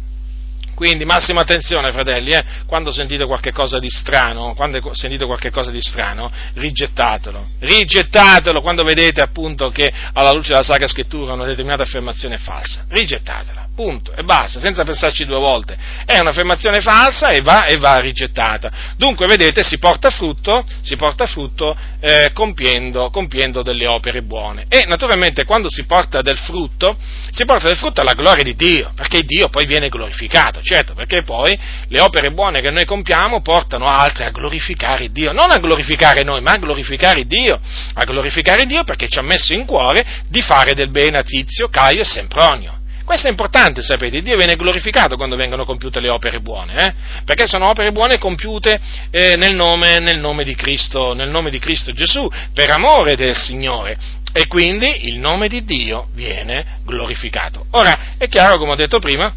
Quindi 0.73 1.05
massima 1.05 1.41
attenzione, 1.41 1.91
fratelli, 1.91 2.31
eh? 2.31 2.43
quando 2.65 2.91
sentite 2.91 3.25
qualche 3.25 3.51
cosa 3.51 3.79
di 3.79 3.89
strano, 3.89 4.55
quando 4.55 4.79
sentite 4.93 5.25
qualche 5.25 5.51
di 5.71 5.81
strano, 5.81 6.31
rigettatelo, 6.53 7.47
rigettatelo 7.59 8.61
quando 8.61 8.83
vedete 8.83 9.21
appunto 9.21 9.69
che 9.69 9.91
alla 10.13 10.31
luce 10.31 10.49
della 10.51 10.63
Sacra 10.63 10.87
Scrittura 10.87 11.33
una 11.33 11.45
determinata 11.45 11.83
affermazione 11.83 12.35
è 12.35 12.39
falsa, 12.39 12.85
rigettatela 12.87 13.68
punto, 13.79 14.13
e 14.13 14.23
basta, 14.23 14.59
senza 14.59 14.83
pensarci 14.83 15.23
due 15.23 15.39
volte. 15.39 15.77
È 16.03 16.19
un'affermazione 16.19 16.81
falsa 16.81 17.29
e 17.29 17.39
va, 17.39 17.63
e 17.63 17.77
va 17.77 17.97
rigettata. 17.99 18.69
Dunque, 18.97 19.25
vedete, 19.25 19.63
si 19.63 19.77
porta 19.79 20.09
frutto, 20.09 20.65
si 20.81 20.97
porta 20.97 21.25
frutto 21.25 21.77
eh, 22.01 22.31
compiendo, 22.33 23.09
compiendo, 23.09 23.61
delle 23.61 23.87
opere 23.87 24.21
buone. 24.21 24.65
E 24.67 24.83
naturalmente 24.85 25.45
quando 25.45 25.69
si 25.69 25.85
porta 25.85 26.19
del 26.19 26.37
frutto, 26.37 26.97
si 27.31 27.45
porta 27.45 27.67
del 27.67 27.77
frutto 27.77 28.01
alla 28.01 28.15
gloria 28.15 28.43
di 28.43 28.53
Dio, 28.53 28.91
perché 28.93 29.21
Dio 29.23 29.47
poi 29.47 29.65
viene 29.65 29.87
glorificato, 29.87 30.61
certo, 30.61 30.93
perché 30.93 31.23
poi 31.23 31.57
le 31.87 32.01
opere 32.01 32.31
buone 32.31 32.59
che 32.59 32.71
noi 32.71 32.83
compiamo 32.83 33.41
portano 33.41 33.85
altri 33.85 34.25
a 34.25 34.31
glorificare 34.31 35.09
Dio, 35.09 35.31
non 35.31 35.51
a 35.51 35.57
glorificare 35.57 36.23
noi, 36.23 36.41
ma 36.41 36.51
a 36.51 36.57
glorificare 36.57 37.25
Dio, 37.25 37.57
a 37.93 38.03
glorificare 38.03 38.65
Dio 38.65 38.83
perché 38.83 39.07
ci 39.07 39.19
ha 39.19 39.23
messo 39.23 39.53
in 39.53 39.65
cuore 39.65 40.05
di 40.27 40.41
fare 40.41 40.73
del 40.73 40.91
bene 40.91 41.19
a 41.19 41.23
Tizio, 41.23 41.69
Caio 41.69 42.01
e 42.01 42.05
Sempronio. 42.05 42.78
Questo 43.09 43.25
è 43.25 43.31
importante, 43.31 43.81
sapete, 43.81 44.21
Dio 44.21 44.35
viene 44.35 44.55
glorificato 44.55 45.15
quando 45.15 45.35
vengono 45.35 45.65
compiute 45.65 45.99
le 45.99 46.09
opere 46.09 46.41
buone, 46.41 46.73
eh? 46.75 46.93
perché 47.25 47.47
sono 47.47 47.67
opere 47.67 47.91
buone 47.91 48.19
compiute 48.19 48.79
eh, 49.09 49.35
nel, 49.35 49.55
nome, 49.55 49.97
nel, 49.97 50.19
nome 50.19 50.43
Cristo, 50.53 51.13
nel 51.13 51.27
nome 51.27 51.49
di 51.49 51.57
Cristo 51.57 51.91
Gesù, 51.91 52.29
per 52.53 52.69
amore 52.69 53.15
del 53.15 53.35
Signore, 53.35 53.97
e 54.31 54.45
quindi 54.45 55.07
il 55.07 55.17
nome 55.17 55.47
di 55.47 55.63
Dio 55.63 56.09
viene 56.13 56.81
glorificato. 56.85 57.65
Ora, 57.71 58.13
è 58.19 58.27
chiaro, 58.27 58.59
come 58.59 58.73
ho 58.73 58.75
detto 58.75 58.99
prima, 58.99 59.33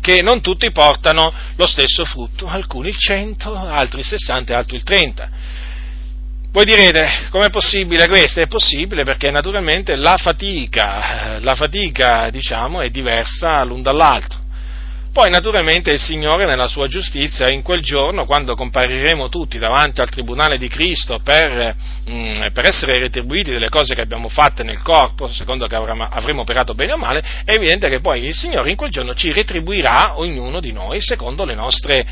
che 0.00 0.22
non 0.22 0.40
tutti 0.40 0.70
portano 0.70 1.30
lo 1.56 1.66
stesso 1.66 2.06
frutto, 2.06 2.46
alcuni 2.46 2.88
il 2.88 2.96
100, 2.96 3.54
altri 3.54 4.00
il 4.00 4.06
60 4.06 4.50
e 4.50 4.56
altri 4.56 4.76
il 4.76 4.82
30. 4.82 5.28
Voi 6.50 6.64
direte, 6.64 7.28
com'è 7.28 7.50
possibile 7.50 8.08
questo? 8.08 8.40
È 8.40 8.46
possibile 8.46 9.04
perché 9.04 9.30
naturalmente 9.30 9.94
la 9.96 10.16
fatica, 10.16 11.38
la 11.40 11.54
fatica 11.54 12.30
diciamo, 12.30 12.80
è 12.80 12.88
diversa 12.88 13.62
l'un 13.64 13.82
dall'altro. 13.82 14.46
Poi 15.12 15.30
naturalmente 15.30 15.90
il 15.90 15.98
Signore 15.98 16.46
nella 16.46 16.68
sua 16.68 16.86
giustizia 16.86 17.50
in 17.50 17.60
quel 17.60 17.82
giorno, 17.82 18.24
quando 18.24 18.54
compariremo 18.54 19.28
tutti 19.28 19.58
davanti 19.58 20.00
al 20.00 20.08
Tribunale 20.08 20.56
di 20.56 20.68
Cristo 20.68 21.18
per, 21.22 21.74
mh, 22.06 22.12
mm, 22.12 22.46
per 22.52 22.66
essere 22.66 22.98
retribuiti 22.98 23.50
delle 23.50 23.68
cose 23.68 23.94
che 23.94 24.00
abbiamo 24.00 24.30
fatte 24.30 24.62
nel 24.62 24.80
corpo, 24.80 25.28
secondo 25.28 25.66
che 25.66 25.74
avremo, 25.74 26.08
avremo 26.08 26.42
operato 26.42 26.72
bene 26.74 26.92
o 26.92 26.96
male, 26.96 27.22
è 27.44 27.52
evidente 27.52 27.90
che 27.90 28.00
poi 28.00 28.24
il 28.24 28.34
Signore 28.34 28.70
in 28.70 28.76
quel 28.76 28.90
giorno 28.90 29.14
ci 29.14 29.32
retribuirà 29.32 30.18
ognuno 30.18 30.60
di 30.60 30.72
noi 30.72 31.00
secondo 31.02 31.44
le 31.44 31.54
nostre 31.54 32.06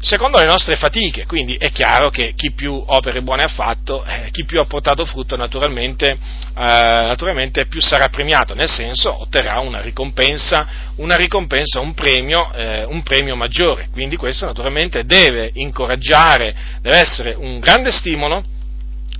secondo 0.00 0.38
le 0.38 0.46
nostre 0.46 0.76
fatiche, 0.76 1.26
quindi 1.26 1.56
è 1.56 1.70
chiaro 1.70 2.10
che 2.10 2.32
chi 2.36 2.52
più 2.52 2.82
opere 2.86 3.22
buone 3.22 3.42
ha 3.42 3.48
fatto, 3.48 4.04
eh, 4.04 4.28
chi 4.30 4.44
più 4.44 4.60
ha 4.60 4.64
portato 4.64 5.04
frutto 5.04 5.36
naturalmente, 5.36 6.10
eh, 6.10 6.16
naturalmente, 6.54 7.66
più 7.66 7.80
sarà 7.80 8.08
premiato, 8.08 8.54
nel 8.54 8.68
senso 8.68 9.20
otterrà 9.20 9.58
una 9.60 9.80
ricompensa, 9.80 10.66
una 10.96 11.16
ricompensa 11.16 11.80
un, 11.80 11.94
premio, 11.94 12.52
eh, 12.52 12.84
un 12.84 13.02
premio 13.02 13.36
maggiore, 13.36 13.88
quindi 13.92 14.16
questo 14.16 14.46
naturalmente 14.46 15.04
deve 15.04 15.50
incoraggiare, 15.54 16.54
deve 16.80 16.98
essere 16.98 17.34
un 17.34 17.58
grande 17.58 17.92
stimolo 17.92 18.44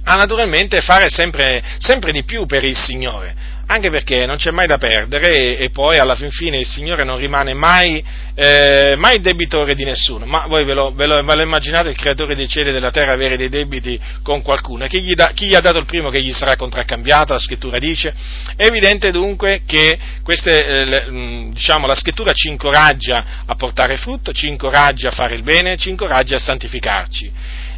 a 0.04 0.14
naturalmente 0.14 0.80
fare 0.80 1.08
sempre, 1.10 1.62
sempre 1.78 2.12
di 2.12 2.24
più 2.24 2.46
per 2.46 2.64
il 2.64 2.76
Signore, 2.76 3.34
anche 3.70 3.90
perché 3.90 4.24
non 4.24 4.36
c'è 4.36 4.50
mai 4.50 4.66
da 4.66 4.78
perdere 4.78 5.36
e, 5.36 5.64
e 5.64 5.70
poi 5.70 5.98
alla 5.98 6.14
fin 6.14 6.30
fine 6.30 6.58
il 6.58 6.66
Signore 6.66 7.04
non 7.04 7.18
rimane 7.18 7.52
mai, 7.52 8.02
eh, 8.34 8.94
mai 8.96 9.20
debitore 9.20 9.74
di 9.74 9.84
nessuno. 9.84 10.24
Ma 10.24 10.46
voi 10.46 10.64
ve 10.64 10.72
lo, 10.72 10.92
ve, 10.94 11.06
lo, 11.06 11.22
ve 11.22 11.34
lo, 11.34 11.42
immaginate 11.42 11.90
il 11.90 11.96
creatore 11.96 12.34
dei 12.34 12.48
cieli 12.48 12.70
e 12.70 12.72
della 12.72 12.90
terra 12.90 13.12
avere 13.12 13.36
dei 13.36 13.50
debiti 13.50 14.00
con 14.22 14.40
qualcuno? 14.40 14.86
Chi 14.86 15.02
gli, 15.02 15.12
da, 15.12 15.32
chi 15.34 15.46
gli, 15.46 15.54
ha 15.54 15.60
dato 15.60 15.78
il 15.78 15.84
primo 15.84 16.08
che 16.08 16.22
gli 16.22 16.32
sarà 16.32 16.56
contraccambiato? 16.56 17.34
La 17.34 17.38
scrittura 17.38 17.78
dice. 17.78 18.14
È 18.56 18.64
evidente 18.64 19.10
dunque 19.10 19.60
che 19.66 19.98
queste, 20.22 20.66
eh, 20.66 20.84
le, 20.84 21.50
diciamo, 21.52 21.86
la 21.86 21.94
scrittura 21.94 22.32
ci 22.32 22.48
incoraggia 22.48 23.42
a 23.44 23.54
portare 23.54 23.98
frutto, 23.98 24.32
ci 24.32 24.48
incoraggia 24.48 25.08
a 25.08 25.12
fare 25.12 25.34
il 25.34 25.42
bene, 25.42 25.76
ci 25.76 25.90
incoraggia 25.90 26.36
a 26.36 26.40
santificarci. 26.40 27.30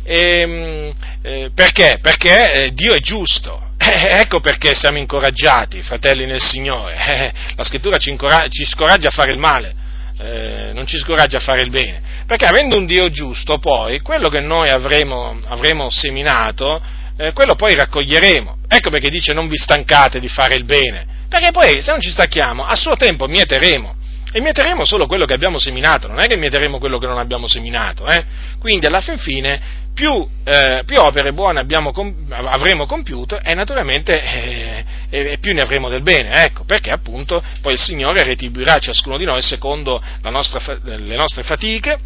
E, 0.05 0.41
ehm, 0.41 0.93
eh, 1.23 1.51
perché? 1.53 1.99
Perché 2.01 2.53
eh, 2.53 2.71
Dio 2.73 2.95
è 2.95 3.01
giusto 3.01 3.70
eh, 3.83 4.21
ecco 4.21 4.41
perché 4.41 4.75
siamo 4.75 4.99
incoraggiati, 4.99 5.83
fratelli 5.83 6.27
nel 6.27 6.41
Signore. 6.41 6.99
Eh, 7.11 7.33
la 7.57 7.65
scrittura 7.65 7.97
ci, 7.97 8.11
incoraggia, 8.11 8.49
ci, 8.49 8.65
scoraggia 8.67 9.09
a 9.09 9.11
fare 9.11 9.33
il 9.33 9.39
male, 9.39 9.75
eh, 10.19 10.71
non 10.75 10.87
ci 10.87 10.99
scoraggia 10.99 11.39
a 11.39 11.41
fare 11.41 11.63
il 11.63 11.71
bene. 11.71 12.03
Perché 12.27 12.45
avendo 12.45 12.77
un 12.77 12.85
Dio 12.85 13.09
giusto, 13.09 13.59
poi, 13.59 14.01
quello 14.01 14.29
che 14.29 14.41
noi 14.41 14.69
avremo, 14.69 15.39
avremo 15.47 15.89
seminato, 15.89 16.81
eh, 17.17 17.33
quello 17.33 17.55
poi 17.55 17.75
raccoglieremo. 17.75 18.59
Ecco 18.69 18.91
perché 18.91 19.09
dice 19.09 19.33
non 19.33 19.49
vi 19.49 19.57
stancate 19.57 20.21
di 20.21 20.29
fare 20.29 20.57
il 20.57 20.65
bene. 20.65 21.07
Perché 21.29 21.51
poi, 21.51 21.81
se 21.81 21.91
non 21.91 22.01
ci 22.01 22.11
stacchiamo, 22.11 22.67
a 22.67 22.75
suo 22.75 22.97
tempo 22.97 23.27
mieteremo. 23.29 23.97
E 24.33 24.41
mieteremo 24.41 24.85
solo 24.85 25.07
quello 25.07 25.25
che 25.25 25.35
abbiamo 25.35 25.59
seminato, 25.59 26.07
non 26.07 26.21
è 26.21 26.27
che 26.27 26.37
mieteremo 26.37 26.79
quello 26.79 26.99
che 26.99 27.07
non 27.07 27.19
abbiamo 27.19 27.49
seminato. 27.49 28.07
Eh? 28.07 28.25
Quindi, 28.61 28.87
alla 28.87 29.01
fin 29.01 29.19
fine, 29.19 29.61
più, 30.01 30.27
eh, 30.45 30.83
più 30.87 30.99
opere 30.99 31.35
buone 31.35 31.63
com- 31.93 32.15
avremo 32.31 32.87
compiuto 32.87 33.39
e 33.39 33.55
naturalmente 33.55 34.13
eh, 34.13 34.85
e 35.11 35.37
più 35.39 35.53
ne 35.53 35.61
avremo 35.61 35.91
del 35.91 36.01
bene, 36.01 36.43
ecco, 36.43 36.65
perché 36.65 36.91
appunto 36.91 37.45
poi 37.61 37.75
il 37.75 37.79
Signore 37.79 38.23
retribuirà 38.23 38.79
ciascuno 38.79 39.19
di 39.19 39.27
noi 39.27 39.43
secondo 39.43 40.03
nostra, 40.23 40.79
le 40.85 41.17
nostre 41.17 41.43
fatiche 41.43 41.99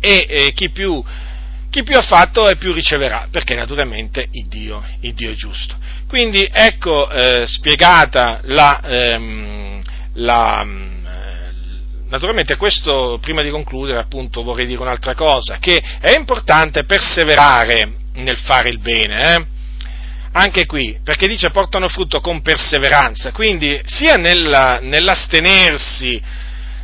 e, 0.00 0.26
e 0.26 0.52
chi, 0.54 0.70
più, 0.70 1.04
chi, 1.68 1.82
più, 1.82 1.98
ha 1.98 2.02
fatto 2.02 2.48
e 2.48 2.56
più 2.56 2.72
riceverà, 2.72 3.28
perché 3.30 3.54
naturalmente 3.54 4.28
il 4.30 4.46
Dio, 4.48 4.82
il 5.00 5.12
Dio 5.12 5.32
è 5.32 5.34
giusto. 5.34 5.76
Quindi 6.08 6.48
ecco 6.50 7.10
eh, 7.10 7.44
spiegata 7.46 8.40
la, 8.44 8.80
ehm, 8.82 9.82
la 10.14 10.66
naturalmente 12.12 12.56
questo, 12.56 13.18
prima 13.22 13.40
di 13.40 13.48
concludere, 13.48 13.98
appunto, 13.98 14.42
vorrei 14.42 14.66
dire 14.66 14.82
un'altra 14.82 15.14
cosa, 15.14 15.56
che 15.58 15.82
è 15.98 16.10
importante 16.10 16.84
perseverare 16.84 17.90
nel 18.16 18.36
fare 18.36 18.68
il 18.68 18.78
bene, 18.78 19.34
eh? 19.34 19.46
anche 20.32 20.66
qui, 20.66 20.98
perché 21.02 21.26
dice 21.26 21.50
portano 21.50 21.88
frutto 21.88 22.20
con 22.20 22.42
perseveranza, 22.42 23.32
quindi 23.32 23.80
sia 23.86 24.16
nella, 24.16 24.78
nell'astenersi 24.82 26.22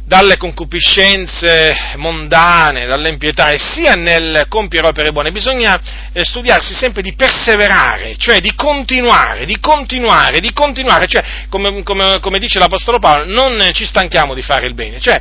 dalle 0.09 0.39
concupiscenze 0.39 1.93
mondane, 1.97 2.87
dall'impietà 2.87 3.51
e 3.51 3.59
sia 3.59 3.93
nel 3.93 4.47
compiere 4.49 4.89
opere 4.89 5.13
buone, 5.13 5.31
bisogna 5.31 5.79
eh, 6.13 6.25
studiarsi 6.25 6.75
sempre 6.75 7.03
di 7.03 7.15
perseverare, 7.15 8.17
cioè 8.17 8.41
di 8.41 8.55
continuare, 8.55 9.45
di 9.45 9.61
continuare, 9.61 10.41
di 10.41 10.51
continuare, 10.55 11.07
cioè 11.07 11.23
come, 11.51 11.83
come, 11.83 12.21
come 12.21 12.39
dice 12.39 12.59
l'Apostolo 12.59 12.99
Paolo, 12.99 13.27
non 13.27 13.63
ci 13.73 13.85
stanchiamo 13.85 14.33
di 14.33 14.41
fare 14.41 14.67
il 14.67 14.73
bene, 14.73 14.99
cioè 14.99 15.21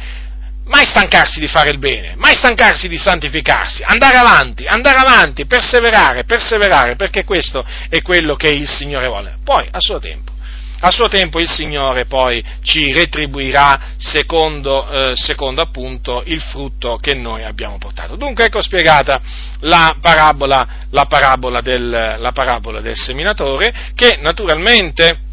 mai 0.68 0.86
stancarsi 0.86 1.42
di 1.42 1.48
fare 1.48 1.70
il 1.70 1.80
bene, 1.80 2.14
mai 2.16 2.34
stancarsi 2.34 2.88
di 2.88 2.98
santificarsi, 2.98 3.84
andare 3.86 4.16
avanti, 4.16 4.66
andare 4.66 5.00
avanti, 5.00 5.46
perseverare, 5.46 6.24
perseverare, 6.24 6.96
perché 6.96 7.26
questo 7.26 7.66
è 7.90 8.02
quello 8.02 8.36
che 8.36 8.48
il 8.48 8.70
Signore 8.70 9.08
vuole. 9.08 9.38
Poi, 9.44 9.68
a 9.70 9.80
suo 9.80 10.00
tempo, 10.00 10.32
a 10.80 10.92
suo 10.92 11.08
tempo 11.08 11.40
il 11.40 11.50
Signore 11.50 12.06
poi 12.06 12.44
ci 12.62 12.94
retribuirà 12.94 13.96
secondo, 13.98 14.88
eh, 14.90 15.16
secondo, 15.16 15.62
appunto 15.62 16.24
il 16.26 16.42
frutto 16.42 16.98
che 16.98 17.14
noi 17.14 17.44
abbiamo 17.44 17.78
portato. 17.78 18.16
Dunque 18.16 18.46
ecco 18.46 18.62
spiegata 18.62 19.20
la 19.62 19.96
parabola, 20.00 20.68
la 20.92 21.06
parabola, 21.06 21.62
del, 21.62 22.18
la 22.20 22.32
parabola 22.32 22.82
del 22.82 22.96
seminatore 22.96 23.74
che 23.96 24.18
naturalmente 24.20 25.26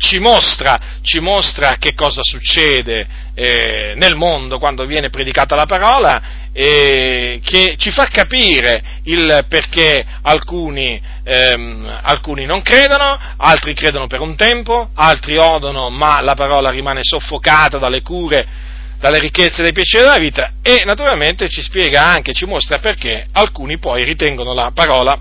ci 0.00 0.18
mostra, 0.18 0.98
ci 1.02 1.20
mostra 1.20 1.76
che 1.78 1.92
cosa 1.94 2.22
succede 2.22 3.06
eh, 3.34 3.92
nel 3.96 4.16
mondo 4.16 4.58
quando 4.58 4.86
viene 4.86 5.10
predicata 5.10 5.54
la 5.54 5.66
parola, 5.66 6.22
eh, 6.52 7.38
che 7.44 7.74
ci 7.76 7.90
fa 7.90 8.06
capire 8.06 8.82
il 9.04 9.44
perché 9.46 10.04
alcuni, 10.22 11.00
ehm, 11.22 12.00
alcuni 12.02 12.46
non 12.46 12.62
credono, 12.62 13.18
altri 13.36 13.74
credono 13.74 14.06
per 14.06 14.20
un 14.20 14.36
tempo, 14.36 14.88
altri 14.94 15.36
odono 15.36 15.90
ma 15.90 16.22
la 16.22 16.34
parola 16.34 16.70
rimane 16.70 17.00
soffocata 17.02 17.78
dalle 17.78 18.00
cure 18.00 18.68
dalle 18.98 19.18
ricchezze 19.18 19.62
dei 19.62 19.72
piaceri 19.72 20.04
della 20.04 20.18
vita 20.18 20.52
e 20.62 20.82
naturalmente 20.84 21.48
ci 21.48 21.62
spiega 21.62 22.06
anche, 22.06 22.34
ci 22.34 22.44
mostra 22.44 22.78
perché 22.78 23.26
alcuni 23.32 23.78
poi 23.78 24.04
ritengono 24.04 24.52
la 24.52 24.72
parola 24.74 25.18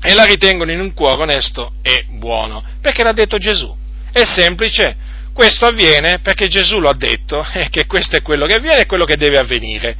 e 0.00 0.14
la 0.14 0.24
ritengono 0.24 0.72
in 0.72 0.80
un 0.80 0.92
cuore 0.92 1.22
onesto 1.22 1.74
e 1.82 2.04
buono, 2.08 2.62
perché 2.80 3.02
l'ha 3.02 3.12
detto 3.12 3.38
Gesù. 3.38 3.84
È 4.16 4.24
semplice, 4.24 4.96
questo 5.34 5.66
avviene 5.66 6.20
perché 6.20 6.48
Gesù 6.48 6.80
lo 6.80 6.88
ha 6.88 6.96
detto 6.96 7.44
e 7.52 7.68
che 7.68 7.84
questo 7.84 8.16
è 8.16 8.22
quello 8.22 8.46
che 8.46 8.54
avviene 8.54 8.80
e 8.80 8.86
quello 8.86 9.04
che 9.04 9.18
deve 9.18 9.36
avvenire. 9.36 9.94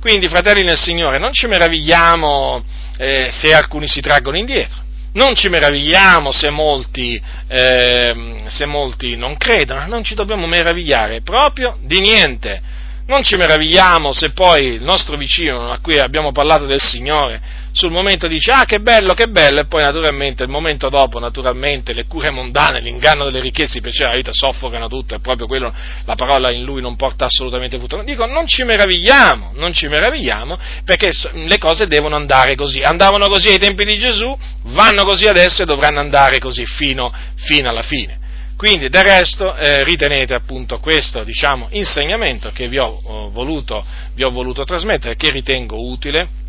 Quindi, 0.00 0.26
fratelli 0.26 0.64
nel 0.64 0.78
Signore, 0.78 1.18
non 1.18 1.34
ci 1.34 1.46
meravigliamo 1.46 2.64
eh, 2.96 3.28
se 3.30 3.52
alcuni 3.52 3.86
si 3.86 4.00
traggono 4.00 4.38
indietro, 4.38 4.78
non 5.12 5.34
ci 5.34 5.50
meravigliamo 5.50 6.32
se 6.32 6.48
molti, 6.48 7.20
eh, 7.46 8.36
se 8.46 8.64
molti 8.64 9.16
non 9.18 9.36
credono, 9.36 9.84
non 9.86 10.02
ci 10.02 10.14
dobbiamo 10.14 10.46
meravigliare 10.46 11.20
proprio 11.20 11.76
di 11.82 12.00
niente. 12.00 12.62
Non 13.04 13.22
ci 13.22 13.36
meravigliamo 13.36 14.14
se 14.14 14.30
poi 14.30 14.64
il 14.64 14.82
nostro 14.82 15.18
vicino 15.18 15.70
a 15.70 15.78
cui 15.80 15.98
abbiamo 15.98 16.32
parlato 16.32 16.64
del 16.64 16.80
Signore 16.80 17.40
sul 17.78 17.92
momento 17.92 18.26
dice 18.26 18.50
ah 18.50 18.64
che 18.64 18.80
bello, 18.80 19.14
che 19.14 19.28
bello, 19.28 19.60
e 19.60 19.66
poi 19.66 19.84
naturalmente 19.84 20.42
il 20.42 20.48
momento 20.48 20.88
dopo, 20.88 21.20
naturalmente 21.20 21.92
le 21.92 22.06
cure 22.06 22.32
mondane, 22.32 22.80
l'inganno 22.80 23.24
delle 23.26 23.38
ricchezze, 23.38 23.78
i 23.78 23.80
piaceri 23.80 24.06
della 24.06 24.16
vita 24.16 24.30
soffocano 24.32 24.88
tutto, 24.88 25.14
e 25.14 25.20
proprio 25.20 25.46
quello, 25.46 25.72
la 26.04 26.16
parola 26.16 26.50
in 26.50 26.64
lui 26.64 26.80
non 26.80 26.96
porta 26.96 27.26
assolutamente 27.26 27.78
frutto. 27.78 28.02
Dico, 28.02 28.26
non 28.26 28.48
ci 28.48 28.64
meravigliamo, 28.64 29.52
non 29.54 29.72
ci 29.72 29.86
meravigliamo, 29.86 30.58
perché 30.84 31.12
le 31.34 31.58
cose 31.58 31.86
devono 31.86 32.16
andare 32.16 32.56
così. 32.56 32.80
Andavano 32.80 33.28
così 33.28 33.46
ai 33.46 33.58
tempi 33.58 33.84
di 33.84 33.96
Gesù, 33.96 34.36
vanno 34.64 35.04
così 35.04 35.28
adesso 35.28 35.62
e 35.62 35.64
dovranno 35.64 36.00
andare 36.00 36.40
così 36.40 36.66
fino, 36.66 37.12
fino 37.36 37.68
alla 37.68 37.82
fine. 37.82 38.18
Quindi 38.56 38.88
del 38.88 39.04
resto 39.04 39.54
eh, 39.54 39.84
ritenete 39.84 40.34
appunto 40.34 40.80
questo 40.80 41.22
diciamo, 41.22 41.68
insegnamento 41.70 42.50
che 42.50 42.66
vi 42.66 42.78
ho, 42.78 43.00
ho 43.04 43.30
voluto, 43.30 43.84
vi 44.14 44.24
ho 44.24 44.30
voluto 44.30 44.64
trasmettere, 44.64 45.14
che 45.14 45.30
ritengo 45.30 45.88
utile, 45.88 46.46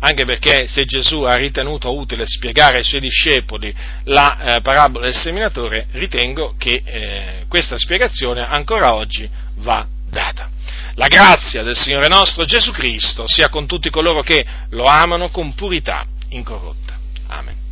anche 0.00 0.24
perché 0.24 0.66
se 0.66 0.84
Gesù 0.84 1.22
ha 1.22 1.34
ritenuto 1.34 1.94
utile 1.96 2.24
spiegare 2.26 2.78
ai 2.78 2.84
suoi 2.84 3.00
discepoli 3.00 3.74
la 4.04 4.56
eh, 4.56 4.60
parabola 4.60 5.06
del 5.06 5.14
seminatore, 5.14 5.86
ritengo 5.92 6.54
che 6.58 6.82
eh, 6.84 7.44
questa 7.48 7.76
spiegazione 7.76 8.46
ancora 8.46 8.94
oggi 8.94 9.28
va 9.56 9.86
data. 10.08 10.50
La 10.94 11.08
grazia 11.08 11.62
del 11.62 11.76
Signore 11.76 12.08
nostro 12.08 12.44
Gesù 12.44 12.72
Cristo 12.72 13.26
sia 13.26 13.48
con 13.48 13.66
tutti 13.66 13.90
coloro 13.90 14.22
che 14.22 14.44
lo 14.70 14.84
amano 14.84 15.28
con 15.30 15.54
purità 15.54 16.04
incorrotta. 16.30 16.98
Amen. 17.28 17.65